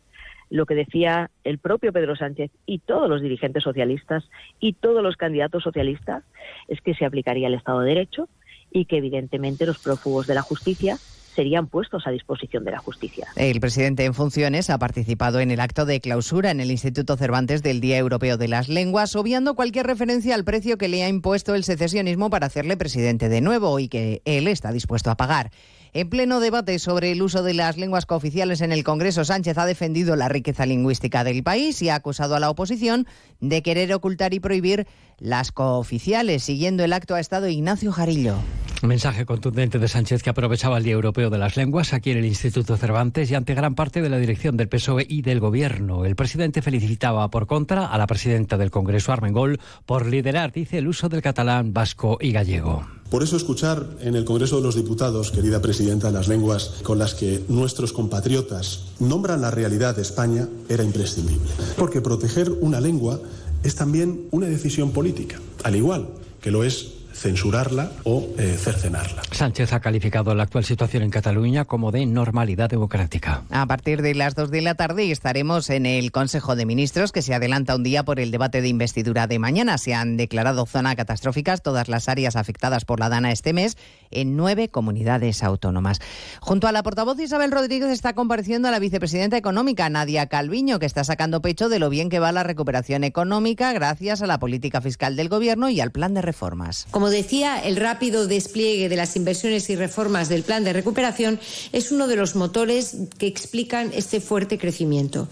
lo 0.50 0.66
que 0.66 0.74
decía 0.74 1.30
el 1.44 1.60
propio 1.60 1.94
Pedro 1.94 2.16
Sánchez 2.16 2.50
y 2.66 2.80
todos 2.80 3.08
los 3.08 3.22
dirigentes 3.22 3.62
socialistas 3.62 4.28
y 4.60 4.74
todos 4.74 5.04
los 5.04 5.16
candidatos 5.16 5.62
socialistas 5.62 6.24
es 6.68 6.82
que 6.82 6.96
se 6.96 7.06
aplicaría 7.06 7.50
el 7.50 7.54
Estado 7.54 7.82
de 7.82 7.90
Derecho 7.90 8.30
y 8.72 8.86
que 8.86 8.98
evidentemente 8.98 9.68
los 9.68 9.78
prófugos 9.78 10.26
de 10.26 10.34
la 10.34 10.42
justicia 10.42 10.98
serían 11.36 11.68
puestos 11.68 12.06
a 12.06 12.12
disposición 12.12 12.64
de 12.64 12.72
la 12.72 12.80
justicia. 12.80 13.28
El 13.36 13.60
presidente 13.60 14.06
en 14.06 14.14
funciones 14.14 14.70
ha 14.70 14.78
participado 14.78 15.40
en 15.40 15.52
el 15.52 15.60
acto 15.60 15.86
de 15.86 16.00
clausura 16.00 16.52
en 16.52 16.60
el 16.60 16.72
Instituto 16.72 17.18
Cervantes 17.18 17.64
del 17.64 17.82
Día 17.82 17.98
Europeo 17.98 18.38
de 18.38 18.48
las 18.48 18.70
Lenguas, 18.70 19.16
obviando 19.16 19.56
cualquier 19.56 19.88
referencia 19.88 20.36
al 20.36 20.44
precio 20.44 20.78
que 20.78 20.88
le 20.88 21.04
ha 21.04 21.10
impuesto 21.10 21.56
el 21.56 21.64
secesionismo 21.64 22.30
para 22.30 22.48
hacerle 22.48 22.78
presidente 22.78 23.30
de 23.30 23.42
nuevo 23.42 23.80
y 23.80 23.88
que 23.88 24.22
él 24.26 24.48
está 24.48 24.72
dispuesto 24.72 25.10
a 25.10 25.18
pagar. 25.18 25.52
En 25.94 26.10
pleno 26.10 26.40
debate 26.40 26.80
sobre 26.80 27.12
el 27.12 27.22
uso 27.22 27.44
de 27.44 27.54
las 27.54 27.76
lenguas 27.76 28.06
cooficiales 28.06 28.62
en 28.62 28.72
el 28.72 28.86
Congreso, 28.86 29.26
Sánchez 29.26 29.58
ha 29.58 29.66
defendido 29.66 30.16
la 30.16 30.30
riqueza 30.30 30.66
lingüística 30.66 31.26
del 31.26 31.44
país 31.44 31.82
y 31.82 31.90
ha 31.90 31.96
acusado 31.96 32.36
a 32.36 32.40
la 32.40 32.50
oposición 32.50 33.08
de 33.42 33.62
querer 33.62 33.94
ocultar 33.94 34.34
y 34.34 34.40
prohibir 34.40 34.88
las 35.22 35.52
cooficiales. 35.52 36.44
Siguiendo 36.44 36.84
el 36.84 36.92
acto 36.92 37.16
ha 37.16 37.20
estado 37.20 37.48
Ignacio 37.48 37.92
Jarillo. 37.92 38.36
Mensaje 38.82 39.28
contundente 39.28 39.78
de 39.78 39.88
Sánchez 39.88 40.24
que 40.24 40.32
aprovechaba 40.32 40.80
el 40.80 40.84
Día 40.84 40.94
Europeo 40.94 41.30
de 41.30 41.38
las 41.38 41.56
Lenguas 41.56 41.94
aquí 41.94 42.10
en 42.10 42.18
el 42.18 42.26
Instituto 42.26 42.76
Cervantes 42.78 43.30
y 43.30 43.36
ante 43.36 43.54
gran 43.54 43.76
parte 43.76 44.02
de 44.02 44.10
la 44.10 44.18
dirección 44.18 44.58
del 44.58 44.70
PSOE 44.70 45.06
y 45.08 45.22
del 45.22 45.40
Gobierno. 45.40 46.04
El 46.04 46.16
presidente 46.16 46.64
felicitaba 46.64 47.30
por 47.30 47.46
contra 47.46 47.86
a 47.86 47.98
la 48.00 48.08
presidenta 48.08 48.58
del 48.58 48.72
Congreso, 48.72 49.14
Armengol, 49.14 49.60
por 49.86 50.08
liderar, 50.08 50.52
dice, 50.52 50.80
el 50.80 50.88
uso 50.88 51.10
del 51.10 51.22
catalán, 51.22 51.74
vasco 51.74 52.18
y 52.20 52.32
gallego. 52.32 52.84
Por 53.12 53.24
eso 53.24 53.36
escuchar 53.36 53.86
en 54.00 54.16
el 54.16 54.24
Congreso 54.24 54.56
de 54.56 54.64
los 54.64 54.76
Diputados, 54.76 55.32
querida 55.32 55.62
presidenta, 55.62 56.12
las 56.12 56.30
lenguas 56.30 56.80
con 56.82 56.98
las 56.98 57.14
que 57.14 57.44
nuestros 57.50 57.92
compatriotas 57.92 58.86
nombran 59.00 59.42
la 59.42 59.52
realidad 59.52 59.98
de 59.98 60.02
España 60.02 60.48
era 60.70 60.84
imprescindible. 60.84 61.52
Porque 61.78 62.00
proteger 62.00 62.50
una 62.62 62.80
lengua 62.80 63.20
es 63.64 63.76
también 63.76 64.28
una 64.32 64.47
decisión 64.47 64.91
política, 64.91 65.39
al 65.64 65.76
igual 65.76 66.09
que 66.41 66.51
lo 66.51 66.64
es 66.64 67.01
censurarla 67.22 67.92
o 68.04 68.28
eh, 68.38 68.58
cercenarla. 68.58 69.22
Sánchez 69.32 69.74
ha 69.74 69.80
calificado 69.80 70.34
la 70.34 70.44
actual 70.44 70.66
situación 70.66 71.04
en 71.04 71.12
Cataluña 71.12 71.66
como 71.66 71.92
de 71.92 72.06
normalidad 72.08 72.70
democrática. 72.70 73.44
A 73.52 73.66
partir 73.68 74.02
de 74.02 74.16
las 74.16 74.34
2 74.34 74.50
de 74.50 74.62
la 74.62 74.74
tarde 74.74 75.12
estaremos 75.12 75.70
en 75.70 75.86
el 75.86 76.12
Consejo 76.12 76.56
de 76.56 76.66
Ministros 76.66 77.12
que 77.12 77.22
se 77.22 77.36
adelanta 77.36 77.76
un 77.76 77.84
día 77.84 78.04
por 78.04 78.20
el 78.20 78.32
debate 78.32 78.62
de 78.62 78.70
investidura 78.70 79.28
de 79.28 79.38
mañana. 79.38 79.78
Se 79.78 79.94
han 79.94 80.18
declarado 80.18 80.66
zona 80.66 80.96
catastróficas 80.96 81.62
todas 81.62 81.90
las 81.90 82.10
áreas 82.10 82.36
afectadas 82.36 82.86
por 82.86 83.00
la 83.00 83.10
Dana 83.10 83.32
este 83.32 83.54
mes 83.54 83.78
en 84.10 84.36
nueve 84.36 84.70
comunidades 84.70 85.44
autónomas. 85.44 86.00
Junto 86.40 86.68
a 86.68 86.72
la 86.72 86.82
portavoz 86.82 87.20
Isabel 87.20 87.52
Rodríguez 87.52 87.92
está 87.92 88.14
compareciendo 88.14 88.68
a 88.68 88.72
la 88.72 88.80
vicepresidenta 88.80 89.38
económica 89.38 89.90
Nadia 89.90 90.26
Calviño, 90.26 90.80
que 90.80 90.88
está 90.88 91.04
sacando 91.04 91.42
pecho 91.42 91.70
de 91.70 91.78
lo 91.78 91.90
bien 91.90 92.10
que 92.10 92.20
va 92.20 92.32
la 92.32 92.44
recuperación 92.44 93.04
económica 93.04 93.74
gracias 93.74 94.24
a 94.24 94.28
la 94.28 94.40
política 94.40 94.82
fiscal 94.82 95.16
del 95.16 95.30
Gobierno 95.30 95.70
y 95.70 95.80
al 95.82 95.92
plan 95.92 96.16
de 96.16 96.24
reformas. 96.24 96.88
Como 96.90 97.11
decía, 97.12 97.59
el 97.59 97.76
rápido 97.76 98.26
despliegue 98.26 98.89
de 98.89 98.95
las 98.95 99.16
inversiones 99.16 99.70
y 99.70 99.76
reformas 99.76 100.28
del 100.28 100.41
plan 100.41 100.64
de 100.64 100.74
recuperación 100.74 101.39
es 101.72 101.91
uno 101.91 102.07
de 102.07 102.16
los 102.16 102.36
motores 102.36 102.95
que 103.20 103.28
explican 103.28 103.91
este 103.93 104.20
fuerte 104.20 104.57
crecimiento. 104.57 105.28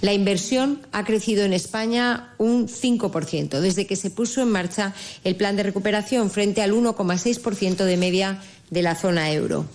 La 0.00 0.12
inversión 0.12 0.86
ha 0.92 1.04
crecido 1.04 1.44
en 1.44 1.52
España 1.52 2.34
un 2.38 2.68
5% 2.68 3.58
desde 3.58 3.86
que 3.86 3.96
se 3.96 4.10
puso 4.10 4.42
en 4.42 4.50
marcha 4.50 4.94
el 5.24 5.34
plan 5.34 5.56
de 5.56 5.64
recuperación 5.64 6.30
frente 6.30 6.62
al 6.62 6.72
1,6% 6.72 7.84
de 7.84 7.96
media 7.96 8.40
de 8.70 8.82
la 8.82 8.94
zona 8.94 9.32
euro. 9.32 9.66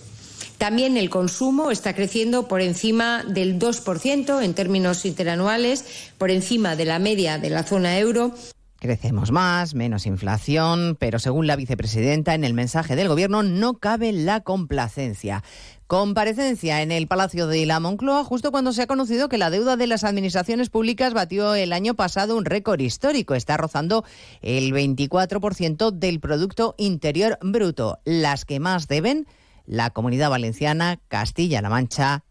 También 0.58 0.96
el 0.96 1.08
consumo 1.08 1.70
está 1.70 1.94
creciendo 1.94 2.48
por 2.48 2.60
encima 2.60 3.22
del 3.22 3.60
2% 3.60 4.42
en 4.42 4.54
términos 4.54 5.04
interanuales, 5.04 5.84
por 6.18 6.32
encima 6.32 6.74
de 6.74 6.84
la 6.84 6.98
media 6.98 7.38
de 7.38 7.50
la 7.50 7.62
zona 7.62 7.96
euro. 7.98 8.34
Crecemos 8.80 9.32
más, 9.32 9.74
menos 9.74 10.06
inflación, 10.06 10.96
pero 11.00 11.18
según 11.18 11.48
la 11.48 11.56
vicepresidenta, 11.56 12.34
en 12.34 12.44
el 12.44 12.54
mensaje 12.54 12.94
del 12.94 13.08
Gobierno 13.08 13.42
no 13.42 13.74
cabe 13.74 14.12
la 14.12 14.42
complacencia. 14.42 15.42
Comparecencia 15.88 16.80
en 16.80 16.92
el 16.92 17.08
Palacio 17.08 17.48
de 17.48 17.66
la 17.66 17.80
Moncloa 17.80 18.22
justo 18.22 18.52
cuando 18.52 18.72
se 18.72 18.82
ha 18.82 18.86
conocido 18.86 19.28
que 19.28 19.36
la 19.36 19.50
deuda 19.50 19.76
de 19.76 19.88
las 19.88 20.04
administraciones 20.04 20.70
públicas 20.70 21.12
batió 21.12 21.56
el 21.56 21.72
año 21.72 21.94
pasado 21.94 22.36
un 22.36 22.44
récord 22.44 22.78
histórico. 22.78 23.34
Está 23.34 23.56
rozando 23.56 24.04
el 24.42 24.72
24% 24.72 25.90
del 25.90 26.20
Producto 26.20 26.76
Interior 26.78 27.36
Bruto. 27.42 27.98
Las 28.04 28.44
que 28.44 28.60
más 28.60 28.86
deben, 28.86 29.26
la 29.66 29.90
Comunidad 29.90 30.30
Valenciana, 30.30 31.00
Castilla-La 31.08 31.68
Mancha 31.68 32.22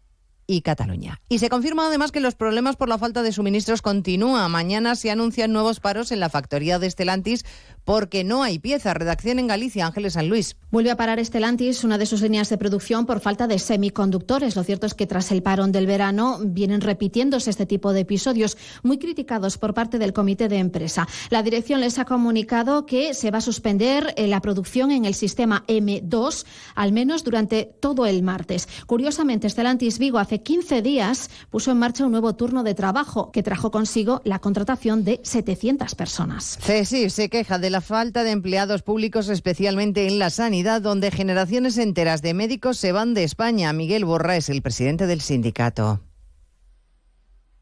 y 0.48 0.62
Cataluña. 0.62 1.20
Y 1.28 1.38
se 1.38 1.50
confirma 1.50 1.86
además 1.86 2.10
que 2.10 2.20
los 2.20 2.34
problemas 2.34 2.74
por 2.74 2.88
la 2.88 2.98
falta 2.98 3.22
de 3.22 3.32
suministros 3.32 3.82
continúan. 3.82 4.50
Mañana 4.50 4.96
se 4.96 5.10
anuncian 5.10 5.52
nuevos 5.52 5.78
paros 5.78 6.10
en 6.10 6.20
la 6.20 6.30
factoría 6.30 6.78
de 6.78 6.90
Stellantis 6.90 7.44
porque 7.88 8.22
no 8.22 8.42
hay 8.42 8.58
pieza. 8.58 8.92
Redacción 8.92 9.38
en 9.38 9.46
Galicia, 9.46 9.86
Ángeles 9.86 10.12
San 10.12 10.28
Luis. 10.28 10.56
Vuelve 10.70 10.90
a 10.90 10.96
parar 10.96 11.24
Stellantis, 11.24 11.84
una 11.84 11.96
de 11.96 12.04
sus 12.04 12.20
líneas 12.20 12.50
de 12.50 12.58
producción, 12.58 13.06
por 13.06 13.20
falta 13.20 13.46
de 13.46 13.58
semiconductores. 13.58 14.56
Lo 14.56 14.62
cierto 14.62 14.86
es 14.86 14.92
que 14.92 15.06
tras 15.06 15.32
el 15.32 15.42
parón 15.42 15.72
del 15.72 15.86
verano 15.86 16.38
vienen 16.44 16.82
repitiéndose 16.82 17.48
este 17.48 17.64
tipo 17.64 17.94
de 17.94 18.00
episodios 18.00 18.58
muy 18.82 18.98
criticados 18.98 19.56
por 19.56 19.72
parte 19.72 19.98
del 19.98 20.12
comité 20.12 20.48
de 20.48 20.58
empresa. 20.58 21.08
La 21.30 21.42
dirección 21.42 21.80
les 21.80 21.98
ha 21.98 22.04
comunicado 22.04 22.84
que 22.84 23.14
se 23.14 23.30
va 23.30 23.38
a 23.38 23.40
suspender 23.40 24.12
eh, 24.18 24.26
la 24.26 24.42
producción 24.42 24.90
en 24.90 25.06
el 25.06 25.14
sistema 25.14 25.64
M2, 25.66 26.44
al 26.74 26.92
menos 26.92 27.24
durante 27.24 27.64
todo 27.64 28.04
el 28.04 28.22
martes. 28.22 28.68
Curiosamente, 28.86 29.48
Stellantis 29.48 29.98
Vigo 29.98 30.18
hace 30.18 30.28
hace 30.28 30.42
15 30.42 30.82
días 30.82 31.30
puso 31.48 31.70
en 31.70 31.78
marcha 31.78 32.04
un 32.04 32.10
nuevo 32.10 32.34
turno 32.34 32.64
de 32.64 32.74
trabajo 32.74 33.32
que 33.32 33.42
trajo 33.42 33.70
consigo 33.70 34.20
la 34.24 34.40
contratación 34.40 35.04
de 35.04 35.20
700 35.24 35.94
personas. 35.94 36.58
CESIF 36.60 37.10
se 37.10 37.30
queja 37.30 37.58
de 37.58 37.70
la 37.70 37.77
falta 37.80 38.24
de 38.24 38.30
empleados 38.30 38.82
públicos, 38.82 39.28
especialmente 39.28 40.06
en 40.06 40.18
la 40.18 40.30
sanidad, 40.30 40.82
donde 40.82 41.10
generaciones 41.10 41.78
enteras 41.78 42.22
de 42.22 42.34
médicos 42.34 42.78
se 42.78 42.92
van 42.92 43.14
de 43.14 43.24
España. 43.24 43.72
Miguel 43.72 44.04
Borra 44.04 44.36
es 44.36 44.48
el 44.48 44.62
presidente 44.62 45.06
del 45.06 45.20
sindicato. 45.20 46.00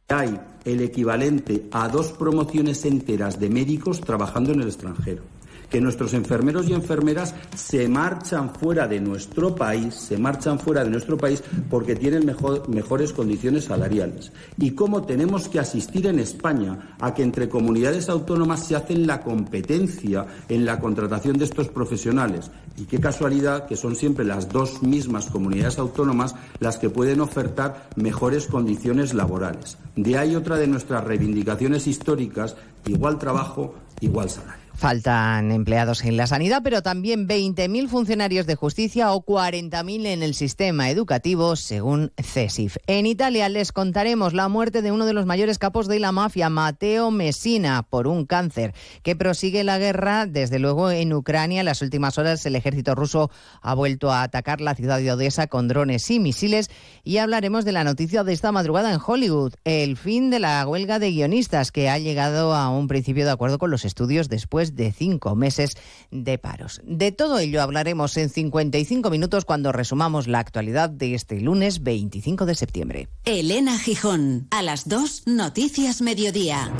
Hay 0.08 0.40
el 0.64 0.80
equivalente 0.82 1.66
a 1.72 1.88
dos 1.88 2.12
promociones 2.12 2.84
enteras 2.84 3.40
de 3.40 3.50
médicos 3.50 4.00
trabajando 4.00 4.52
en 4.52 4.60
el 4.60 4.68
extranjero 4.68 5.35
que 5.70 5.80
nuestros 5.80 6.14
enfermeros 6.14 6.68
y 6.68 6.72
enfermeras 6.72 7.34
se 7.54 7.88
marchan 7.88 8.54
fuera 8.54 8.86
de 8.86 9.00
nuestro 9.00 9.54
país, 9.54 9.94
se 9.94 10.18
marchan 10.18 10.58
fuera 10.58 10.84
de 10.84 10.90
nuestro 10.90 11.16
país 11.16 11.42
porque 11.70 11.96
tienen 11.96 12.26
mejores 12.68 13.12
condiciones 13.12 13.64
salariales. 13.64 14.32
Y 14.58 14.72
cómo 14.72 15.02
tenemos 15.04 15.48
que 15.48 15.60
asistir 15.60 16.06
en 16.06 16.18
España 16.18 16.96
a 17.00 17.14
que 17.14 17.22
entre 17.22 17.48
comunidades 17.48 18.08
autónomas 18.08 18.66
se 18.66 18.76
hacen 18.76 19.06
la 19.06 19.22
competencia 19.22 20.26
en 20.48 20.64
la 20.64 20.78
contratación 20.78 21.38
de 21.38 21.44
estos 21.44 21.68
profesionales. 21.68 22.50
Y 22.76 22.84
qué 22.84 23.00
casualidad 23.00 23.66
que 23.66 23.76
son 23.76 23.96
siempre 23.96 24.24
las 24.24 24.48
dos 24.48 24.82
mismas 24.82 25.26
comunidades 25.26 25.78
autónomas 25.78 26.34
las 26.60 26.78
que 26.78 26.90
pueden 26.90 27.20
ofertar 27.20 27.88
mejores 27.96 28.46
condiciones 28.46 29.14
laborales. 29.14 29.78
De 29.96 30.18
ahí 30.18 30.36
otra 30.36 30.56
de 30.56 30.66
nuestras 30.66 31.04
reivindicaciones 31.04 31.86
históricas, 31.86 32.56
igual 32.86 33.18
trabajo, 33.18 33.74
igual 34.00 34.28
salario. 34.28 34.65
Faltan 34.76 35.52
empleados 35.52 36.04
en 36.04 36.18
la 36.18 36.26
sanidad, 36.26 36.60
pero 36.62 36.82
también 36.82 37.26
20.000 37.26 37.88
funcionarios 37.88 38.46
de 38.46 38.56
justicia 38.56 39.10
o 39.12 39.24
40.000 39.24 40.04
en 40.04 40.22
el 40.22 40.34
sistema 40.34 40.90
educativo, 40.90 41.56
según 41.56 42.12
CESIF. 42.22 42.76
En 42.86 43.06
Italia 43.06 43.48
les 43.48 43.72
contaremos 43.72 44.34
la 44.34 44.48
muerte 44.48 44.82
de 44.82 44.92
uno 44.92 45.06
de 45.06 45.14
los 45.14 45.24
mayores 45.24 45.58
capos 45.58 45.88
de 45.88 45.98
la 45.98 46.12
mafia, 46.12 46.50
Matteo 46.50 47.10
Messina, 47.10 47.84
por 47.88 48.06
un 48.06 48.26
cáncer, 48.26 48.74
que 49.02 49.16
prosigue 49.16 49.64
la 49.64 49.78
guerra, 49.78 50.26
desde 50.26 50.58
luego, 50.58 50.90
en 50.90 51.14
Ucrania. 51.14 51.60
En 51.60 51.66
las 51.66 51.80
últimas 51.80 52.18
horas 52.18 52.44
el 52.44 52.54
ejército 52.54 52.94
ruso 52.94 53.30
ha 53.62 53.72
vuelto 53.72 54.12
a 54.12 54.22
atacar 54.22 54.60
la 54.60 54.74
ciudad 54.74 54.98
de 54.98 55.10
Odessa 55.10 55.46
con 55.46 55.68
drones 55.68 56.10
y 56.10 56.20
misiles. 56.20 56.68
Y 57.02 57.16
hablaremos 57.16 57.64
de 57.64 57.72
la 57.72 57.82
noticia 57.82 58.24
de 58.24 58.34
esta 58.34 58.52
madrugada 58.52 58.92
en 58.92 59.00
Hollywood, 59.04 59.54
el 59.64 59.96
fin 59.96 60.28
de 60.28 60.38
la 60.38 60.68
huelga 60.68 60.98
de 60.98 61.12
guionistas, 61.12 61.72
que 61.72 61.88
ha 61.88 61.98
llegado 61.98 62.54
a 62.54 62.68
un 62.68 62.88
principio 62.88 63.24
de 63.24 63.30
acuerdo 63.30 63.56
con 63.58 63.70
los 63.70 63.86
estudios 63.86 64.28
después 64.28 64.65
de 64.74 64.92
cinco 64.92 65.36
meses 65.36 65.76
de 66.10 66.38
paros. 66.38 66.80
De 66.84 67.12
todo 67.12 67.38
ello 67.38 67.62
hablaremos 67.62 68.16
en 68.16 68.30
55 68.30 69.10
minutos 69.10 69.44
cuando 69.44 69.72
resumamos 69.72 70.26
la 70.26 70.40
actualidad 70.40 70.90
de 70.90 71.14
este 71.14 71.40
lunes 71.40 71.82
25 71.82 72.46
de 72.46 72.54
septiembre. 72.54 73.08
Elena 73.24 73.78
Gijón, 73.78 74.48
a 74.50 74.62
las 74.62 74.88
2, 74.88 75.24
Noticias 75.26 76.00
Mediodía. 76.00 76.72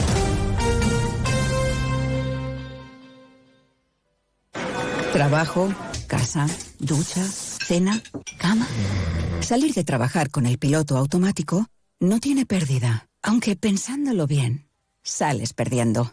Trabajo, 5.13 5.73
casa, 6.07 6.47
ducha, 6.79 7.25
cena, 7.25 8.03
cama. 8.39 8.67
Salir 9.41 9.73
de 9.73 9.85
trabajar 9.85 10.31
con 10.31 10.45
el 10.45 10.59
piloto 10.59 10.97
automático 10.97 11.67
no 12.01 12.21
tiene 12.21 12.45
pérdida, 12.45 13.09
aunque 13.23 13.57
pensándolo 13.57 14.27
bien, 14.27 14.69
sales 15.03 15.55
perdiendo. 15.55 16.13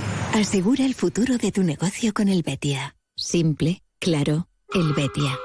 Asegura 0.33 0.85
el 0.85 0.93
futuro 0.93 1.37
de 1.37 1.51
tu 1.51 1.61
negocio 1.61 2.13
con 2.13 2.29
el 2.29 2.41
Betia. 2.41 2.95
Simple, 3.17 3.83
claro, 3.99 4.47
el 4.73 4.93
Betia. 4.93 5.37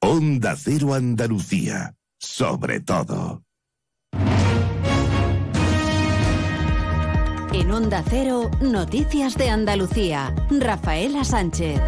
Onda 0.00 0.56
Cero 0.56 0.92
Andalucía. 0.92 1.94
Sobre 2.18 2.80
todo. 2.80 3.44
En 7.52 7.70
Onda 7.70 8.02
Cero, 8.10 8.50
Noticias 8.60 9.36
de 9.36 9.50
Andalucía. 9.50 10.34
Rafaela 10.50 11.22
Sánchez. 11.22 11.80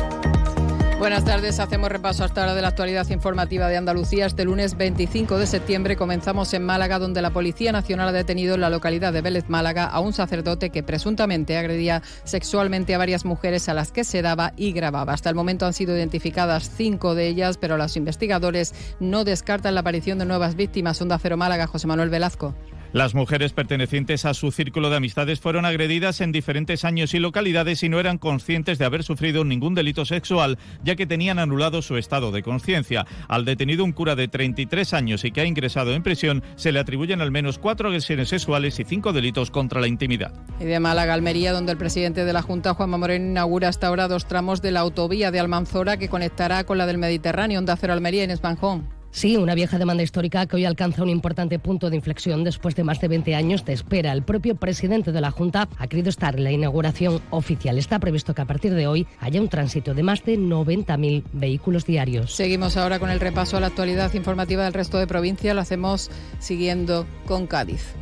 Buenas 0.98 1.24
tardes, 1.24 1.60
hacemos 1.60 1.92
repaso 1.92 2.24
hasta 2.24 2.40
ahora 2.40 2.56
de 2.56 2.62
la 2.62 2.68
actualidad 2.68 3.08
informativa 3.10 3.68
de 3.68 3.76
Andalucía. 3.76 4.26
Este 4.26 4.44
lunes 4.44 4.76
25 4.76 5.38
de 5.38 5.46
septiembre 5.46 5.94
comenzamos 5.94 6.52
en 6.54 6.64
Málaga, 6.64 6.98
donde 6.98 7.22
la 7.22 7.30
Policía 7.30 7.70
Nacional 7.70 8.08
ha 8.08 8.12
detenido 8.12 8.56
en 8.56 8.62
la 8.62 8.68
localidad 8.68 9.12
de 9.12 9.22
Vélez 9.22 9.48
Málaga 9.48 9.84
a 9.84 10.00
un 10.00 10.12
sacerdote 10.12 10.70
que 10.70 10.82
presuntamente 10.82 11.56
agredía 11.56 12.02
sexualmente 12.24 12.96
a 12.96 12.98
varias 12.98 13.24
mujeres 13.24 13.68
a 13.68 13.74
las 13.74 13.92
que 13.92 14.02
se 14.02 14.22
daba 14.22 14.52
y 14.56 14.72
grababa. 14.72 15.12
Hasta 15.12 15.30
el 15.30 15.36
momento 15.36 15.66
han 15.66 15.72
sido 15.72 15.96
identificadas 15.96 16.68
cinco 16.76 17.14
de 17.14 17.28
ellas, 17.28 17.58
pero 17.58 17.76
los 17.76 17.96
investigadores 17.96 18.74
no 18.98 19.22
descartan 19.22 19.74
la 19.74 19.80
aparición 19.82 20.18
de 20.18 20.26
nuevas 20.26 20.56
víctimas. 20.56 21.00
Onda 21.00 21.20
Cero 21.20 21.36
Málaga, 21.36 21.68
José 21.68 21.86
Manuel 21.86 22.10
Velazco. 22.10 22.56
Las 22.92 23.14
mujeres 23.14 23.52
pertenecientes 23.52 24.24
a 24.24 24.32
su 24.32 24.50
círculo 24.50 24.88
de 24.88 24.96
amistades 24.96 25.40
fueron 25.40 25.66
agredidas 25.66 26.22
en 26.22 26.32
diferentes 26.32 26.86
años 26.86 27.12
y 27.12 27.18
localidades 27.18 27.82
y 27.82 27.90
no 27.90 28.00
eran 28.00 28.16
conscientes 28.16 28.78
de 28.78 28.86
haber 28.86 29.02
sufrido 29.02 29.44
ningún 29.44 29.74
delito 29.74 30.06
sexual, 30.06 30.58
ya 30.82 30.96
que 30.96 31.06
tenían 31.06 31.38
anulado 31.38 31.82
su 31.82 31.98
estado 31.98 32.32
de 32.32 32.42
conciencia. 32.42 33.06
Al 33.28 33.44
detenido, 33.44 33.84
un 33.84 33.92
cura 33.92 34.16
de 34.16 34.28
33 34.28 34.94
años 34.94 35.24
y 35.26 35.32
que 35.32 35.42
ha 35.42 35.44
ingresado 35.44 35.92
en 35.92 36.02
prisión, 36.02 36.42
se 36.56 36.72
le 36.72 36.80
atribuyen 36.80 37.20
al 37.20 37.30
menos 37.30 37.58
cuatro 37.58 37.88
agresiones 37.88 38.30
sexuales 38.30 38.80
y 38.80 38.84
cinco 38.84 39.12
delitos 39.12 39.50
contra 39.50 39.82
la 39.82 39.86
intimidad. 39.86 40.32
Y 40.58 40.64
de 40.64 40.80
Málaga, 40.80 41.12
Almería, 41.12 41.52
donde 41.52 41.72
el 41.72 41.78
presidente 41.78 42.24
de 42.24 42.32
la 42.32 42.40
Junta, 42.40 42.72
Juanma 42.72 42.96
Moreno, 42.96 43.26
inaugura 43.26 43.68
hasta 43.68 43.88
ahora 43.88 44.08
dos 44.08 44.26
tramos 44.26 44.62
de 44.62 44.72
la 44.72 44.80
autovía 44.80 45.30
de 45.30 45.40
Almanzora 45.40 45.98
que 45.98 46.08
conectará 46.08 46.64
con 46.64 46.78
la 46.78 46.86
del 46.86 46.96
Mediterráneo, 46.96 47.58
Onda 47.58 47.76
Cero 47.76 47.92
Almería, 47.92 48.24
en 48.24 48.30
Espanjón. 48.30 48.97
Sí, 49.10 49.36
una 49.36 49.54
vieja 49.54 49.78
demanda 49.78 50.02
histórica 50.02 50.46
que 50.46 50.56
hoy 50.56 50.64
alcanza 50.64 51.02
un 51.02 51.08
importante 51.08 51.58
punto 51.58 51.90
de 51.90 51.96
inflexión 51.96 52.44
después 52.44 52.76
de 52.76 52.84
más 52.84 53.00
de 53.00 53.08
20 53.08 53.34
años 53.34 53.64
de 53.64 53.72
espera. 53.72 54.12
El 54.12 54.22
propio 54.22 54.54
presidente 54.54 55.12
de 55.12 55.20
la 55.20 55.30
Junta 55.30 55.68
ha 55.78 55.86
querido 55.86 56.10
estar 56.10 56.36
en 56.36 56.44
la 56.44 56.52
inauguración 56.52 57.20
oficial. 57.30 57.78
Está 57.78 57.98
previsto 57.98 58.34
que 58.34 58.42
a 58.42 58.46
partir 58.46 58.74
de 58.74 58.86
hoy 58.86 59.06
haya 59.20 59.40
un 59.40 59.48
tránsito 59.48 59.94
de 59.94 60.02
más 60.02 60.24
de 60.24 60.38
90.000 60.38 61.24
vehículos 61.32 61.86
diarios. 61.86 62.34
Seguimos 62.34 62.76
ahora 62.76 62.98
con 62.98 63.10
el 63.10 63.20
repaso 63.20 63.56
a 63.56 63.60
la 63.60 63.68
actualidad 63.68 64.12
informativa 64.14 64.64
del 64.64 64.74
resto 64.74 64.98
de 64.98 65.06
provincia. 65.06 65.54
Lo 65.54 65.62
hacemos 65.62 66.10
siguiendo 66.38 67.06
con 67.26 67.46
Cádiz. 67.46 67.94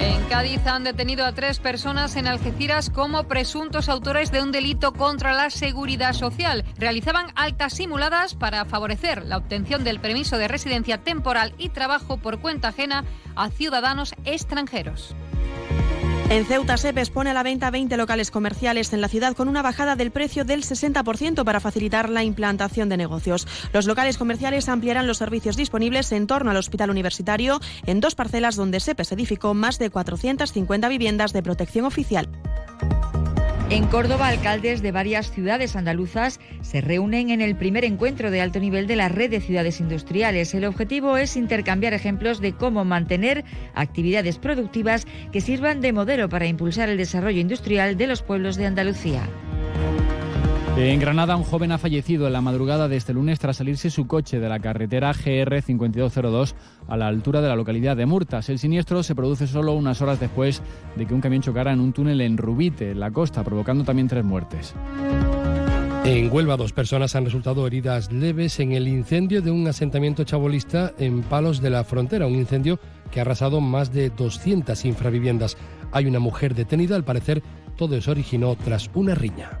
En 0.00 0.24
Cádiz 0.24 0.66
han 0.66 0.84
detenido 0.84 1.24
a 1.24 1.32
tres 1.32 1.60
personas 1.60 2.16
en 2.16 2.26
Algeciras 2.26 2.90
como 2.90 3.24
presuntos 3.24 3.88
autores 3.88 4.32
de 4.32 4.42
un 4.42 4.50
delito 4.50 4.92
contra 4.92 5.32
la 5.32 5.50
seguridad 5.50 6.12
social. 6.12 6.64
Realizaban 6.78 7.26
altas 7.36 7.74
simuladas 7.74 8.34
para 8.34 8.64
favorecer 8.64 9.24
la 9.24 9.36
obtención 9.36 9.84
del 9.84 10.00
permiso 10.00 10.38
de 10.38 10.48
residencia 10.48 10.98
temporal 10.98 11.54
y 11.58 11.68
trabajo 11.68 12.16
por 12.16 12.40
cuenta 12.40 12.68
ajena 12.68 13.04
a 13.36 13.50
ciudadanos 13.50 14.14
extranjeros. 14.24 15.14
En 16.30 16.46
Ceuta 16.46 16.76
se 16.76 16.92
pone 17.12 17.30
a 17.30 17.34
la 17.34 17.42
venta 17.42 17.70
20 17.70 17.96
locales 17.96 18.30
comerciales 18.30 18.92
en 18.92 19.00
la 19.00 19.08
ciudad 19.08 19.34
con 19.34 19.48
una 19.48 19.62
bajada 19.62 19.96
del 19.96 20.10
precio 20.10 20.44
del 20.44 20.62
60% 20.62 21.44
para 21.44 21.60
facilitar 21.60 22.08
la 22.08 22.24
implantación 22.24 22.88
de 22.88 22.96
negocios. 22.96 23.46
Los 23.72 23.86
locales 23.86 24.16
comerciales 24.16 24.68
ampliarán 24.68 25.06
los 25.06 25.18
servicios 25.18 25.56
disponibles 25.56 26.10
en 26.12 26.26
torno 26.26 26.50
al 26.50 26.56
hospital 26.56 26.90
universitario 26.90 27.60
en 27.86 28.00
dos 28.00 28.14
parcelas 28.14 28.56
donde 28.56 28.80
SEPES 28.80 29.12
edificó 29.12 29.52
más 29.54 29.78
de 29.78 29.90
450 29.90 30.88
viviendas 30.88 31.32
de 31.32 31.42
protección 31.42 31.84
oficial. 31.84 32.28
En 33.70 33.86
Córdoba, 33.86 34.28
alcaldes 34.28 34.82
de 34.82 34.92
varias 34.92 35.30
ciudades 35.30 35.76
andaluzas 35.76 36.40
se 36.60 36.80
reúnen 36.80 37.30
en 37.30 37.40
el 37.40 37.56
primer 37.56 37.84
encuentro 37.84 38.30
de 38.30 38.40
alto 38.40 38.60
nivel 38.60 38.86
de 38.86 38.96
la 38.96 39.08
red 39.08 39.30
de 39.30 39.40
ciudades 39.40 39.80
industriales. 39.80 40.52
El 40.52 40.66
objetivo 40.66 41.16
es 41.16 41.36
intercambiar 41.36 41.94
ejemplos 41.94 42.40
de 42.40 42.52
cómo 42.52 42.84
mantener 42.84 43.44
actividades 43.74 44.38
productivas 44.38 45.06
que 45.32 45.40
sirvan 45.40 45.80
de 45.80 45.92
modelo 45.92 46.28
para 46.28 46.46
impulsar 46.46 46.90
el 46.90 46.98
desarrollo 46.98 47.40
industrial 47.40 47.96
de 47.96 48.06
los 48.06 48.22
pueblos 48.22 48.56
de 48.56 48.66
Andalucía. 48.66 49.22
En 50.76 50.98
Granada, 50.98 51.36
un 51.36 51.44
joven 51.44 51.70
ha 51.70 51.78
fallecido 51.78 52.26
en 52.26 52.32
la 52.32 52.40
madrugada 52.40 52.88
de 52.88 52.96
este 52.96 53.12
lunes 53.12 53.38
tras 53.38 53.58
salirse 53.58 53.90
su 53.90 54.06
coche 54.06 54.40
de 54.40 54.48
la 54.48 54.58
carretera 54.58 55.12
GR 55.12 55.60
5202 55.60 56.54
a 56.88 56.96
la 56.96 57.08
altura 57.08 57.42
de 57.42 57.48
la 57.48 57.56
localidad 57.56 57.94
de 57.94 58.06
Murtas. 58.06 58.48
El 58.48 58.58
siniestro 58.58 59.02
se 59.02 59.14
produce 59.14 59.46
solo 59.46 59.74
unas 59.74 60.00
horas 60.00 60.18
después 60.18 60.62
de 60.96 61.06
que 61.06 61.12
un 61.12 61.20
camión 61.20 61.42
chocara 61.42 61.72
en 61.72 61.80
un 61.80 61.92
túnel 61.92 62.22
en 62.22 62.38
Rubite, 62.38 62.92
en 62.92 63.00
la 63.00 63.10
costa, 63.10 63.44
provocando 63.44 63.84
también 63.84 64.08
tres 64.08 64.24
muertes. 64.24 64.74
En 66.04 66.32
Huelva, 66.32 66.56
dos 66.56 66.72
personas 66.72 67.14
han 67.14 67.26
resultado 67.26 67.66
heridas 67.66 68.10
leves 68.10 68.58
en 68.58 68.72
el 68.72 68.88
incendio 68.88 69.42
de 69.42 69.50
un 69.50 69.68
asentamiento 69.68 70.24
chabolista 70.24 70.92
en 70.98 71.22
Palos 71.22 71.60
de 71.60 71.70
la 71.70 71.84
Frontera, 71.84 72.26
un 72.26 72.34
incendio 72.34 72.80
que 73.10 73.20
ha 73.20 73.22
arrasado 73.22 73.60
más 73.60 73.92
de 73.92 74.10
200 74.10 74.84
infraviviendas. 74.86 75.56
Hay 75.92 76.06
una 76.06 76.18
mujer 76.18 76.54
detenida, 76.54 76.96
al 76.96 77.04
parecer 77.04 77.42
todo 77.76 78.00
se 78.00 78.10
originó 78.10 78.56
tras 78.56 78.90
una 78.94 79.14
riña. 79.14 79.60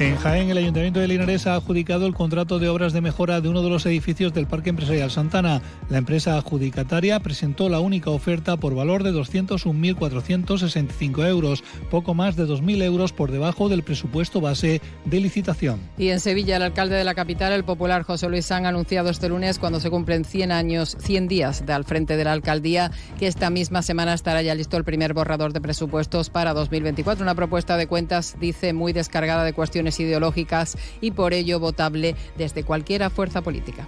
En 0.00 0.16
Jaén, 0.16 0.50
el 0.50 0.58
Ayuntamiento 0.58 0.98
de 0.98 1.06
Linares 1.06 1.46
ha 1.46 1.54
adjudicado 1.54 2.06
el 2.06 2.14
contrato 2.14 2.58
de 2.58 2.68
obras 2.68 2.92
de 2.92 3.00
mejora 3.00 3.40
de 3.40 3.48
uno 3.48 3.62
de 3.62 3.70
los 3.70 3.86
edificios 3.86 4.34
del 4.34 4.48
Parque 4.48 4.70
Empresarial 4.70 5.12
Santana. 5.12 5.62
La 5.88 5.98
empresa 5.98 6.36
adjudicataria 6.36 7.20
presentó 7.20 7.68
la 7.68 7.78
única 7.78 8.10
oferta 8.10 8.56
por 8.56 8.74
valor 8.74 9.04
de 9.04 9.12
201.465 9.12 11.28
euros, 11.28 11.62
poco 11.92 12.12
más 12.12 12.34
de 12.34 12.44
2.000 12.44 12.82
euros 12.82 13.12
por 13.12 13.30
debajo 13.30 13.68
del 13.68 13.84
presupuesto 13.84 14.40
base 14.40 14.80
de 15.04 15.20
licitación. 15.20 15.78
Y 15.96 16.08
en 16.08 16.18
Sevilla, 16.18 16.56
el 16.56 16.62
alcalde 16.62 16.96
de 16.96 17.04
la 17.04 17.14
capital, 17.14 17.52
el 17.52 17.62
popular 17.62 18.02
José 18.02 18.28
Luis 18.28 18.46
San, 18.46 18.66
ha 18.66 18.70
anunciado 18.70 19.10
este 19.10 19.28
lunes, 19.28 19.60
cuando 19.60 19.78
se 19.78 19.90
cumplen 19.90 20.24
100 20.24 20.50
años, 20.50 20.96
100 20.98 21.28
días 21.28 21.66
de 21.66 21.72
al 21.72 21.84
frente 21.84 22.16
de 22.16 22.24
la 22.24 22.32
alcaldía, 22.32 22.90
que 23.16 23.28
esta 23.28 23.48
misma 23.48 23.80
semana 23.82 24.12
estará 24.12 24.42
ya 24.42 24.56
listo 24.56 24.76
el 24.76 24.82
primer 24.82 25.14
borrador 25.14 25.52
de 25.52 25.60
presupuestos 25.60 26.30
para 26.30 26.52
2024. 26.52 27.22
Una 27.22 27.36
propuesta 27.36 27.76
de 27.76 27.86
cuentas, 27.86 28.34
dice, 28.40 28.72
muy 28.72 28.92
descargada 28.92 29.44
de 29.44 29.52
cuestiones 29.52 29.83
ideológicas 30.00 30.76
y 31.00 31.10
por 31.12 31.34
ello 31.34 31.60
votable 31.60 32.16
desde 32.36 32.64
cualquier 32.64 33.08
fuerza 33.10 33.42
política. 33.42 33.86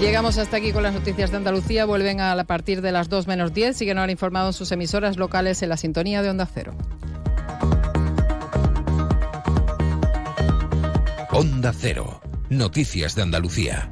Llegamos 0.00 0.36
hasta 0.38 0.58
aquí 0.58 0.72
con 0.72 0.82
las 0.82 0.92
noticias 0.92 1.30
de 1.30 1.38
Andalucía. 1.38 1.86
Vuelven 1.86 2.20
a 2.20 2.44
partir 2.44 2.82
de 2.82 2.92
las 2.92 3.08
2 3.08 3.26
menos 3.26 3.54
10. 3.54 3.76
Siguen 3.76 3.98
ahora 3.98 4.12
informados 4.12 4.56
sus 4.56 4.70
emisoras 4.72 5.16
locales 5.16 5.62
en 5.62 5.68
la 5.70 5.76
sintonía 5.76 6.22
de 6.22 6.30
Onda 6.30 6.46
Cero. 6.52 6.74
Onda 11.30 11.72
Cero. 11.72 12.20
Noticias 12.50 13.14
de 13.14 13.22
Andalucía. 13.22 13.90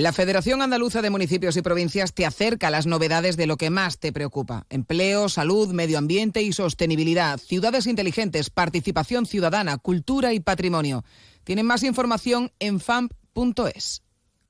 La 0.00 0.14
Federación 0.14 0.62
Andaluza 0.62 1.02
de 1.02 1.10
Municipios 1.10 1.58
y 1.58 1.62
Provincias 1.62 2.14
te 2.14 2.24
acerca 2.24 2.68
a 2.68 2.70
las 2.70 2.86
novedades 2.86 3.36
de 3.36 3.46
lo 3.46 3.58
que 3.58 3.68
más 3.68 3.98
te 3.98 4.14
preocupa. 4.14 4.64
Empleo, 4.70 5.28
salud, 5.28 5.74
medio 5.74 5.98
ambiente 5.98 6.40
y 6.40 6.54
sostenibilidad, 6.54 7.38
ciudades 7.38 7.86
inteligentes, 7.86 8.48
participación 8.48 9.26
ciudadana, 9.26 9.76
cultura 9.76 10.32
y 10.32 10.40
patrimonio. 10.40 11.04
Tienen 11.44 11.66
más 11.66 11.82
información 11.82 12.50
en 12.60 12.80
famp.es. 12.80 14.02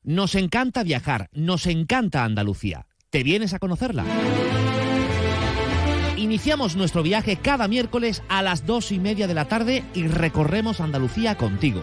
Nos 0.05 0.37
encanta 0.37 0.85
viajar, 0.85 1.29
nos 1.33 1.67
encanta 1.67 2.23
Andalucía. 2.23 2.87
¿Te 3.11 3.25
vienes 3.25 3.53
a 3.53 3.59
conocerla? 3.59 4.05
Iniciamos 6.17 6.77
nuestro 6.77 7.03
viaje 7.03 7.35
cada 7.35 7.67
miércoles 7.67 8.23
a 8.29 8.43
las 8.43 8.67
dos 8.67 8.93
y 8.93 9.01
media 9.01 9.27
de 9.27 9.35
la 9.35 9.49
tarde 9.49 9.85
y 9.95 10.07
recorremos 10.07 10.81
Andalucía 10.81 11.37
contigo. 11.37 11.83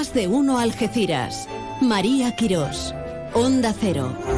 Más 0.00 0.14
de 0.14 0.28
uno 0.28 0.58
Algeciras. 0.58 1.46
María 1.82 2.34
Quirós. 2.34 2.94
Onda 3.34 3.74
Cero. 3.78 4.29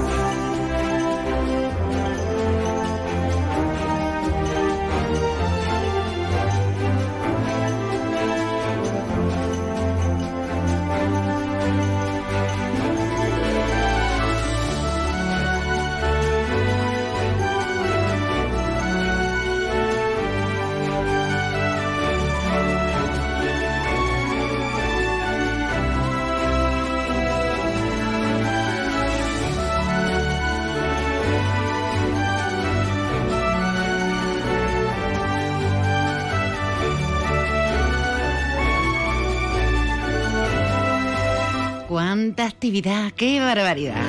Actividad! 42.62 43.10
¡Qué 43.16 43.40
barbaridad! 43.40 44.06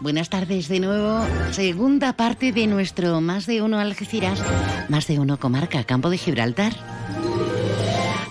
Buenas 0.00 0.28
tardes 0.28 0.66
de 0.66 0.80
nuevo. 0.80 1.24
Segunda 1.52 2.12
parte 2.14 2.50
de 2.50 2.66
nuestro 2.66 3.20
Más 3.20 3.46
de 3.46 3.62
Uno 3.62 3.78
Algeciras, 3.78 4.42
Más 4.88 5.06
de 5.06 5.20
Uno 5.20 5.38
Comarca, 5.38 5.84
Campo 5.84 6.10
de 6.10 6.18
Gibraltar. 6.18 6.72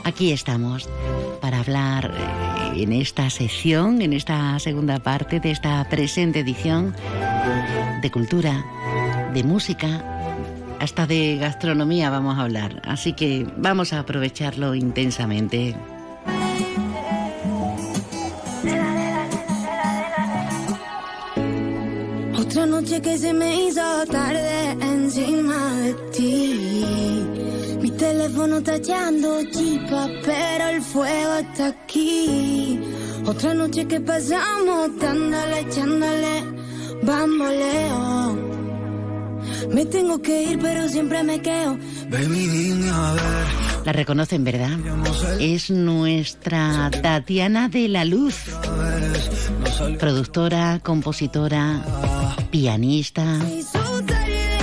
Aquí 0.04 0.34
estamos 0.34 0.90
para 1.40 1.60
hablar 1.60 2.14
eh, 2.76 2.84
en 2.84 2.92
esta 2.92 3.30
sección, 3.30 4.02
en 4.02 4.12
esta 4.12 4.60
segunda 4.60 5.00
parte 5.00 5.40
de 5.40 5.52
esta 5.52 5.88
presente 5.90 6.42
edición 6.42 6.94
de 8.02 8.12
cultura, 8.12 8.66
de 9.34 9.46
música, 9.46 10.76
hasta 10.82 11.08
de 11.08 11.38
gastronomía 11.38 12.10
vamos 12.10 12.38
a 12.38 12.42
hablar. 12.42 12.82
Así 12.84 13.14
que 13.14 13.48
vamos 13.56 13.94
a 13.94 14.00
aprovecharlo 14.00 14.76
intensamente. 14.76 15.78
Otra 22.52 22.66
noche 22.66 23.02
que 23.02 23.18
se 23.18 23.32
me 23.32 23.64
hizo 23.64 23.82
tarde 24.08 24.72
encima 24.72 25.74
de 25.84 25.94
ti. 26.12 27.26
Mi 27.82 27.90
teléfono 27.92 28.58
está 28.58 28.76
echando 28.76 29.42
chispa, 29.44 30.10
pero 30.26 30.68
el 30.68 30.82
fuego 30.82 31.36
está 31.36 31.68
aquí. 31.68 32.78
Otra 33.26 33.54
noche 33.54 33.88
que 33.88 34.02
pasamos 34.02 35.00
dándole, 35.00 35.62
echándole, 35.62 36.44
bamboleo. 37.04 38.51
Me 39.74 39.86
tengo 39.86 40.22
que 40.22 40.44
ir, 40.44 40.60
pero 40.60 40.88
siempre 40.90 41.24
me 41.24 41.42
quedo. 41.42 41.78
Baby, 42.10 42.48
dime 42.48 42.90
a 42.90 43.14
ver. 43.14 43.86
La 43.86 43.94
reconocen, 43.94 44.44
¿verdad? 44.44 44.78
Es 45.40 45.72
nuestra 45.72 46.92
Tatiana 47.02 47.70
de 47.70 47.88
la 47.88 48.06
Luz. 48.06 48.36
Productora, 50.00 50.80
compositora, 50.84 51.84
pianista. 52.52 53.40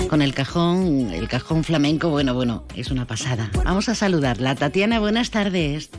Con 0.09 0.22
el 0.22 0.34
cajón, 0.34 1.11
el 1.12 1.28
cajón 1.28 1.64
flamenco, 1.64 2.09
bueno, 2.11 2.34
bueno, 2.34 2.64
es 2.74 2.90
una 2.90 3.06
pasada. 3.06 3.50
Vamos 3.64 3.88
a 3.88 3.94
saludarla. 3.94 4.54
Tatiana, 4.54 5.00
buenas 5.00 5.30
tardes. 5.30 5.90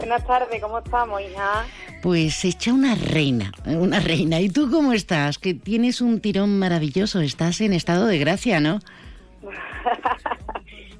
Buenas 0.00 0.26
tardes, 0.26 0.62
¿cómo 0.62 0.78
estamos, 0.78 1.20
hija? 1.20 1.66
Pues 2.02 2.42
hecha 2.46 2.72
una 2.72 2.94
reina, 2.94 3.52
una 3.66 4.00
reina. 4.00 4.40
¿Y 4.40 4.48
tú 4.48 4.70
cómo 4.70 4.94
estás? 4.94 5.38
Que 5.38 5.52
tienes 5.52 6.00
un 6.00 6.22
tirón 6.22 6.58
maravilloso, 6.58 7.20
estás 7.20 7.60
en 7.60 7.74
estado 7.74 8.06
de 8.06 8.18
gracia, 8.18 8.60
¿no? 8.60 8.78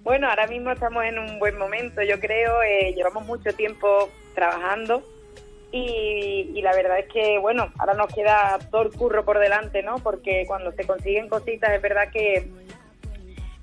Bueno, 0.03 0.29
ahora 0.29 0.47
mismo 0.47 0.71
estamos 0.73 1.05
en 1.05 1.19
un 1.19 1.39
buen 1.39 1.59
momento, 1.59 2.03
yo 2.03 2.19
creo. 2.19 2.63
Eh, 2.63 2.95
llevamos 2.97 3.27
mucho 3.27 3.53
tiempo 3.53 4.09
trabajando 4.35 5.05
y, 5.73 6.51
y, 6.55 6.63
la 6.63 6.75
verdad 6.75 6.99
es 6.99 7.07
que, 7.13 7.39
bueno, 7.39 7.71
ahora 7.79 7.95
nos 7.95 8.13
queda 8.13 8.59
todo 8.71 8.83
el 8.83 8.91
curro 8.91 9.25
por 9.25 9.39
delante, 9.39 9.83
¿no? 9.83 9.99
Porque 9.99 10.45
cuando 10.49 10.73
se 10.73 10.85
consiguen 10.85 11.29
cositas 11.29 11.71
es 11.73 11.83
verdad 11.83 12.11
que 12.11 12.51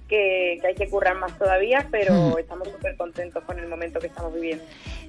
que, 0.07 0.59
hay 0.65 0.75
que 0.75 0.89
currar 0.89 1.17
más 1.17 1.37
todavía, 1.37 1.87
pero 1.91 2.13
hmm. 2.13 2.39
estamos 2.39 2.69
súper 2.69 2.95
contentos 2.95 3.43
con 3.43 3.59
el 3.59 3.67
momento 3.67 3.99
que 3.99 4.07
estamos 4.07 4.33
viviendo. 4.33 4.63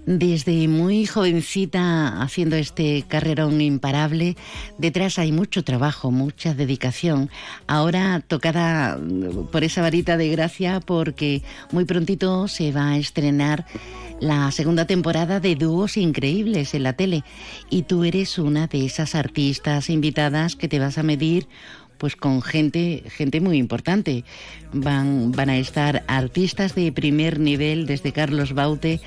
Desde 0.07 0.69
muy 0.69 1.05
jovencita 1.05 2.23
haciendo 2.23 2.57
este 2.57 3.05
carrerón 3.07 3.61
imparable, 3.61 4.37
detrás 4.79 5.19
hay 5.19 5.33
mucho 5.33 5.65
trabajo, 5.65 6.11
mucha 6.11 6.55
dedicación. 6.55 7.31
Ahora 7.67 8.23
tocada 8.27 8.99
por 9.53 9.65
esa 9.65 9.83
varita 9.83 10.17
de 10.17 10.31
gracia 10.31 10.81
porque 10.81 11.43
muy 11.73 11.85
prontito 11.85 12.49
se 12.49 12.73
va 12.73 12.93
a 12.93 12.97
estrenar 12.97 13.67
la 14.21 14.51
segunda 14.51 14.87
temporada 14.87 15.41
de 15.41 15.55
Dúos 15.55 15.97
Increíbles 15.97 16.75
en 16.75 16.83
la 16.83 16.95
tele 16.95 17.23
y 17.71 17.83
tú 17.83 18.05
eres 18.05 18.39
una 18.39 18.67
de 18.67 18.85
esas 18.85 19.15
artistas 19.15 19.91
invitadas 19.91 20.57
que 20.57 20.69
te 20.69 20.81
vas 20.81 20.99
a 20.99 21.03
medir 21.03 21.47
pues 21.99 22.17
con 22.17 22.43
gente, 22.43 23.03
gente 23.09 23.41
muy 23.41 23.59
importante. 23.59 24.25
Van, 24.73 25.33
van 25.33 25.51
a 25.51 25.57
estar 25.57 26.05
artistas 26.07 26.75
de 26.75 26.93
primer 26.93 27.39
nivel, 27.41 27.87
desde 27.87 28.13
Carlos 28.13 28.55
Baute 28.55 29.01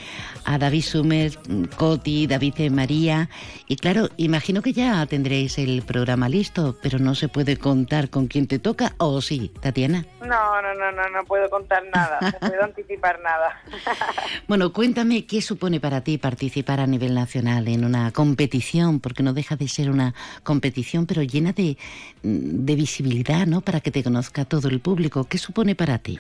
a 0.46 0.58
David 0.58 0.84
Sumer, 0.84 1.32
Coti, 1.76 2.28
David 2.28 2.56
e. 2.58 2.70
María. 2.70 3.30
Y 3.68 3.76
claro, 3.78 4.10
imagino 4.18 4.62
que 4.62 4.74
ya 4.74 5.06
tendréis 5.06 5.58
el 5.58 5.82
programa 5.84 6.30
listo, 6.30 6.78
pero 6.82 7.00
no 7.00 7.16
se 7.16 7.30
puede 7.30 7.58
contar 7.58 8.10
con 8.10 8.28
quién 8.28 8.48
te 8.48 8.60
toca, 8.60 8.96
¿o 8.98 9.22
sí, 9.22 9.52
Tatiana? 9.62 10.06
No, 10.22 10.62
no, 10.62 10.74
no, 10.74 10.92
no, 10.92 11.10
no 11.10 11.26
puedo 11.26 11.50
contar 11.50 11.84
nada, 11.94 12.20
no 12.22 12.50
puedo 12.50 12.64
anticipar 12.64 13.20
nada. 13.22 13.62
bueno, 14.48 14.74
cuéntame 14.74 15.26
qué 15.26 15.42
supone 15.42 15.80
para 15.80 16.02
ti 16.02 16.18
participar 16.18 16.80
a 16.80 16.88
nivel 16.88 17.14
nacional 17.14 17.68
en 17.68 17.86
una 17.86 18.12
competición, 18.12 19.00
porque 19.00 19.24
no 19.24 19.34
deja 19.34 19.56
de 19.56 19.68
ser 19.68 19.89
una 19.89 20.14
competición, 20.44 21.06
pero 21.06 21.22
llena 21.24 21.54
de, 21.54 21.78
de 22.24 22.76
visibilidad, 22.82 23.46
¿no? 23.46 23.62
Para 23.62 23.80
que 23.80 23.92
te 23.92 24.04
conozca 24.04 24.44
todo 24.46 24.68
el 24.68 24.80
público. 24.82 25.28
¿Qué 25.30 25.38
supone 25.38 25.76
para 25.76 26.00
ti? 26.00 26.20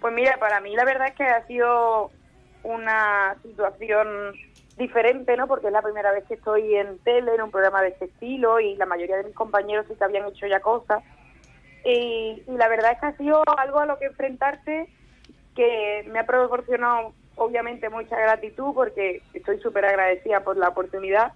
Pues 0.00 0.12
mira, 0.14 0.36
para 0.38 0.60
mí 0.60 0.76
la 0.76 0.84
verdad 0.84 1.08
es 1.08 1.14
que 1.14 1.24
ha 1.24 1.46
sido 1.46 2.10
una 2.62 3.34
situación 3.42 4.06
diferente, 4.76 5.36
¿no? 5.38 5.48
Porque 5.48 5.68
es 5.68 5.72
la 5.72 5.80
primera 5.80 6.12
vez 6.12 6.24
que 6.28 6.34
estoy 6.34 6.74
en 6.74 6.98
tele, 6.98 7.34
en 7.34 7.42
un 7.42 7.50
programa 7.50 7.80
de 7.80 7.88
este 7.88 8.04
estilo, 8.04 8.60
y 8.60 8.76
la 8.76 8.84
mayoría 8.84 9.16
de 9.16 9.24
mis 9.24 9.34
compañeros 9.34 9.86
sí 9.88 9.94
que 9.96 10.04
habían 10.04 10.28
hecho 10.28 10.46
ya 10.46 10.60
cosas. 10.60 11.02
Y, 11.84 12.42
la 12.46 12.68
verdad 12.68 12.92
es 12.92 13.00
que 13.00 13.06
ha 13.06 13.16
sido 13.16 13.42
algo 13.56 13.78
a 13.80 13.86
lo 13.86 13.98
que 13.98 14.06
enfrentarse 14.06 14.86
que 15.56 16.06
me 16.12 16.18
ha 16.18 16.26
proporcionado 16.26 17.14
obviamente 17.36 17.88
mucha 17.88 18.16
gratitud 18.16 18.74
porque 18.74 19.22
estoy 19.32 19.58
súper 19.60 19.84
agradecida 19.86 20.40
por 20.40 20.56
la 20.56 20.68
oportunidad 20.68 21.32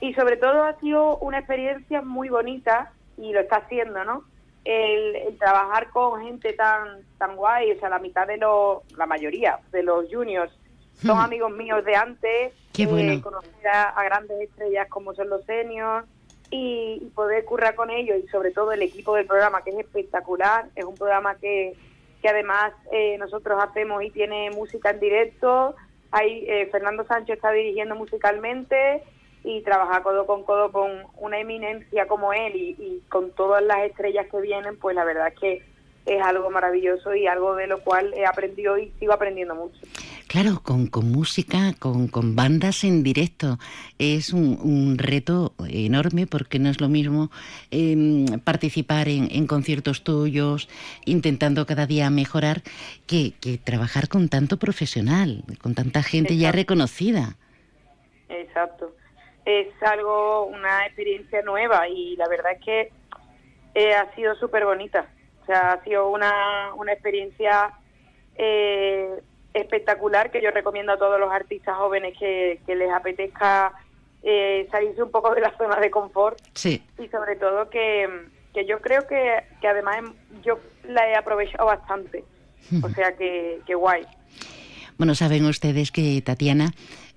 y 0.00 0.14
sobre 0.14 0.36
todo 0.36 0.62
ha 0.62 0.78
sido 0.78 1.18
una 1.18 1.38
experiencia 1.38 2.02
muy 2.02 2.28
bonita 2.28 2.92
y 3.20 3.32
lo 3.32 3.40
está 3.40 3.56
haciendo, 3.56 4.04
¿no? 4.04 4.24
El, 4.64 5.36
trabajar 5.38 5.90
con 5.90 6.22
gente 6.22 6.52
tan 6.52 7.02
tan 7.18 7.36
guay, 7.36 7.72
o 7.72 7.78
sea, 7.78 7.88
la 7.88 7.98
mitad 7.98 8.26
de 8.26 8.36
los, 8.36 8.78
la 8.96 9.06
mayoría 9.06 9.58
de 9.72 9.82
los 9.82 10.06
juniors 10.12 10.52
son 11.00 11.16
hmm. 11.16 11.20
amigos 11.20 11.52
míos 11.52 11.84
de 11.84 11.96
antes, 11.96 12.52
Qué 12.72 12.82
eh, 12.82 13.20
conocer 13.22 13.68
a, 13.68 14.02
grandes 14.04 14.40
estrellas 14.40 14.88
como 14.88 15.14
son 15.14 15.28
los 15.30 15.44
seniors 15.44 16.06
y, 16.50 17.10
poder 17.14 17.44
currar 17.44 17.74
con 17.74 17.90
ellos 17.90 18.18
y 18.22 18.28
sobre 18.28 18.50
todo 18.50 18.72
el 18.72 18.82
equipo 18.82 19.14
del 19.14 19.26
programa 19.26 19.62
que 19.62 19.70
es 19.70 19.78
espectacular, 19.78 20.66
es 20.76 20.84
un 20.84 20.94
programa 20.94 21.36
que, 21.36 21.74
que 22.20 22.28
además 22.28 22.72
eh, 22.92 23.16
nosotros 23.18 23.62
hacemos 23.62 24.02
y 24.02 24.10
tiene 24.10 24.50
música 24.50 24.90
en 24.90 25.00
directo, 25.00 25.74
ahí 26.10 26.44
eh, 26.48 26.68
Fernando 26.70 27.04
Sánchez 27.04 27.36
está 27.36 27.50
dirigiendo 27.50 27.94
musicalmente 27.94 29.02
y 29.44 29.62
trabajar 29.62 30.02
codo 30.02 30.26
con 30.26 30.44
codo 30.44 30.70
con 30.70 30.90
una 31.18 31.38
eminencia 31.38 32.06
como 32.06 32.32
él 32.32 32.54
y, 32.54 32.76
y 32.78 33.02
con 33.08 33.30
todas 33.32 33.62
las 33.62 33.84
estrellas 33.84 34.26
que 34.30 34.40
vienen, 34.40 34.78
pues 34.78 34.94
la 34.94 35.04
verdad 35.04 35.28
es 35.28 35.38
que 35.38 35.70
es 36.06 36.22
algo 36.22 36.50
maravilloso 36.50 37.14
y 37.14 37.26
algo 37.26 37.54
de 37.54 37.66
lo 37.66 37.80
cual 37.80 38.12
he 38.14 38.26
aprendido 38.26 38.78
y 38.78 38.92
sigo 38.98 39.12
aprendiendo 39.12 39.54
mucho. 39.54 39.78
Claro, 40.26 40.60
con, 40.62 40.86
con 40.86 41.10
música, 41.10 41.74
con, 41.78 42.08
con, 42.08 42.36
bandas 42.36 42.84
en 42.84 43.02
directo. 43.02 43.58
Es 43.98 44.32
un, 44.32 44.96
reto 44.96 45.54
enorme 45.68 46.26
porque 46.26 46.58
no 46.58 46.70
es 46.70 46.80
lo 46.80 46.88
mismo 46.88 47.30
em, 47.70 48.26
participar 48.44 49.08
en, 49.08 49.46
conciertos 49.46 50.04
tuyos, 50.04 50.68
intentando 51.04 51.66
cada 51.66 51.86
día 51.86 52.10
mejorar, 52.10 52.62
que, 53.06 53.32
que 53.40 53.58
trabajar 53.58 54.08
con 54.08 54.28
tanto 54.28 54.58
profesional, 54.58 55.42
con 55.60 55.74
tanta 55.74 56.02
gente 56.02 56.36
ya 56.36 56.52
reconocida. 56.52 57.36
Exacto. 58.28 58.94
Es 59.58 59.82
algo, 59.82 60.44
una 60.46 60.86
experiencia 60.86 61.42
nueva 61.42 61.88
y 61.88 62.16
la 62.16 62.28
verdad 62.28 62.52
es 62.52 62.64
que 62.64 62.92
eh, 63.74 63.94
ha 63.94 64.14
sido 64.14 64.34
súper 64.34 64.64
bonita. 64.64 65.06
O 65.42 65.46
sea, 65.46 65.72
ha 65.72 65.84
sido 65.84 66.08
una, 66.08 66.74
una 66.74 66.92
experiencia... 66.92 67.72
Eh, 68.36 69.20
espectacular 69.54 70.30
que 70.30 70.42
yo 70.42 70.50
recomiendo 70.50 70.92
a 70.92 70.98
todos 70.98 71.18
los 71.18 71.30
artistas 71.30 71.76
jóvenes 71.76 72.16
que, 72.18 72.60
les 72.66 72.90
apetezca 72.90 73.72
eh, 74.22 74.68
salirse 74.70 75.02
un 75.02 75.10
poco 75.10 75.34
de 75.34 75.40
la 75.40 75.56
zona 75.56 75.76
de 75.80 75.90
confort 75.90 76.38
sí. 76.54 76.82
y 76.98 77.08
sobre 77.08 77.36
todo 77.36 77.68
que, 77.68 78.08
que 78.54 78.66
yo 78.66 78.80
creo 78.80 79.06
que, 79.06 79.42
que 79.60 79.68
además 79.68 80.02
yo 80.44 80.58
la 80.84 81.08
he 81.08 81.16
aprovechado 81.16 81.66
bastante 81.66 82.24
o 82.82 82.88
sea 82.94 83.16
que, 83.16 83.60
que 83.66 83.74
guay 83.74 84.06
bueno 84.98 85.14
saben 85.14 85.46
ustedes 85.46 85.90
que 85.90 86.22
Tatiana 86.22 86.72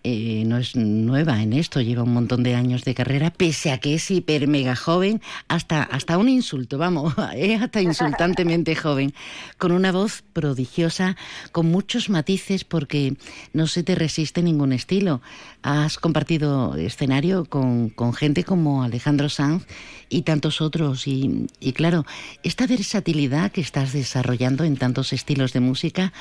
eh, 0.06 0.44
no 0.46 0.58
es 0.58 0.76
nueva 0.76 1.42
en 1.42 1.54
esto, 1.54 1.80
lleva 1.80 2.04
un 2.04 2.14
montón 2.14 2.44
de 2.44 2.56
años 2.56 2.84
de 2.84 2.94
carrera, 2.94 3.32
pese 3.32 3.72
a 3.72 3.78
que 3.78 3.94
es 3.94 4.12
hiper 4.12 4.50
mega 4.50 4.76
joven, 4.76 5.22
hasta, 5.48 5.82
hasta 5.84 6.18
un 6.18 6.28
insulto, 6.28 6.78
vamos, 6.78 7.14
es 7.36 7.62
hasta 7.62 7.82
insultantemente 7.82 8.76
joven, 8.84 9.14
con 9.58 9.72
una 9.72 9.94
voz 9.94 10.24
prodigiosa, 10.34 11.16
con 11.54 11.68
muchos 11.68 12.10
matices, 12.10 12.66
porque 12.66 13.16
no 13.54 13.68
se 13.68 13.84
te 13.84 13.96
resiste 13.96 14.44
ningún 14.44 14.74
estilo. 14.74 15.22
Has 15.62 15.98
compartido 15.98 16.76
escenario 16.76 17.46
con, 17.46 17.88
con 17.90 18.14
gente 18.14 18.44
como 18.44 18.84
Alejandro 18.84 19.30
Sanz 19.30 19.66
y 20.10 20.24
tantos 20.24 20.60
otros, 20.60 21.08
y, 21.08 21.48
y 21.62 21.72
claro, 21.72 22.06
esta 22.44 22.68
versatilidad 22.68 23.54
que 23.54 23.62
estás 23.62 23.94
desarrollando 23.94 24.66
en 24.66 24.76
tantos 24.76 25.14
estilos 25.14 25.54
de 25.54 25.62
música, 25.62 26.12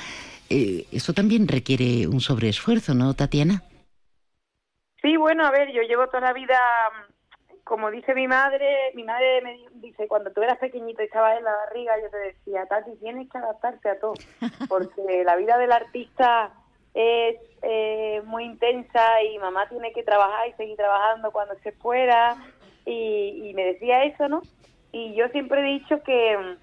eh, 0.49 0.85
eso 0.91 1.13
también 1.13 1.49
requiere 1.49 2.07
un 2.07 2.21
sobreesfuerzo, 2.21 2.93
¿no, 2.93 3.13
Tatiana? 3.13 3.63
Sí, 5.03 5.17
bueno, 5.17 5.45
a 5.45 5.51
ver, 5.51 5.69
yo 5.73 5.81
llevo 5.81 6.07
toda 6.07 6.21
la 6.21 6.33
vida, 6.33 6.57
como 7.65 7.91
dice 7.91 8.15
mi 8.15 8.25
madre, 8.25 8.93
mi 8.95 9.03
madre 9.03 9.41
me 9.41 9.59
dice, 9.73 10.07
cuando 10.07 10.31
tú 10.31 10.41
eras 10.41 10.57
pequeñito 10.59 11.01
y 11.01 11.05
estabas 11.05 11.37
en 11.37 11.43
la 11.43 11.51
barriga, 11.51 11.93
yo 12.01 12.09
te 12.09 12.17
decía, 12.17 12.65
Tati, 12.67 12.95
tienes 13.01 13.29
que 13.29 13.37
adaptarte 13.37 13.89
a 13.89 13.99
todo, 13.99 14.13
porque 14.69 15.25
la 15.25 15.35
vida 15.35 15.57
del 15.57 15.73
artista 15.73 16.53
es 16.93 17.35
eh, 17.63 18.21
muy 18.23 18.45
intensa 18.45 19.21
y 19.23 19.37
mamá 19.39 19.67
tiene 19.67 19.91
que 19.91 20.03
trabajar 20.03 20.47
y 20.47 20.53
seguir 20.53 20.77
trabajando 20.77 21.31
cuando 21.31 21.55
se 21.55 21.73
fuera, 21.73 22.37
y, 22.85 23.49
y 23.49 23.53
me 23.55 23.65
decía 23.65 24.05
eso, 24.05 24.29
¿no? 24.29 24.41
Y 24.93 25.15
yo 25.15 25.27
siempre 25.29 25.59
he 25.59 25.79
dicho 25.79 26.01
que 26.03 26.57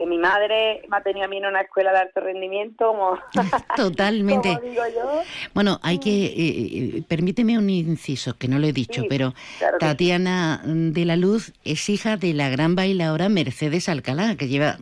que 0.00 0.06
mi 0.06 0.16
madre 0.16 0.80
me 0.88 0.96
ha 0.96 1.02
tenido 1.02 1.26
a 1.26 1.28
mí 1.28 1.36
en 1.36 1.44
una 1.44 1.60
escuela 1.60 1.92
de 1.92 1.98
alto 1.98 2.20
rendimiento. 2.20 2.86
Como, 2.86 3.18
Totalmente. 3.76 4.58
digo 4.62 4.82
yo. 4.94 5.20
Bueno, 5.52 5.78
hay 5.82 5.98
que, 5.98 6.24
eh, 6.24 6.32
eh, 6.36 7.02
permíteme 7.06 7.58
un 7.58 7.68
inciso, 7.68 8.34
que 8.38 8.48
no 8.48 8.58
lo 8.58 8.66
he 8.66 8.72
dicho, 8.72 9.02
pero 9.10 9.34
Tatiana 9.78 10.62
de 10.64 11.04
la 11.04 11.16
Luz 11.16 11.52
es 11.66 11.86
hija 11.90 12.16
de 12.16 12.32
la 12.32 12.48
gran 12.48 12.76
bailadora 12.76 13.28
Mercedes 13.28 13.90
Alcalá, 13.90 14.36
que 14.36 14.48
lleva 14.48 14.78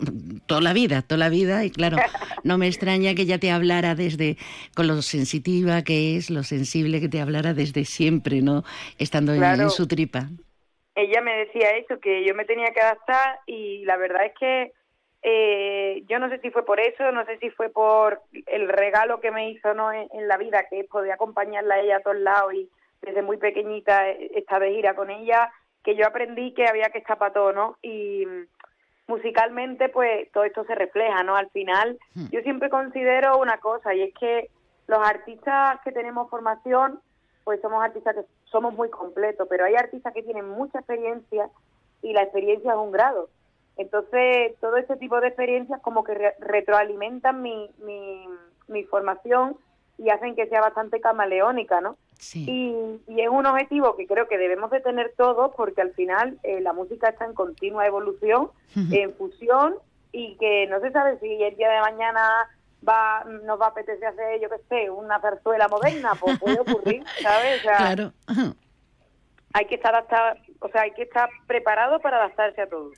toda 0.46 0.60
la 0.60 0.72
vida, 0.72 1.02
toda 1.02 1.18
la 1.18 1.30
vida, 1.30 1.64
y 1.64 1.70
claro, 1.72 1.96
no 2.44 2.56
me 2.56 2.68
extraña 2.68 3.16
que 3.16 3.22
ella 3.22 3.40
te 3.40 3.50
hablara 3.50 3.96
desde, 3.96 4.36
con 4.76 4.86
lo 4.86 5.02
sensitiva 5.02 5.82
que 5.82 6.16
es, 6.16 6.30
lo 6.30 6.44
sensible 6.44 7.00
que 7.00 7.08
te 7.08 7.20
hablara 7.20 7.54
desde 7.54 7.84
siempre, 7.84 8.40
¿no? 8.40 8.62
Estando 8.98 9.34
en 9.34 9.70
su 9.70 9.88
tripa. 9.88 10.28
Ella 10.94 11.20
me 11.22 11.38
decía 11.38 11.70
eso, 11.70 11.98
que 11.98 12.24
yo 12.24 12.36
me 12.36 12.44
tenía 12.44 12.72
que 12.72 12.80
adaptar 12.80 13.40
y 13.46 13.84
la 13.84 13.96
verdad 13.96 14.26
es 14.26 14.32
que 14.38 14.77
eh, 15.22 16.04
yo 16.08 16.18
no 16.18 16.28
sé 16.28 16.38
si 16.38 16.50
fue 16.50 16.64
por 16.64 16.78
eso, 16.80 17.10
no 17.12 17.24
sé 17.24 17.38
si 17.38 17.50
fue 17.50 17.70
por 17.70 18.20
el 18.46 18.68
regalo 18.68 19.20
que 19.20 19.30
me 19.30 19.50
hizo 19.50 19.74
¿no? 19.74 19.92
en, 19.92 20.28
la 20.28 20.36
vida, 20.36 20.66
que 20.70 20.80
es 20.80 20.86
poder 20.86 21.12
acompañarla 21.12 21.74
a 21.74 21.80
ella 21.80 21.96
a 21.96 22.00
todos 22.00 22.18
lados 22.18 22.54
y 22.54 22.68
desde 23.02 23.22
muy 23.22 23.36
pequeñita 23.36 24.08
estar 24.10 24.60
de 24.60 24.72
gira 24.72 24.94
con 24.94 25.10
ella, 25.10 25.50
que 25.82 25.96
yo 25.96 26.06
aprendí 26.06 26.52
que 26.52 26.66
había 26.66 26.90
que 26.90 26.98
estar 26.98 27.18
para 27.18 27.32
todo, 27.32 27.52
¿no? 27.52 27.78
Y 27.82 28.26
musicalmente, 29.06 29.88
pues 29.88 30.30
todo 30.32 30.44
esto 30.44 30.64
se 30.64 30.74
refleja, 30.74 31.22
¿no? 31.22 31.36
Al 31.36 31.48
final, 31.50 31.98
hmm. 32.14 32.26
yo 32.30 32.40
siempre 32.42 32.68
considero 32.68 33.38
una 33.38 33.58
cosa, 33.58 33.94
y 33.94 34.02
es 34.02 34.14
que 34.14 34.50
los 34.86 34.98
artistas 34.98 35.80
que 35.84 35.92
tenemos 35.92 36.28
formación, 36.28 37.00
pues 37.44 37.60
somos 37.60 37.82
artistas 37.82 38.16
que 38.16 38.22
somos 38.44 38.74
muy 38.74 38.90
completos, 38.90 39.46
pero 39.48 39.64
hay 39.64 39.74
artistas 39.74 40.12
que 40.12 40.22
tienen 40.22 40.48
mucha 40.48 40.78
experiencia 40.78 41.48
y 42.02 42.12
la 42.12 42.22
experiencia 42.22 42.72
es 42.72 42.76
un 42.76 42.92
grado. 42.92 43.30
Entonces, 43.78 44.54
todo 44.60 44.76
este 44.76 44.96
tipo 44.96 45.20
de 45.20 45.28
experiencias 45.28 45.80
como 45.80 46.04
que 46.04 46.12
re- 46.14 46.34
retroalimentan 46.40 47.40
mi, 47.40 47.70
mi, 47.78 48.26
mi 48.66 48.84
formación 48.84 49.56
y 49.96 50.10
hacen 50.10 50.34
que 50.36 50.46
sea 50.48 50.60
bastante 50.60 51.00
camaleónica, 51.00 51.80
¿no? 51.80 51.96
Y, 52.40 53.00
y 53.06 53.20
es 53.20 53.28
un 53.28 53.46
objetivo 53.46 53.96
que 53.96 54.06
creo 54.06 54.26
que 54.28 54.36
debemos 54.38 54.70
de 54.70 54.80
tener 54.80 55.14
todos 55.16 55.52
porque 55.56 55.80
al 55.80 55.92
final 55.94 56.38
eh, 56.42 56.60
la 56.60 56.72
música 56.72 57.08
está 57.08 57.24
en 57.24 57.34
continua 57.34 57.86
evolución, 57.86 58.50
en 58.74 59.14
fusión 59.14 59.76
y 60.12 60.36
que 60.38 60.66
no 60.66 60.80
se 60.80 60.90
sabe 60.90 61.18
si 61.20 61.42
el 61.42 61.56
día 61.56 61.70
de 61.70 61.80
mañana 61.80 62.48
va 62.86 63.24
nos 63.44 63.60
va 63.60 63.66
a 63.66 63.68
apetecer 63.70 64.04
hacer, 64.06 64.40
yo 64.40 64.48
qué 64.50 64.58
sé, 64.68 64.90
una 64.90 65.20
zarzuela 65.20 65.68
moderna, 65.68 66.12
pues 66.20 66.38
puede 66.40 66.58
ocurrir, 66.60 67.02
¿sabes? 67.22 67.58
O 67.60 67.62
sea, 67.62 67.76
Claro. 67.76 68.12
hay 69.52 69.64
que 69.66 69.74
estar 69.76 69.94
hasta, 69.94 70.36
o 70.60 70.68
sea, 70.68 70.82
hay 70.82 70.90
que 70.92 71.02
estar 71.02 71.28
preparado 71.46 72.00
para 72.00 72.16
adaptarse 72.16 72.60
a 72.60 72.66
todo. 72.66 72.90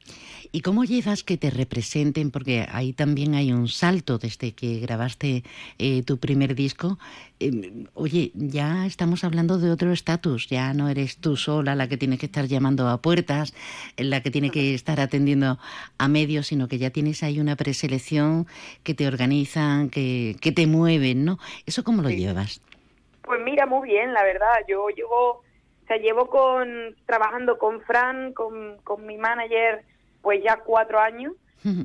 ¿Y 0.50 0.62
cómo 0.62 0.84
llevas 0.84 1.22
que 1.22 1.36
te 1.36 1.50
representen? 1.50 2.30
Porque 2.30 2.66
ahí 2.72 2.92
también 2.92 3.34
hay 3.34 3.52
un 3.52 3.68
salto 3.68 4.18
desde 4.18 4.52
que 4.52 4.80
grabaste 4.80 5.42
eh, 5.78 6.02
tu 6.02 6.18
primer 6.18 6.54
disco. 6.54 6.98
Eh, 7.38 7.86
oye, 7.94 8.32
ya 8.34 8.86
estamos 8.86 9.24
hablando 9.24 9.58
de 9.58 9.70
otro 9.70 9.92
estatus. 9.92 10.48
Ya 10.48 10.72
no 10.72 10.88
eres 10.88 11.18
tú 11.18 11.36
sola 11.36 11.74
la 11.74 11.88
que 11.88 11.98
tiene 11.98 12.16
que 12.16 12.26
estar 12.26 12.46
llamando 12.46 12.88
a 12.88 13.02
puertas, 13.02 13.54
la 13.98 14.22
que 14.22 14.30
tiene 14.30 14.50
que 14.50 14.74
estar 14.74 14.98
atendiendo 14.98 15.58
a 15.98 16.08
medios, 16.08 16.46
sino 16.46 16.66
que 16.66 16.78
ya 16.78 16.90
tienes 16.90 17.22
ahí 17.22 17.40
una 17.40 17.56
preselección 17.56 18.46
que 18.82 18.94
te 18.94 19.06
organizan, 19.06 19.90
que, 19.90 20.36
que 20.40 20.52
te 20.52 20.66
mueven, 20.66 21.24
¿no? 21.26 21.38
¿Eso 21.66 21.84
cómo 21.84 22.00
lo 22.00 22.10
llevas? 22.10 22.62
Pues 23.22 23.40
mira, 23.44 23.66
muy 23.66 23.88
bien, 23.88 24.12
la 24.12 24.24
verdad. 24.24 24.64
Yo 24.66 24.88
llevo, 24.88 25.44
sea, 25.90 25.96
llevo 25.96 26.26
con 26.26 26.94
trabajando 27.04 27.58
con 27.58 27.80
Fran, 27.82 28.32
con, 28.32 28.78
con 28.84 29.04
mi 29.06 29.18
manager, 29.18 29.82
pues 30.22 30.42
ya 30.42 30.58
cuatro 30.58 31.00
años. 31.00 31.32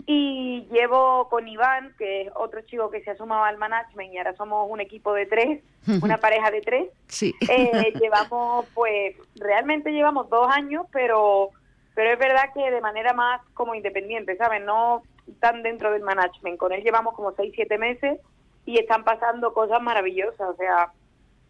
Y 0.05 0.65
llevo 0.71 1.27
con 1.27 1.49
Iván, 1.49 1.93
que 1.97 2.21
es 2.21 2.31
otro 2.33 2.61
chico 2.61 2.89
que 2.89 3.03
se 3.03 3.11
ha 3.11 3.17
sumado 3.17 3.43
al 3.43 3.57
management 3.57 4.13
y 4.13 4.17
ahora 4.17 4.33
somos 4.37 4.71
un 4.71 4.79
equipo 4.79 5.13
de 5.13 5.25
tres, 5.25 5.61
una 6.01 6.17
pareja 6.17 6.49
de 6.49 6.61
tres. 6.61 6.89
Sí. 7.07 7.35
Eh, 7.49 7.91
llevamos, 7.99 8.65
pues, 8.73 9.17
realmente 9.35 9.91
llevamos 9.91 10.29
dos 10.29 10.47
años, 10.49 10.85
pero, 10.93 11.49
pero 11.93 12.13
es 12.13 12.17
verdad 12.17 12.53
que 12.53 12.71
de 12.71 12.79
manera 12.79 13.11
más 13.11 13.41
como 13.53 13.75
independiente, 13.75 14.37
¿sabes? 14.37 14.63
No 14.63 15.03
tan 15.41 15.61
dentro 15.61 15.91
del 15.91 16.03
management. 16.03 16.57
Con 16.57 16.71
él 16.71 16.81
llevamos 16.81 17.13
como 17.13 17.33
seis, 17.33 17.51
siete 17.53 17.77
meses 17.77 18.17
y 18.65 18.79
están 18.79 19.03
pasando 19.03 19.53
cosas 19.53 19.81
maravillosas. 19.81 20.51
O 20.51 20.55
sea, 20.55 20.93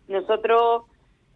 nosotros 0.07 0.85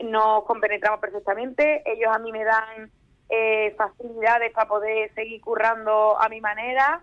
nos 0.04 0.44
compenetramos 0.46 1.00
perfectamente, 1.00 1.84
ellos 1.86 2.10
a 2.14 2.20
mí 2.20 2.32
me 2.32 2.44
dan 2.44 2.92
eh, 3.30 3.76
facilidades 3.78 4.52
para 4.54 4.68
poder 4.68 5.14
seguir 5.14 5.42
currando 5.42 6.20
a 6.20 6.30
mi 6.30 6.42
manera. 6.42 7.02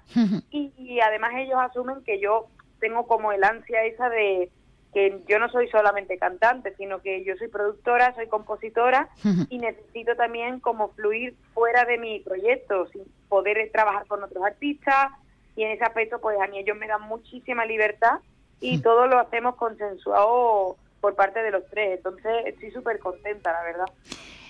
Y, 0.50 0.72
y 0.76 1.00
además 1.00 1.32
ellos 1.36 1.58
asumen 1.58 2.02
que 2.04 2.20
yo 2.20 2.46
tengo 2.80 3.06
como 3.06 3.32
el 3.32 3.44
ansia 3.44 3.84
esa 3.84 4.08
de 4.08 4.50
que 4.96 5.20
yo 5.28 5.38
no 5.38 5.50
soy 5.50 5.68
solamente 5.68 6.16
cantante, 6.16 6.74
sino 6.76 7.02
que 7.02 7.22
yo 7.22 7.36
soy 7.36 7.48
productora, 7.48 8.14
soy 8.14 8.28
compositora 8.28 9.10
y 9.50 9.58
necesito 9.58 10.16
también 10.16 10.58
como 10.58 10.88
fluir 10.92 11.36
fuera 11.52 11.84
de 11.84 11.98
mi 11.98 12.20
proyecto, 12.20 12.86
sin 12.86 13.02
poder 13.28 13.70
trabajar 13.72 14.06
con 14.06 14.22
otros 14.22 14.42
artistas. 14.42 15.12
Y 15.54 15.64
en 15.64 15.72
ese 15.72 15.84
aspecto 15.84 16.18
pues 16.18 16.40
a 16.40 16.46
mí 16.46 16.58
ellos 16.58 16.78
me 16.78 16.86
dan 16.86 17.02
muchísima 17.02 17.66
libertad 17.66 18.20
y 18.58 18.80
todo 18.80 19.06
lo 19.06 19.18
hacemos 19.18 19.56
consensuado 19.56 20.78
por 21.06 21.14
parte 21.14 21.40
de 21.40 21.52
los 21.52 21.64
tres, 21.68 21.98
entonces 21.98 22.32
estoy 22.46 22.68
súper 22.72 22.98
contenta, 22.98 23.52
la 23.52 23.62
verdad. 23.62 23.84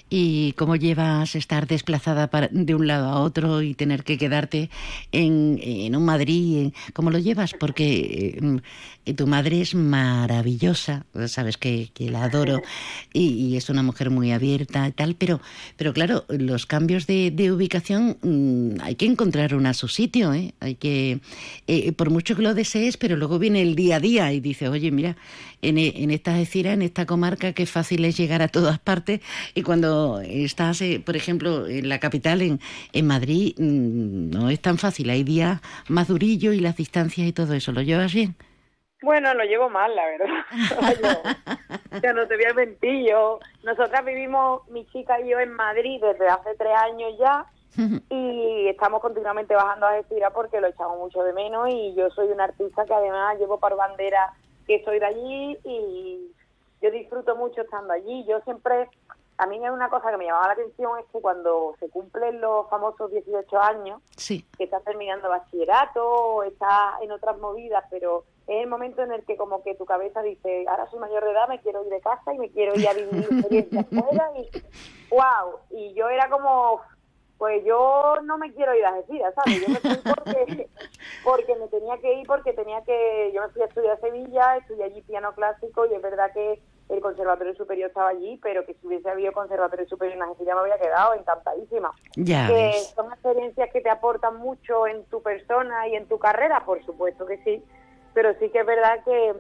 ¿Y 0.09 0.52
cómo 0.52 0.76
llevas 0.76 1.34
estar 1.34 1.66
desplazada 1.66 2.28
para- 2.28 2.48
de 2.52 2.76
un 2.76 2.86
lado 2.86 3.09
a 3.09 3.20
otro 3.20 3.61
y 3.61 3.74
tener 3.74 4.04
que 4.04 4.18
quedarte 4.18 4.70
en, 5.11 5.96
un 5.96 6.04
Madrid? 6.04 6.72
¿Cómo 6.92 7.11
lo 7.11 7.18
llevas? 7.18 7.54
Porque 7.54 8.38
eh, 9.04 9.14
tu 9.14 9.26
madre 9.26 9.61
es 9.61 9.74
maravillosa, 9.74 11.07
sabes 11.26 11.57
que, 11.57 11.90
que 11.92 12.09
la 12.11 12.24
adoro 12.24 12.62
y, 13.12 13.57
es 13.57 13.68
una 13.68 13.82
mujer 13.82 14.11
muy 14.11 14.30
abierta 14.32 14.86
y 14.86 14.92
tal, 14.92 15.16
pero, 15.16 15.40
pero 15.76 15.92
claro, 15.92 16.24
los 16.28 16.66
cambios 16.66 17.07
de, 17.07 17.32
ubicación 17.50 18.16
mm, 18.22 18.82
hay 18.82 18.94
que 18.94 19.07
encontrar 19.07 19.54
una 19.54 19.70
a 19.70 19.74
su 19.74 19.88
sitio, 19.88 20.32
¿eh? 20.34 20.54
Hay 20.61 20.74
que, 20.76 21.20
eh, 21.66 21.92
por 21.92 22.11
mucho 22.11 22.36
que 22.36 22.42
lo 22.42 22.54
desees, 22.54 22.96
pero 22.96 23.16
luego 23.16 23.38
viene 23.38 23.62
el 23.62 23.74
día 23.74 23.96
a 23.96 24.00
día 24.00 24.32
y 24.32 24.40
dices, 24.40 24.68
oye, 24.68 24.90
mira, 24.90 25.16
en, 25.62 25.78
en 25.78 26.11
esta 26.11 26.34
Algeciras, 26.34 26.74
en 26.74 26.82
esta 26.82 27.07
comarca, 27.07 27.52
qué 27.52 27.66
fácil 27.66 28.04
es 28.04 28.16
llegar 28.16 28.42
a 28.42 28.48
todas 28.48 28.78
partes 28.78 29.20
y 29.54 29.62
cuando 29.62 29.95
estás, 30.22 30.80
eh, 30.82 31.03
por 31.05 31.16
ejemplo, 31.16 31.66
en 31.66 31.88
la 31.88 31.99
capital, 31.99 32.42
en, 32.42 32.61
en 32.92 33.07
Madrid, 33.07 33.55
mm, 33.59 34.30
no 34.30 34.51
es 34.51 34.61
tan 34.61 34.78
fácil, 34.78 35.11
hay 35.11 35.22
días 35.22 35.61
más 35.88 36.09
durillos 36.09 36.55
y 36.55 36.61
las 36.61 36.76
distancias 36.76 37.26
y 37.26 37.32
todo 37.32 37.55
eso, 37.55 37.72
¿lo 37.72 37.82
llevas 37.82 38.12
bien? 38.14 38.34
Bueno, 39.03 39.34
lo 39.34 39.44
llevo 39.44 39.68
mal, 39.68 39.94
la 39.94 40.05
verdad. 40.07 40.97
Yo, 41.92 42.01
ya 42.03 42.12
no 42.12 42.26
te 42.26 42.36
voy 42.36 42.47
a 42.47 42.55
mentir, 42.55 43.09
yo, 43.09 43.38
nosotras 43.62 44.05
vivimos, 44.05 44.68
mi 44.68 44.86
chica 44.86 45.20
y 45.20 45.30
yo, 45.30 45.38
en 45.38 45.53
Madrid 45.53 46.01
desde 46.01 46.28
hace 46.28 46.55
tres 46.59 46.72
años 46.76 47.14
ya 47.18 47.47
y 48.09 48.68
estamos 48.68 49.03
continuamente 49.03 49.55
bajando 49.55 49.86
a 49.86 49.90
Algeciras 49.90 50.32
porque 50.32 50.61
lo 50.61 50.68
echamos 50.68 50.99
mucho 50.99 51.22
de 51.22 51.32
menos 51.32 51.68
y 51.68 51.94
yo 51.94 52.09
soy 52.11 52.28
una 52.28 52.44
artista 52.44 52.84
que 52.86 52.94
además 52.94 53.38
llevo 53.38 53.59
por 53.59 53.76
bandera 53.76 54.32
que 54.66 54.82
soy 54.84 54.99
de 54.99 55.07
allí 55.07 55.59
y 55.64 56.32
yo 56.80 56.90
disfruto 56.90 57.36
mucho 57.36 57.62
estando 57.62 57.92
allí. 57.92 58.24
Yo 58.28 58.40
siempre, 58.42 58.88
a 59.39 59.47
mí 59.47 59.59
una 59.68 59.89
cosa 59.91 60.11
que 60.11 60.16
me 60.16 60.24
llamaba 60.26 60.47
la 60.49 60.53
atención 60.55 60.99
es 60.99 61.07
que 61.12 61.20
cuando 61.20 61.74
se 61.78 61.89
cumplen 61.91 62.41
los 62.41 62.68
famosos 62.70 63.11
18 63.11 63.59
años, 63.61 64.01
Sí. 64.16 64.47
que 64.57 64.64
estás 64.64 64.82
terminando 64.84 65.28
bachillerato 65.28 66.43
estás 66.45 67.01
en 67.03 67.12
otras 67.12 67.37
movidas, 67.39 67.84
pero 67.91 68.24
es 68.47 68.62
el 68.62 68.68
momento 68.68 69.03
en 69.03 69.12
el 69.12 69.24
que 69.24 69.37
como 69.37 69.62
que 69.62 69.74
tu 69.74 69.84
cabeza 69.84 70.22
dice, 70.22 70.64
ahora 70.68 70.89
soy 70.91 71.01
mayor 71.01 71.24
de 71.24 71.32
edad, 71.32 71.49
me 71.49 71.61
quiero 71.61 71.82
ir 71.84 71.91
de 71.91 72.01
casa 72.01 72.32
y 72.32 72.39
me 72.39 72.51
quiero 72.51 72.74
ir 72.78 72.89
a 72.89 72.95
vivir 72.95 73.26
experiencias 73.30 73.87
fuera 73.89 74.30
y 74.37 74.51
wow, 75.11 75.59
y 75.70 75.93
yo 75.95 76.09
era 76.09 76.30
como, 76.30 76.80
pues 77.39 77.62
yo 77.64 78.14
no 78.22 78.39
me 78.39 78.53
quiero 78.55 78.74
ir 78.74 78.84
a 78.87 78.91
Algeciras, 78.91 79.34
¿sabes? 79.34 79.61
Yo 79.61 79.68
me 79.68 79.80
fui 79.80 79.97
porque, 80.14 80.68
porque 81.24 81.57
me 81.57 81.68
tenía 81.68 81.99
que 81.99 82.14
ir, 82.14 82.26
porque 82.26 82.53
tenía 82.55 82.82
que, 82.84 83.32
yo 83.34 83.43
me 83.43 83.49
fui 83.49 83.62
a 83.62 83.66
estudiar 83.66 83.93
a 83.99 84.01
Sevilla, 84.01 84.57
estudié 84.57 84.84
allí 84.84 85.03
piano 85.03 85.34
clásico 85.34 85.84
y 85.87 85.95
es 85.95 86.01
verdad 86.01 86.32
que 86.32 86.62
el 86.89 87.01
conservatorio 87.01 87.55
superior 87.55 87.89
estaba 87.89 88.11
allí, 88.11 88.39
pero 88.43 88.64
que 88.64 88.74
si 88.74 88.87
hubiese 88.87 89.11
habido 89.11 89.32
conservatorio 89.32 89.89
superior 89.89 90.16
en 90.16 90.22
Algeciras 90.22 90.55
me 90.55 90.61
había 90.61 90.78
quedado 90.78 91.14
encantadísima. 91.14 91.93
Ya 92.14 92.47
que 92.47 92.53
ves. 92.53 92.93
son 92.95 93.12
experiencias 93.12 93.70
que 93.72 93.80
te 93.80 93.91
aportan 93.91 94.37
mucho 94.37 94.87
en 94.87 95.05
tu 95.07 95.22
persona 95.22 95.89
y 95.89 95.97
en 95.97 96.07
tu 96.07 96.18
carrera, 96.18 96.64
por 96.64 96.84
supuesto 96.84 97.26
que 97.26 97.43
sí, 97.43 97.62
pero 98.14 98.32
sí 98.39 98.51
que 98.51 98.61
es 98.61 98.66
verdad 98.66 99.03
que 99.05 99.34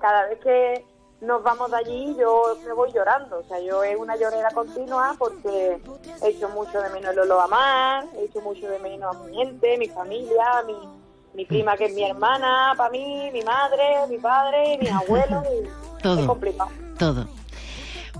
cada 0.00 0.26
vez 0.26 0.40
que 0.40 0.84
nos 1.20 1.42
vamos 1.42 1.70
de 1.70 1.76
allí 1.76 2.16
yo 2.18 2.56
me 2.64 2.72
voy 2.72 2.92
llorando, 2.92 3.38
o 3.38 3.42
sea, 3.44 3.60
yo 3.60 3.82
es 3.82 3.96
una 3.96 4.16
llorera 4.16 4.50
continua 4.50 5.14
porque 5.18 5.78
he 6.22 6.28
hecho 6.28 6.48
mucho 6.48 6.80
de 6.80 6.90
menos 6.90 7.12
el 7.12 7.18
olor 7.20 7.42
a 7.42 7.46
mar, 7.48 8.04
he 8.16 8.24
hecho 8.24 8.40
mucho 8.40 8.68
de 8.68 8.78
menos 8.78 9.16
a 9.16 9.24
mi 9.24 9.36
gente, 9.36 9.78
mi 9.78 9.88
familia, 9.88 10.62
mi, 10.66 10.76
mi 11.38 11.44
prima 11.44 11.76
que 11.76 11.84
es 11.84 11.94
mi 11.94 12.02
hermana, 12.02 12.74
para 12.76 12.90
mí, 12.90 13.30
mi 13.32 13.42
madre, 13.42 13.84
mi 14.10 14.18
padre, 14.18 14.76
mi 14.82 14.88
abuelo, 15.02 15.44
y 15.44 15.66
es 15.66 16.02
Todo. 16.02 16.26
complicado. 16.26 16.70
Todo. 16.98 17.28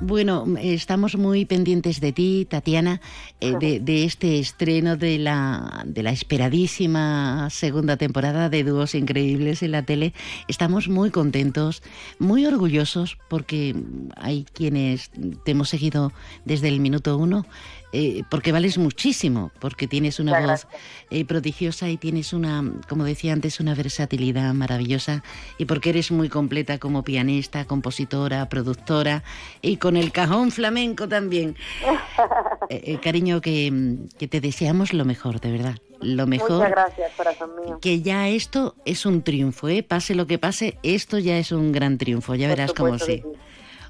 Bueno, 0.01 0.45
estamos 0.61 1.17
muy 1.17 1.45
pendientes 1.45 2.01
de 2.01 2.13
ti, 2.13 2.47
Tatiana, 2.49 3.01
eh, 3.41 3.57
de, 3.59 3.81
de 3.81 4.05
este 4.05 4.39
estreno 4.39 4.97
de 4.97 5.19
la, 5.19 5.83
de 5.85 6.05
la 6.05 6.13
esperadísima 6.13 7.51
segunda 7.51 7.97
temporada 7.97 8.49
de 8.49 8.63
Dúos 8.63 8.95
Increíbles 8.95 9.65
en 9.65 9.73
la 9.73 9.83
tele. 9.83 10.15
Estamos 10.47 10.87
muy 10.87 11.11
contentos, 11.11 11.83
muy 12.21 12.47
orgullosos, 12.47 13.19
porque 13.29 13.75
hay 14.15 14.47
quienes 14.53 15.11
te 15.45 15.51
hemos 15.51 15.69
seguido 15.69 16.13
desde 16.45 16.69
el 16.69 16.79
minuto 16.79 17.17
uno, 17.17 17.45
eh, 17.93 18.23
porque 18.31 18.53
vales 18.53 18.79
muchísimo, 18.79 19.51
porque 19.61 19.87
tienes 19.87 20.21
una 20.21 20.41
voz 20.41 20.67
eh, 21.11 21.25
prodigiosa 21.25 21.89
y 21.89 21.97
tienes 21.97 22.33
una, 22.33 22.65
como 22.89 23.05
decía 23.05 23.33
antes, 23.33 23.61
una 23.61 23.75
versatilidad 23.75 24.53
maravillosa 24.55 25.23
y 25.57 25.65
porque 25.65 25.91
eres 25.91 26.11
muy 26.11 26.29
completa 26.29 26.79
como 26.79 27.03
pianista, 27.03 27.65
compositora, 27.65 28.49
productora 28.49 29.23
y 29.63 29.79
con 29.79 29.97
el 29.97 30.13
cajón 30.13 30.51
flamenco 30.51 31.09
también. 31.09 31.57
Eh, 32.71 32.83
eh, 32.85 33.01
cariño, 33.01 33.41
que, 33.41 33.97
que 34.19 34.29
te 34.29 34.43
deseamos 34.43 34.93
lo 34.93 35.07
mejor, 35.07 35.41
de 35.41 35.53
verdad. 35.53 35.77
Lo 36.01 36.27
mejor. 36.27 36.59
Muchas 36.59 36.71
gracias, 36.71 37.13
corazón 37.17 37.51
mío. 37.57 37.79
Que 37.81 38.03
ya 38.03 38.29
esto 38.29 38.75
es 38.85 39.07
un 39.07 39.23
triunfo, 39.23 39.69
¿eh? 39.69 39.83
Pase 39.83 40.15
lo 40.15 40.27
que 40.27 40.39
pase, 40.39 40.79
esto 40.83 41.19
ya 41.19 41.39
es 41.39 41.51
un 41.51 41.73
gran 41.73 41.97
triunfo, 41.97 42.35
ya 42.35 42.49
Por 42.49 42.57
verás 42.57 42.73
cómo 42.75 42.99
sí. 42.99 43.23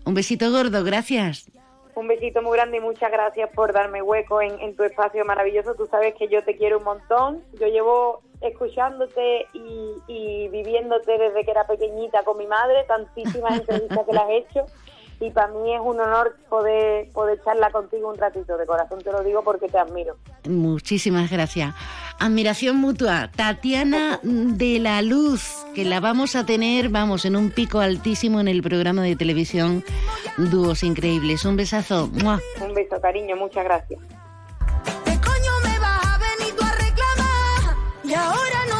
Un 0.05 0.15
besito 0.15 0.51
gordo, 0.53 0.85
gracias. 0.85 1.51
Un 1.99 2.07
besito 2.07 2.43
muy 2.43 2.57
grande 2.57 2.77
y 2.77 2.81
muchas 2.81 3.11
gracias 3.11 3.51
por 3.51 3.73
darme 3.73 4.03
hueco 4.03 4.41
en, 4.41 4.61
en 4.61 4.77
tu 4.77 4.85
espacio 4.85 5.25
maravilloso. 5.25 5.75
Tú 5.75 5.89
sabes 5.89 6.15
que 6.15 6.29
yo 6.29 6.45
te 6.45 6.57
quiero 6.57 6.79
un 6.79 6.85
montón. 6.85 7.43
Yo 7.59 7.67
llevo 7.67 8.21
escuchándote 8.41 9.49
y, 9.53 9.95
y 10.07 10.47
viviéndote 10.47 11.19
desde 11.19 11.45
que 11.45 11.51
era 11.51 11.67
pequeñita 11.67 12.23
con 12.23 12.39
mi 12.39 12.47
madre, 12.47 12.85
tantísimas 12.85 13.59
entrevistas 13.59 14.07
que 14.07 14.13
las 14.13 14.29
he 14.29 14.37
hecho. 14.37 14.67
Y 15.21 15.31
para 15.31 15.49
mí 15.49 15.75
es 15.75 15.81
un 15.81 16.01
honor 16.01 16.37
poder, 16.49 17.11
poder 17.11 17.43
charlar 17.45 17.73
contigo 17.73 18.09
un 18.09 18.17
ratito, 18.17 18.57
de 18.57 18.67
corazón 18.67 19.01
te 19.01 19.11
lo 19.11 19.23
digo 19.23 19.43
porque 19.43 19.69
te 19.69 19.79
admiro. 19.79 20.17
Muchísimas 20.49 21.31
gracias. 21.31 21.75
Admiración 22.21 22.77
mutua. 22.77 23.31
Tatiana 23.35 24.21
de 24.23 24.79
la 24.79 25.03
Luz, 25.03 25.65
que 25.75 25.85
la 25.85 26.01
vamos 26.01 26.37
a 26.37 26.47
tener, 26.47 26.89
vamos, 26.89 27.25
en 27.25 27.37
un 27.37 27.51
pico 27.51 27.81
altísimo 27.81 28.41
en 28.41 28.49
el 28.49 28.63
programa 28.63 29.03
de 29.03 29.17
televisión 29.17 29.85
Dúos 30.37 30.83
Increíbles. 30.83 31.45
Un 31.45 31.57
besazo. 31.57 32.11
Un 32.61 32.75
beso, 32.75 33.01
cariño, 33.01 33.37
muchas 33.37 33.65
gracias. 33.65 34.01
coño 35.05 35.53
me 35.65 35.79
vas 35.79 36.07
a 36.07 36.19
venir 36.19 36.55
tú 36.57 36.65
a 36.65 36.73
reclamar? 36.73 37.77
Y 38.05 38.15
ahora 38.15 38.67
no 38.69 38.78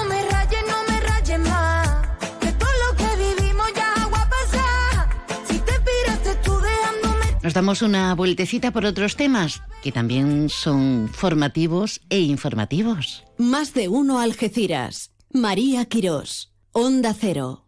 Nos 7.49 7.55
damos 7.55 7.81
una 7.81 8.15
vueltecita 8.15 8.73
por 8.73 8.85
otros 8.85 9.17
temas 9.17 9.63
que 9.83 9.91
también 9.91 10.51
son 10.51 11.09
formativos 11.11 12.03
e 12.11 12.21
informativos. 12.21 13.25
Más 13.39 13.73
de 13.73 13.89
uno 13.89 14.19
Algeciras. 14.19 15.13
María 15.33 15.87
Quirós. 15.87 16.53
Onda 16.73 17.15
Cero. 17.19 17.68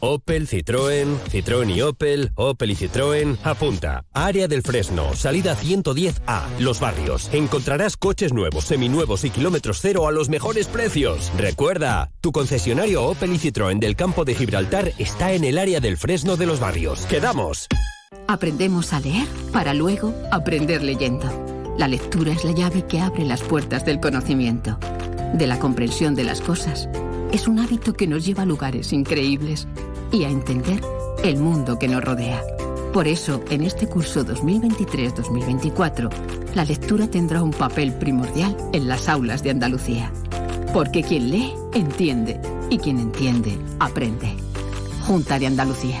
Opel, 0.00 0.46
Citroën, 0.48 1.18
Citroën 1.30 1.70
y 1.74 1.82
Opel, 1.82 2.30
Opel 2.34 2.70
y 2.70 2.76
Citroën, 2.76 3.36
apunta. 3.44 4.04
Área 4.12 4.48
del 4.48 4.62
Fresno, 4.62 5.14
salida 5.14 5.56
110A, 5.56 6.58
Los 6.58 6.80
Barrios. 6.80 7.28
Encontrarás 7.32 7.96
coches 7.96 8.32
nuevos, 8.32 8.64
seminuevos 8.64 9.24
y 9.24 9.30
kilómetros 9.30 9.78
cero 9.80 10.06
a 10.06 10.12
los 10.12 10.28
mejores 10.28 10.66
precios. 10.68 11.32
Recuerda, 11.36 12.10
tu 12.20 12.32
concesionario 12.32 13.04
Opel 13.04 13.32
y 13.32 13.38
Citroën 13.38 13.78
del 13.78 13.96
campo 13.96 14.24
de 14.24 14.34
Gibraltar 14.34 14.92
está 14.98 15.32
en 15.32 15.44
el 15.44 15.58
área 15.58 15.80
del 15.80 15.96
Fresno 15.96 16.36
de 16.36 16.46
Los 16.46 16.60
Barrios. 16.60 17.06
¡Quedamos! 17.06 17.66
Aprendemos 18.28 18.92
a 18.92 19.00
leer 19.00 19.26
para 19.52 19.74
luego 19.74 20.14
aprender 20.30 20.82
leyendo. 20.82 21.74
La 21.78 21.88
lectura 21.88 22.32
es 22.32 22.44
la 22.44 22.52
llave 22.52 22.86
que 22.86 23.00
abre 23.00 23.24
las 23.24 23.42
puertas 23.42 23.84
del 23.84 24.00
conocimiento, 24.00 24.78
de 25.34 25.46
la 25.46 25.58
comprensión 25.58 26.14
de 26.14 26.24
las 26.24 26.40
cosas. 26.40 26.88
Es 27.32 27.48
un 27.48 27.58
hábito 27.58 27.92
que 27.94 28.06
nos 28.06 28.24
lleva 28.24 28.42
a 28.42 28.46
lugares 28.46 28.92
increíbles 28.92 29.66
y 30.12 30.24
a 30.24 30.30
entender 30.30 30.80
el 31.24 31.38
mundo 31.38 31.78
que 31.78 31.88
nos 31.88 32.02
rodea. 32.02 32.42
Por 32.92 33.08
eso, 33.08 33.42
en 33.50 33.62
este 33.62 33.86
curso 33.88 34.24
2023-2024, 34.24 36.10
la 36.54 36.64
lectura 36.64 37.08
tendrá 37.08 37.42
un 37.42 37.50
papel 37.50 37.92
primordial 37.92 38.56
en 38.72 38.88
las 38.88 39.08
aulas 39.08 39.42
de 39.42 39.50
Andalucía. 39.50 40.10
Porque 40.72 41.02
quien 41.02 41.30
lee, 41.30 41.52
entiende, 41.74 42.40
y 42.70 42.78
quien 42.78 42.98
entiende, 42.98 43.58
aprende. 43.78 44.34
Junta 45.06 45.38
de 45.38 45.46
Andalucía. 45.46 46.00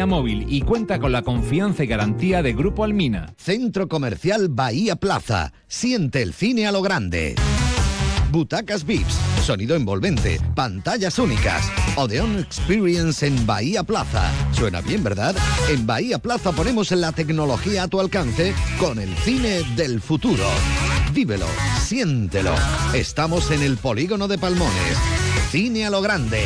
Móvil 0.05 0.45
y 0.49 0.61
cuenta 0.61 0.99
con 0.99 1.11
la 1.11 1.21
confianza 1.21 1.83
y 1.83 1.87
garantía 1.87 2.41
de 2.41 2.53
Grupo 2.53 2.83
Almina. 2.83 3.33
Centro 3.37 3.87
Comercial 3.87 4.49
Bahía 4.49 4.95
Plaza. 4.95 5.53
Siente 5.67 6.21
el 6.21 6.33
cine 6.33 6.67
a 6.67 6.71
lo 6.71 6.81
grande. 6.81 7.35
Butacas 8.31 8.85
VIPs, 8.85 9.13
sonido 9.43 9.75
envolvente, 9.75 10.39
pantallas 10.55 11.19
únicas. 11.19 11.69
Odeon 11.97 12.39
Experience 12.39 13.27
en 13.27 13.45
Bahía 13.45 13.83
Plaza. 13.83 14.31
Suena 14.53 14.79
bien, 14.79 15.03
¿verdad? 15.03 15.35
En 15.69 15.85
Bahía 15.85 16.17
Plaza 16.17 16.53
ponemos 16.53 16.91
la 16.91 17.11
tecnología 17.11 17.83
a 17.83 17.87
tu 17.89 17.99
alcance 17.99 18.53
con 18.79 18.99
el 18.99 19.13
cine 19.17 19.63
del 19.75 19.99
futuro. 19.99 20.45
Vívelo, 21.13 21.47
siéntelo. 21.81 22.55
Estamos 22.93 23.51
en 23.51 23.63
el 23.63 23.75
polígono 23.75 24.29
de 24.29 24.37
Palmones. 24.37 24.97
Cine 25.49 25.85
a 25.85 25.89
lo 25.89 26.01
grande. 26.01 26.45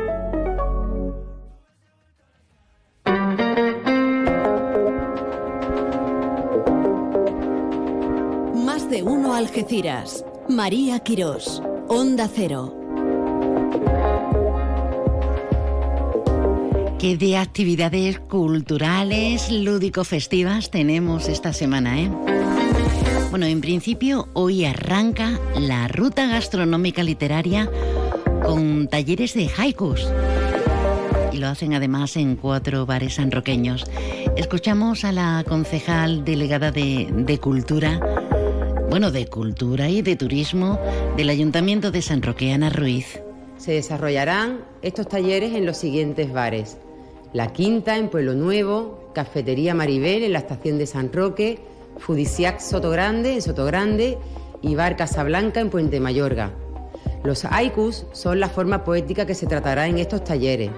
De 9.01 9.07
uno 9.07 9.33
Algeciras. 9.33 10.23
María 10.47 10.99
Quirós. 10.99 11.61
Onda 11.87 12.29
Cero. 12.31 12.77
¿Qué 16.99 17.17
de 17.17 17.37
actividades 17.37 18.19
culturales, 18.19 19.51
lúdico-festivas 19.51 20.69
tenemos 20.69 21.29
esta 21.29 21.51
semana, 21.51 21.99
eh? 21.99 22.11
Bueno, 23.31 23.47
en 23.47 23.59
principio 23.61 24.27
hoy 24.33 24.65
arranca 24.65 25.39
la 25.55 25.87
ruta 25.87 26.27
gastronómica 26.27 27.01
literaria 27.01 27.71
con 28.43 28.87
talleres 28.87 29.33
de 29.33 29.49
haikus. 29.57 30.07
Y 31.33 31.37
lo 31.37 31.47
hacen 31.47 31.73
además 31.73 32.17
en 32.17 32.35
cuatro 32.35 32.85
bares 32.85 33.15
sanroqueños. 33.15 33.83
Escuchamos 34.35 35.05
a 35.05 35.11
la 35.11 35.43
concejal 35.47 36.23
delegada 36.23 36.71
de, 36.71 37.07
de 37.11 37.39
Cultura, 37.39 37.99
bueno, 38.91 39.09
de 39.09 39.25
Cultura 39.27 39.87
y 39.87 40.01
de 40.01 40.17
Turismo 40.17 40.77
del 41.15 41.29
Ayuntamiento 41.29 41.91
de 41.91 42.01
San 42.01 42.21
Roque, 42.21 42.51
Ana 42.51 42.69
Ruiz. 42.69 43.21
Se 43.55 43.71
desarrollarán 43.71 44.65
estos 44.81 45.07
talleres 45.07 45.53
en 45.53 45.65
los 45.65 45.77
siguientes 45.77 46.33
bares. 46.33 46.75
La 47.31 47.53
Quinta 47.53 47.95
en 47.95 48.09
Pueblo 48.09 48.33
Nuevo, 48.33 49.09
Cafetería 49.15 49.73
Maribel 49.73 50.23
en 50.23 50.33
la 50.33 50.39
estación 50.39 50.77
de 50.77 50.87
San 50.87 51.13
Roque, 51.13 51.59
Fudisiac 51.99 52.59
Sotogrande 52.59 53.35
en 53.35 53.41
Sotogrande 53.41 54.17
y 54.61 54.75
Bar 54.75 54.97
Casablanca 54.97 55.61
en 55.61 55.69
Puente 55.69 56.01
Mayorga. 56.01 56.51
Los 57.23 57.45
haikus 57.45 58.05
son 58.11 58.41
la 58.41 58.49
forma 58.49 58.83
poética 58.83 59.25
que 59.25 59.35
se 59.35 59.47
tratará 59.47 59.87
en 59.87 59.99
estos 59.99 60.25
talleres. 60.25 60.69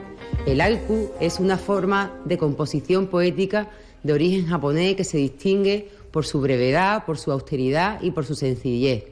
El 0.45 0.61
haiku 0.61 1.09
es 1.19 1.39
una 1.39 1.57
forma 1.57 2.13
de 2.25 2.37
composición 2.37 3.07
poética 3.07 3.71
de 4.03 4.13
origen 4.13 4.45
japonés 4.45 4.95
que 4.95 5.03
se 5.03 5.17
distingue 5.17 5.89
por 6.13 6.27
su 6.27 6.39
brevedad, 6.39 7.05
por 7.05 7.17
su 7.17 7.31
austeridad 7.31 7.99
y 8.03 8.11
por 8.11 8.23
su 8.23 8.35
sencillez. 8.35 9.05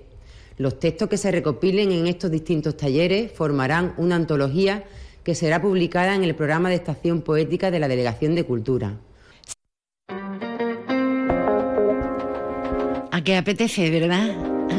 Los 0.58 0.80
textos 0.80 1.10
que 1.10 1.18
se 1.18 1.32
recopilen 1.32 1.92
en 1.92 2.06
estos 2.06 2.30
distintos 2.30 2.78
talleres 2.78 3.32
formarán 3.32 3.96
una 3.98 4.16
antología 4.16 4.84
que 5.24 5.34
será 5.34 5.60
publicada 5.60 6.14
en 6.14 6.24
el 6.24 6.36
programa 6.36 6.70
de 6.70 6.76
estación 6.76 7.24
poética 7.24 7.72
de 7.72 7.80
la 7.80 7.88
Delegación 7.88 8.36
de 8.36 8.44
Cultura. 8.44 8.98
A 13.12 13.24
qué 13.24 13.36
apetece, 13.36 13.90
¿verdad? 13.90 14.36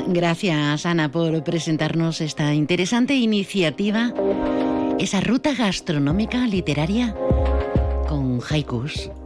Gracias, 0.07 0.87
Ana, 0.87 1.11
por 1.11 1.43
presentarnos 1.43 2.21
esta 2.21 2.55
interesante 2.55 3.15
iniciativa, 3.15 4.15
esa 5.01 5.21
ruta 5.21 5.55
gastronómica 5.55 6.47
literaria 6.47 7.17
con 8.09 8.41
haikus. 8.49 9.11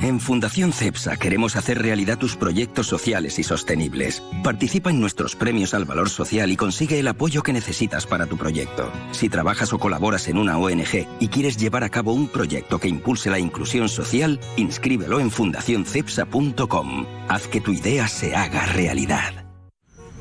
En 0.00 0.20
Fundación 0.20 0.72
CEPSA 0.72 1.16
queremos 1.16 1.56
hacer 1.56 1.82
realidad 1.82 2.18
tus 2.18 2.36
proyectos 2.36 2.86
sociales 2.86 3.38
y 3.40 3.42
sostenibles. 3.42 4.22
Participa 4.44 4.90
en 4.90 5.00
nuestros 5.00 5.34
premios 5.34 5.74
al 5.74 5.86
valor 5.86 6.08
social 6.08 6.52
y 6.52 6.56
consigue 6.56 7.00
el 7.00 7.08
apoyo 7.08 7.42
que 7.42 7.52
necesitas 7.52 8.06
para 8.06 8.26
tu 8.26 8.36
proyecto. 8.36 8.92
Si 9.10 9.28
trabajas 9.28 9.72
o 9.72 9.78
colaboras 9.78 10.28
en 10.28 10.38
una 10.38 10.56
ONG 10.56 11.08
y 11.18 11.28
quieres 11.28 11.56
llevar 11.56 11.82
a 11.82 11.88
cabo 11.88 12.12
un 12.12 12.28
proyecto 12.28 12.78
que 12.78 12.88
impulse 12.88 13.28
la 13.28 13.40
inclusión 13.40 13.88
social, 13.88 14.38
inscríbelo 14.56 15.18
en 15.18 15.32
fundacioncepsa.com. 15.32 17.06
Haz 17.28 17.48
que 17.48 17.60
tu 17.60 17.72
idea 17.72 18.06
se 18.06 18.36
haga 18.36 18.66
realidad. 18.66 19.46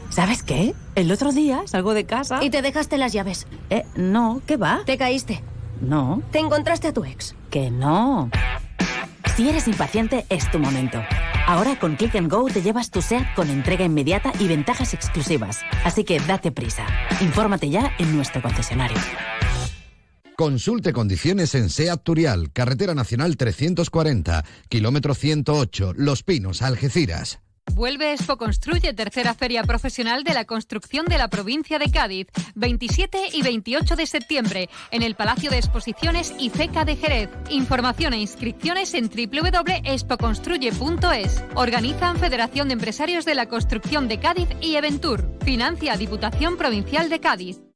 ¿Sabes 0.09 0.41
qué? 0.41 0.73
El 0.95 1.11
otro 1.11 1.31
día 1.31 1.61
salgo 1.67 1.93
de 1.93 2.05
casa. 2.05 2.43
Y 2.43 2.49
te 2.49 2.63
dejaste 2.63 2.97
las 2.97 3.13
llaves. 3.13 3.45
Eh, 3.69 3.83
no, 3.95 4.41
¿qué 4.47 4.57
va? 4.57 4.81
Te 4.85 4.97
caíste. 4.97 5.43
No. 5.81 6.23
Te 6.31 6.39
encontraste 6.39 6.87
a 6.87 6.93
tu 6.93 7.05
ex. 7.05 7.35
Que 7.51 7.69
no. 7.69 8.31
Si 9.37 9.47
eres 9.47 9.67
impaciente, 9.67 10.25
es 10.29 10.49
tu 10.49 10.57
momento. 10.57 10.99
Ahora 11.45 11.77
con 11.77 11.95
Click 11.95 12.15
and 12.15 12.27
Go 12.27 12.47
te 12.47 12.63
llevas 12.63 12.89
tu 12.89 13.03
SEAT 13.03 13.35
con 13.35 13.51
entrega 13.51 13.85
inmediata 13.85 14.33
y 14.39 14.47
ventajas 14.47 14.95
exclusivas. 14.95 15.59
Así 15.85 16.03
que 16.03 16.19
date 16.19 16.51
prisa. 16.51 16.87
Infórmate 17.21 17.69
ya 17.69 17.91
en 17.99 18.15
nuestro 18.15 18.41
concesionario. 18.41 18.97
Consulte 20.35 20.91
condiciones 20.91 21.53
en 21.53 21.69
SEAT 21.69 22.01
Turial, 22.01 22.51
Carretera 22.51 22.95
Nacional 22.95 23.37
340, 23.37 24.43
kilómetro 24.69 25.13
108, 25.13 25.93
Los 25.95 26.23
Pinos, 26.23 26.63
Algeciras. 26.63 27.39
Vuelve 27.73 28.13
Expo 28.13 28.37
Construye, 28.37 28.93
tercera 28.93 29.33
feria 29.33 29.63
profesional 29.63 30.23
de 30.23 30.33
la 30.33 30.45
construcción 30.45 31.05
de 31.05 31.17
la 31.17 31.27
provincia 31.27 31.79
de 31.79 31.91
Cádiz, 31.91 32.27
27 32.55 33.29
y 33.33 33.41
28 33.41 33.95
de 33.95 34.05
septiembre, 34.05 34.69
en 34.91 35.01
el 35.03 35.15
Palacio 35.15 35.49
de 35.49 35.57
Exposiciones 35.57 36.33
IFECA 36.39 36.85
de 36.85 36.95
Jerez. 36.95 37.29
Información 37.49 38.13
e 38.13 38.19
inscripciones 38.19 38.93
en 38.93 39.09
www.expoconstruye.es. 39.09 41.43
Organizan 41.55 42.17
Federación 42.17 42.69
de 42.69 42.73
Empresarios 42.73 43.25
de 43.25 43.35
la 43.35 43.47
Construcción 43.47 44.07
de 44.07 44.19
Cádiz 44.19 44.47
y 44.61 44.75
Eventur. 44.75 45.27
Financia 45.43 45.97
Diputación 45.97 46.57
Provincial 46.57 47.09
de 47.09 47.19
Cádiz. 47.19 47.66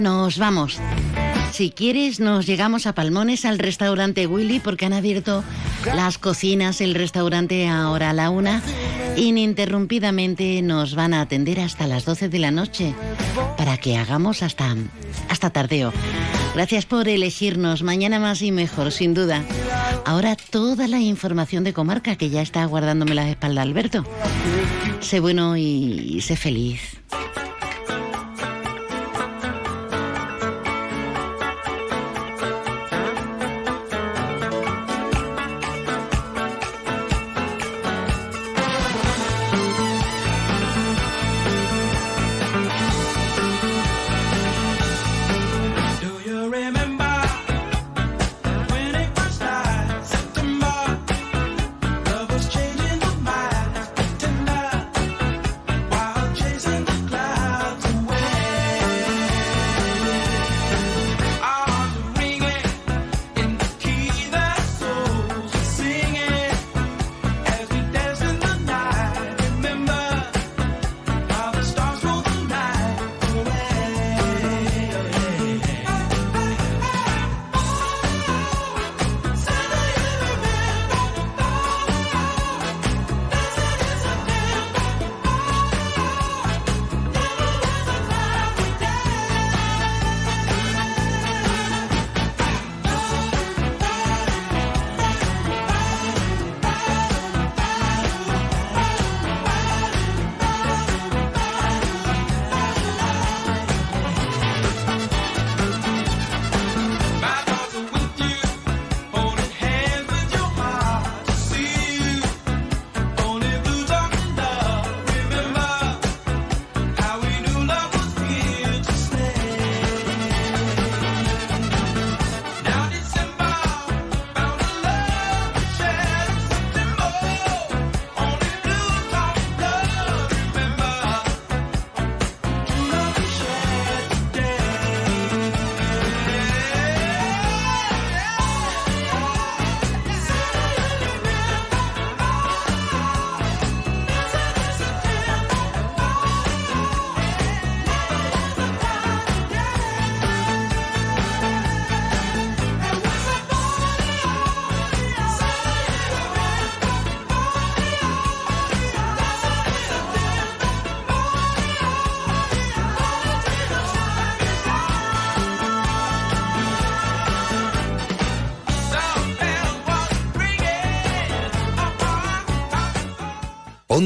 Nos 0.00 0.38
vamos. 0.38 0.78
Si 1.52 1.70
quieres, 1.70 2.20
nos 2.20 2.46
llegamos 2.46 2.86
a 2.86 2.94
Palmones 2.94 3.44
al 3.44 3.58
restaurante 3.58 4.26
Willy 4.26 4.58
porque 4.58 4.86
han 4.86 4.94
abierto 4.94 5.44
las 5.84 6.16
cocinas, 6.16 6.80
el 6.80 6.94
restaurante 6.94 7.68
ahora 7.68 8.08
a 8.08 8.12
la 8.14 8.30
una. 8.30 8.62
Ininterrumpidamente 9.18 10.62
nos 10.62 10.94
van 10.94 11.12
a 11.12 11.20
atender 11.20 11.60
hasta 11.60 11.86
las 11.86 12.06
12 12.06 12.30
de 12.30 12.38
la 12.38 12.50
noche 12.50 12.94
para 13.58 13.76
que 13.76 13.98
hagamos 13.98 14.42
hasta, 14.42 14.74
hasta 15.28 15.50
tardeo. 15.50 15.92
Gracias 16.54 16.86
por 16.86 17.06
elegirnos. 17.06 17.82
Mañana 17.82 18.18
más 18.18 18.40
y 18.40 18.52
mejor, 18.52 18.92
sin 18.92 19.12
duda. 19.12 19.44
Ahora 20.06 20.34
toda 20.34 20.88
la 20.88 21.00
información 21.00 21.62
de 21.62 21.74
comarca 21.74 22.16
que 22.16 22.30
ya 22.30 22.40
está 22.40 22.64
guardándome 22.64 23.14
la 23.14 23.28
espalda 23.28 23.60
Alberto. 23.60 24.06
Sé 25.00 25.20
bueno 25.20 25.58
y 25.58 26.22
sé 26.22 26.36
feliz. 26.36 27.00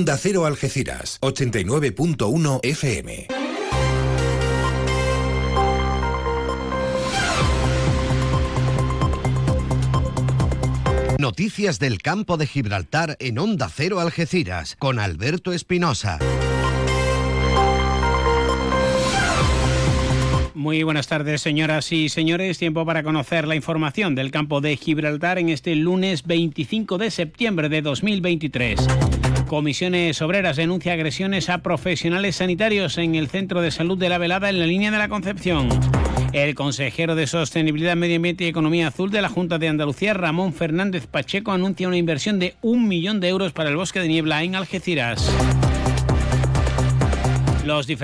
Onda 0.04 0.18
Cero 0.18 0.44
Algeciras, 0.44 1.18
89.1 1.22 2.60
FM. 2.62 3.26
Noticias 11.18 11.78
del 11.78 12.02
campo 12.02 12.36
de 12.36 12.46
Gibraltar 12.46 13.16
en 13.18 13.38
Onda 13.38 13.70
Cero 13.74 13.98
Algeciras 13.98 14.76
con 14.78 14.98
Alberto 14.98 15.54
Espinosa. 15.54 16.18
Muy 20.52 20.82
buenas 20.82 21.06
tardes, 21.06 21.40
señoras 21.40 21.90
y 21.92 22.10
señores. 22.10 22.58
Tiempo 22.58 22.84
para 22.84 23.02
conocer 23.02 23.48
la 23.48 23.54
información 23.54 24.14
del 24.14 24.30
campo 24.30 24.60
de 24.60 24.76
Gibraltar 24.76 25.38
en 25.38 25.48
este 25.48 25.74
lunes 25.74 26.26
25 26.26 26.98
de 26.98 27.10
septiembre 27.10 27.70
de 27.70 27.80
2023. 27.80 28.86
Comisiones 29.46 30.20
Obreras 30.22 30.56
denuncia 30.56 30.94
agresiones 30.94 31.48
a 31.50 31.58
profesionales 31.58 32.36
sanitarios 32.36 32.98
en 32.98 33.14
el 33.14 33.28
Centro 33.28 33.60
de 33.60 33.70
Salud 33.70 33.98
de 33.98 34.08
la 34.08 34.18
Velada 34.18 34.48
en 34.48 34.58
la 34.58 34.66
línea 34.66 34.90
de 34.90 34.98
la 34.98 35.08
Concepción. 35.08 35.68
El 36.32 36.54
consejero 36.54 37.14
de 37.14 37.26
Sostenibilidad, 37.26 37.94
Medio 37.94 38.16
Ambiente 38.16 38.44
y 38.44 38.48
Economía 38.48 38.88
Azul 38.88 39.10
de 39.10 39.22
la 39.22 39.28
Junta 39.28 39.58
de 39.58 39.68
Andalucía, 39.68 40.14
Ramón 40.14 40.52
Fernández 40.52 41.06
Pacheco, 41.06 41.52
anuncia 41.52 41.86
una 41.86 41.96
inversión 41.96 42.38
de 42.38 42.54
un 42.62 42.88
millón 42.88 43.20
de 43.20 43.28
euros 43.28 43.52
para 43.52 43.70
el 43.70 43.76
bosque 43.76 44.00
de 44.00 44.08
niebla 44.08 44.42
en 44.42 44.56
Algeciras. 44.56 45.30
Los 47.64 47.86
diferentes 47.86 48.02